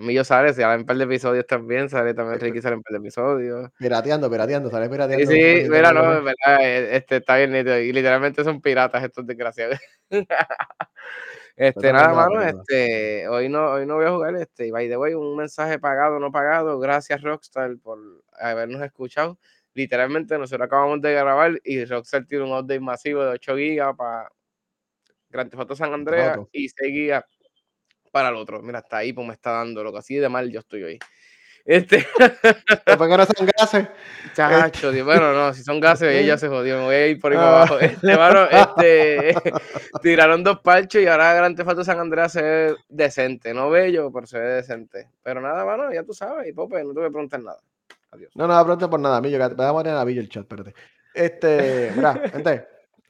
Millo 0.00 0.24
sale, 0.24 0.52
sale 0.52 0.80
un 0.80 0.86
par 0.86 0.96
de 0.96 1.04
episodios 1.04 1.46
también, 1.46 1.88
sale 1.88 2.12
también 2.12 2.40
Ricky, 2.40 2.60
sale 2.60 2.76
un 2.76 2.82
par 2.82 2.92
de 2.92 2.98
episodios. 2.98 3.70
Pirateando, 3.78 4.30
pirateando, 4.30 4.70
sale 4.70 4.90
pirateando. 4.90 5.30
Sí, 5.30 5.62
sí, 5.62 5.70
mira, 5.70 5.92
no, 5.92 6.18
en 6.18 6.24
verdad, 6.24 6.60
e, 6.60 6.96
este, 6.96 7.16
está 7.16 7.36
bien 7.36 7.52
nítido, 7.52 7.78
y 7.78 7.92
literalmente 7.92 8.44
son 8.44 8.60
piratas 8.60 9.04
estos 9.04 9.26
desgraciados. 9.26 9.78
Este, 11.56 11.92
nada, 11.92 12.14
mano, 12.14 12.40
este, 12.40 13.26
hoy 13.26 13.48
no, 13.48 13.72
hoy 13.72 13.84
no 13.84 13.96
voy 13.96 14.06
a 14.06 14.12
jugar, 14.12 14.36
este, 14.36 14.68
y 14.68 14.70
by 14.70 14.88
the 14.88 14.96
way, 14.96 15.14
un 15.14 15.36
mensaje 15.36 15.80
pagado, 15.80 16.20
no 16.20 16.30
pagado, 16.30 16.78
gracias 16.78 17.20
Rockstar 17.20 17.76
por 17.82 17.98
habernos 18.38 18.80
escuchado 18.80 19.40
literalmente 19.78 20.36
nosotros 20.36 20.66
acabamos 20.66 21.00
de 21.00 21.12
grabar 21.14 21.60
y 21.62 21.84
Rockstar 21.84 22.26
tiene 22.26 22.44
un 22.44 22.50
update 22.50 22.80
masivo 22.80 23.22
de 23.22 23.30
8 23.30 23.54
GB 23.54 23.96
para 23.96 24.28
Grand 25.30 25.50
Theft 25.50 25.60
Auto 25.60 25.76
San 25.76 25.94
Andreas 25.94 26.36
y 26.50 26.68
6 26.68 26.92
GB 26.92 27.22
para 28.10 28.30
el 28.30 28.34
otro. 28.34 28.60
Mira, 28.60 28.80
hasta 28.80 28.96
ahí 28.98 29.12
pues 29.12 29.24
me 29.24 29.34
está 29.34 29.52
dando 29.52 29.84
lo 29.84 29.92
que 29.92 29.98
así 29.98 30.16
de 30.16 30.28
mal 30.28 30.50
yo 30.50 30.58
estoy 30.58 30.82
hoy. 30.82 30.98
Este. 31.64 32.04
¿Por 32.96 33.08
qué 33.08 33.16
no 33.16 33.26
son 33.26 33.46
gases? 33.56 33.88
Chacho, 34.34 34.90
bueno, 35.04 35.32
no, 35.32 35.54
si 35.54 35.62
son 35.62 35.78
gases, 35.78 36.12
ella 36.12 36.38
se 36.38 36.48
jodió, 36.48 36.78
me 36.78 36.84
voy 36.84 36.94
a 36.94 37.06
ir 37.08 37.20
por 37.20 37.30
ahí 37.30 37.38
para 37.38 37.50
abajo. 37.50 37.78
Este, 37.78 38.16
mano, 38.16 38.48
este, 38.50 39.34
tiraron 40.02 40.42
dos 40.42 40.58
parches 40.60 41.04
y 41.04 41.06
ahora 41.06 41.34
Gran 41.34 41.54
Theft 41.54 41.84
San 41.84 42.00
Andreas 42.00 42.32
se 42.32 42.42
ve 42.42 42.76
decente, 42.88 43.54
no 43.54 43.70
bello, 43.70 44.10
pero 44.10 44.26
se 44.26 44.40
ve 44.40 44.46
decente. 44.54 45.10
Pero 45.22 45.40
nada, 45.40 45.64
mano, 45.64 45.92
ya 45.92 46.02
tú 46.02 46.14
sabes, 46.14 46.48
y 46.48 46.52
Pope, 46.52 46.82
no 46.82 46.94
te 46.94 47.00
voy 47.00 47.08
a 47.08 47.10
preguntar 47.10 47.40
nada. 47.40 47.60
Adiós. 48.10 48.30
No, 48.34 48.46
no, 48.46 48.64
pronto 48.64 48.88
por 48.88 49.00
nada, 49.00 49.20
Millo. 49.20 49.38
Voy 49.54 49.66
a 49.66 50.00
a 50.00 50.04
Millo 50.04 50.20
el 50.20 50.28
chat, 50.28 50.42
espérate. 50.42 50.74
Este, 51.14 51.92
mira, 51.96 52.14
gente, 52.14 52.66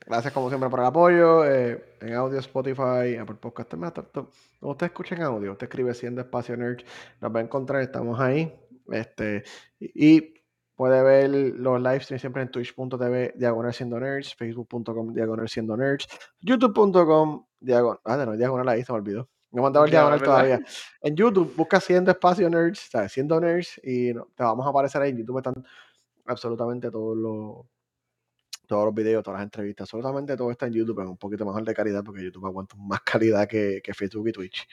gracias 0.06 0.32
como 0.32 0.48
siempre 0.48 0.68
por 0.70 0.80
el 0.80 0.86
apoyo. 0.86 1.44
Eh, 1.44 1.96
en 2.00 2.14
audio, 2.14 2.38
Spotify, 2.38 3.16
Apple 3.20 3.36
Podcast. 3.40 3.70
Cuando 3.70 4.30
usted 4.60 4.86
escucha 4.86 5.14
en 5.14 5.22
audio, 5.22 5.52
usted 5.52 5.66
escribe 5.66 5.94
Siendo 5.94 6.20
Espacio 6.20 6.56
Nerd, 6.56 6.82
nos 7.20 7.34
va 7.34 7.40
a 7.40 7.42
encontrar, 7.42 7.82
estamos 7.82 8.18
ahí. 8.20 8.52
Este, 8.90 9.44
y 9.78 10.34
puede 10.74 11.02
ver 11.02 11.28
los 11.30 11.82
live 11.82 12.00
streams 12.00 12.20
siempre 12.20 12.42
en 12.42 12.50
twitch.tv 12.50 13.34
diagonal 13.36 13.74
siendo 13.74 13.98
nerds, 14.00 14.34
facebook.com 14.34 15.12
diagonal 15.12 15.48
siendo 15.48 15.76
nerds, 15.76 16.06
youtube.com 16.40 17.44
diagonal, 17.60 18.00
ah, 18.04 18.16
no, 18.24 18.36
diagonal 18.36 18.68
ahí 18.68 18.84
se 18.84 18.92
me 18.92 18.98
olvidó. 18.98 19.28
No 19.50 19.62
mandaba 19.62 19.86
el 19.86 19.90
diagonal 19.90 20.22
todavía. 20.22 20.60
En 21.00 21.16
YouTube, 21.16 21.54
busca 21.56 21.80
Siendo 21.80 22.10
Espacio 22.10 22.50
Nerds, 22.50 22.88
¿sabes? 22.90 23.12
Siendo 23.12 23.40
Nerds, 23.40 23.80
y 23.82 24.12
te 24.12 24.42
vamos 24.42 24.66
a 24.66 24.70
aparecer 24.70 25.00
ahí. 25.00 25.10
En 25.10 25.18
YouTube 25.18 25.38
están 25.38 25.64
absolutamente 26.26 26.90
todos 26.90 27.16
los 27.16 27.66
todos 28.68 28.84
los 28.84 28.94
videos, 28.94 29.24
todas 29.24 29.40
las 29.40 29.46
entrevistas, 29.46 29.84
absolutamente 29.84 30.36
todo 30.36 30.50
está 30.50 30.66
en 30.66 30.74
YouTube, 30.74 31.00
en 31.00 31.08
un 31.08 31.16
poquito 31.16 31.44
mejor 31.46 31.64
de 31.64 31.74
calidad, 31.74 32.04
porque 32.04 32.22
YouTube 32.22 32.46
aguanta 32.46 32.76
más 32.76 33.00
calidad 33.00 33.48
que, 33.48 33.80
Facebook 33.94 34.28
y 34.28 34.32
Twitch. 34.32 34.68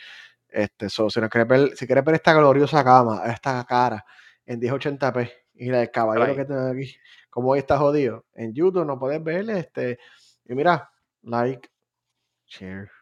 Este, 0.49 0.89
so, 0.89 1.09
si, 1.09 1.21
no 1.21 1.29
quieres 1.29 1.47
ver, 1.47 1.77
si 1.77 1.87
quieres 1.87 2.03
ver 2.03 2.15
esta 2.15 2.33
gloriosa 2.33 2.83
cama, 2.83 3.23
esta 3.25 3.63
cara, 3.63 4.05
en 4.45 4.59
1080p. 4.59 5.31
Y 5.55 5.69
el 5.69 5.89
caballero 5.89 6.35
que 6.35 6.43
tengo 6.43 6.67
aquí, 6.67 6.93
como 7.29 7.51
hoy 7.51 7.59
está 7.59 7.77
jodido, 7.77 8.25
en 8.33 8.53
YouTube 8.53 8.85
no 8.85 8.99
puedes 8.99 9.23
ver 9.23 9.49
este. 9.49 9.97
Y 10.45 10.53
mira, 10.53 10.91
like, 11.23 11.69
share. 12.45 12.94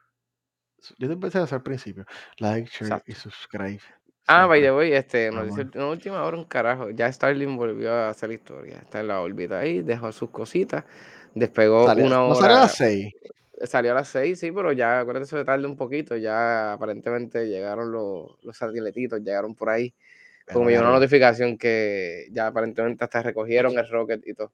Yo 0.97 1.07
te 1.07 1.13
empecé 1.13 1.39
a 1.39 1.43
hacer 1.43 1.57
al 1.57 1.63
principio. 1.63 2.05
Like, 2.39 2.69
share 2.69 3.01
y 3.05 3.13
subscribe. 3.13 3.81
Ah, 4.27 4.45
by 4.47 4.61
the 4.61 4.71
way, 4.71 4.93
este, 4.93 5.31
nos 5.31 5.47
dice 5.47 5.67
en 5.73 5.81
última 5.81 6.23
hora 6.23 6.37
un 6.37 6.45
carajo. 6.45 6.89
Ya 6.91 7.11
Starlink 7.11 7.57
volvió 7.57 7.91
a 7.91 8.09
hacer 8.09 8.31
historia. 8.31 8.77
Está 8.77 9.01
en 9.01 9.09
la 9.09 9.19
órbita 9.19 9.59
ahí, 9.59 9.81
dejó 9.81 10.11
sus 10.11 10.29
cositas. 10.29 10.85
Despegó 11.35 11.85
una 11.85 12.23
hora. 12.23 12.29
¿No 12.29 12.35
salió 12.35 12.57
a 12.57 12.59
las 12.61 12.75
6? 12.75 13.13
Salió 13.63 13.91
a 13.91 13.95
las 13.95 14.07
6, 14.09 14.39
sí, 14.39 14.51
pero 14.51 14.71
ya, 14.71 15.01
acuérdate, 15.01 15.25
eso 15.25 15.43
tarde 15.43 15.67
un 15.67 15.75
poquito. 15.75 16.15
Ya 16.15 16.73
aparentemente 16.73 17.47
llegaron 17.47 17.91
los, 17.91 18.37
los 18.43 18.55
satélititos, 18.55 19.21
llegaron 19.21 19.55
por 19.55 19.69
ahí. 19.69 19.93
Como 20.51 20.65
me 20.65 20.77
una 20.77 20.91
notificación 20.91 21.57
que 21.57 22.27
ya 22.31 22.47
aparentemente 22.47 23.03
hasta 23.03 23.21
recogieron 23.21 23.77
el 23.77 23.87
rocket 23.87 24.25
y 24.25 24.33
todo. 24.33 24.51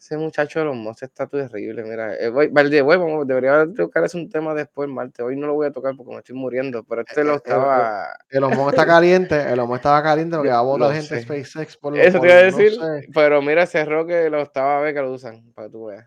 Ese 0.00 0.16
muchacho 0.16 0.60
de 0.60 0.64
los 0.64 0.76
mozos 0.76 1.02
está 1.02 1.26
terrible, 1.26 1.84
mira. 1.84 2.16
Eh, 2.16 2.30
voy, 2.30 2.48
vamos, 2.48 3.26
debería 3.26 3.66
tocar 3.76 4.02
ese 4.02 4.16
un 4.16 4.30
tema 4.30 4.54
después, 4.54 4.88
Marte. 4.88 5.22
Hoy 5.22 5.36
no 5.36 5.46
lo 5.46 5.52
voy 5.52 5.66
a 5.66 5.72
tocar 5.72 5.94
porque 5.94 6.12
me 6.12 6.18
estoy 6.20 6.34
muriendo, 6.36 6.82
pero 6.84 7.02
este 7.02 7.22
lo 7.22 7.34
estaba... 7.34 8.06
El, 8.30 8.42
el, 8.42 8.50
está 8.70 8.86
caliente, 8.86 9.52
el 9.52 9.60
homo 9.60 9.76
estaba 9.76 10.02
caliente 10.02 10.36
porque 10.36 10.52
va 10.52 10.60
a 10.60 10.62
votar 10.62 10.94
gente 10.94 11.20
SpaceX 11.20 11.76
por 11.76 11.94
lo 11.94 12.00
Eso 12.00 12.18
te 12.18 12.28
iba 12.28 12.36
a 12.36 12.42
decir, 12.42 12.72
pero 13.12 13.42
mira 13.42 13.64
ese 13.64 13.84
rocket 13.84 14.30
lo 14.30 14.40
estaba 14.40 14.78
a 14.78 14.80
ver 14.80 14.94
que 14.94 15.02
lo 15.02 15.12
usan, 15.12 15.52
para 15.52 15.68
que 15.68 15.72
tú 15.72 15.84
veas. 15.84 16.06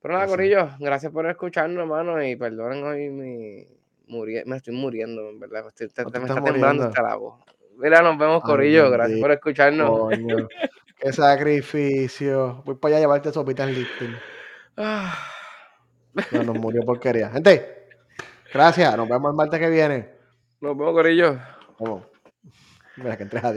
Pero 0.00 0.14
nada, 0.14 0.28
Corillo, 0.28 0.68
gracias 0.78 1.10
por 1.10 1.26
escucharnos, 1.26 1.80
hermano, 1.80 2.22
y 2.22 2.36
perdonen 2.36 2.84
hoy 2.84 3.10
mi... 3.10 3.66
me 4.46 4.56
estoy 4.56 4.74
muriendo, 4.76 5.28
en 5.28 5.40
verdad. 5.40 5.64
Me, 5.64 5.68
estoy, 5.70 5.88
me 6.20 6.24
está 6.24 6.40
temblando 6.40 6.84
hasta 6.84 7.02
la 7.02 7.16
voz. 7.16 7.42
Mira, 7.78 8.00
nos 8.00 8.16
vemos, 8.16 8.44
Corillo. 8.44 8.88
Gracias 8.92 9.18
por 9.18 9.32
escucharnos. 9.32 10.12
qué 10.98 11.12
sacrificio. 11.12 12.62
Voy 12.64 12.74
para 12.76 12.90
allá 12.90 12.96
a 12.98 13.00
llevarte 13.00 13.32
sopita 13.32 13.64
en 13.64 13.74
lifting. 13.74 14.16
Ah. 14.76 15.16
No, 16.32 16.42
nos 16.42 16.58
murió 16.58 16.82
porquería. 16.82 17.30
Gente, 17.30 17.88
gracias. 18.52 18.96
Nos 18.96 19.08
vemos 19.08 19.30
el 19.30 19.36
martes 19.36 19.60
que 19.60 19.70
viene. 19.70 20.10
Nos 20.60 20.76
vemos, 20.76 20.92
Corillo. 20.92 21.38
Vamos. 21.78 22.04
Mira 22.96 23.16
que 23.16 23.22
entres 23.22 23.44
a 23.44 23.46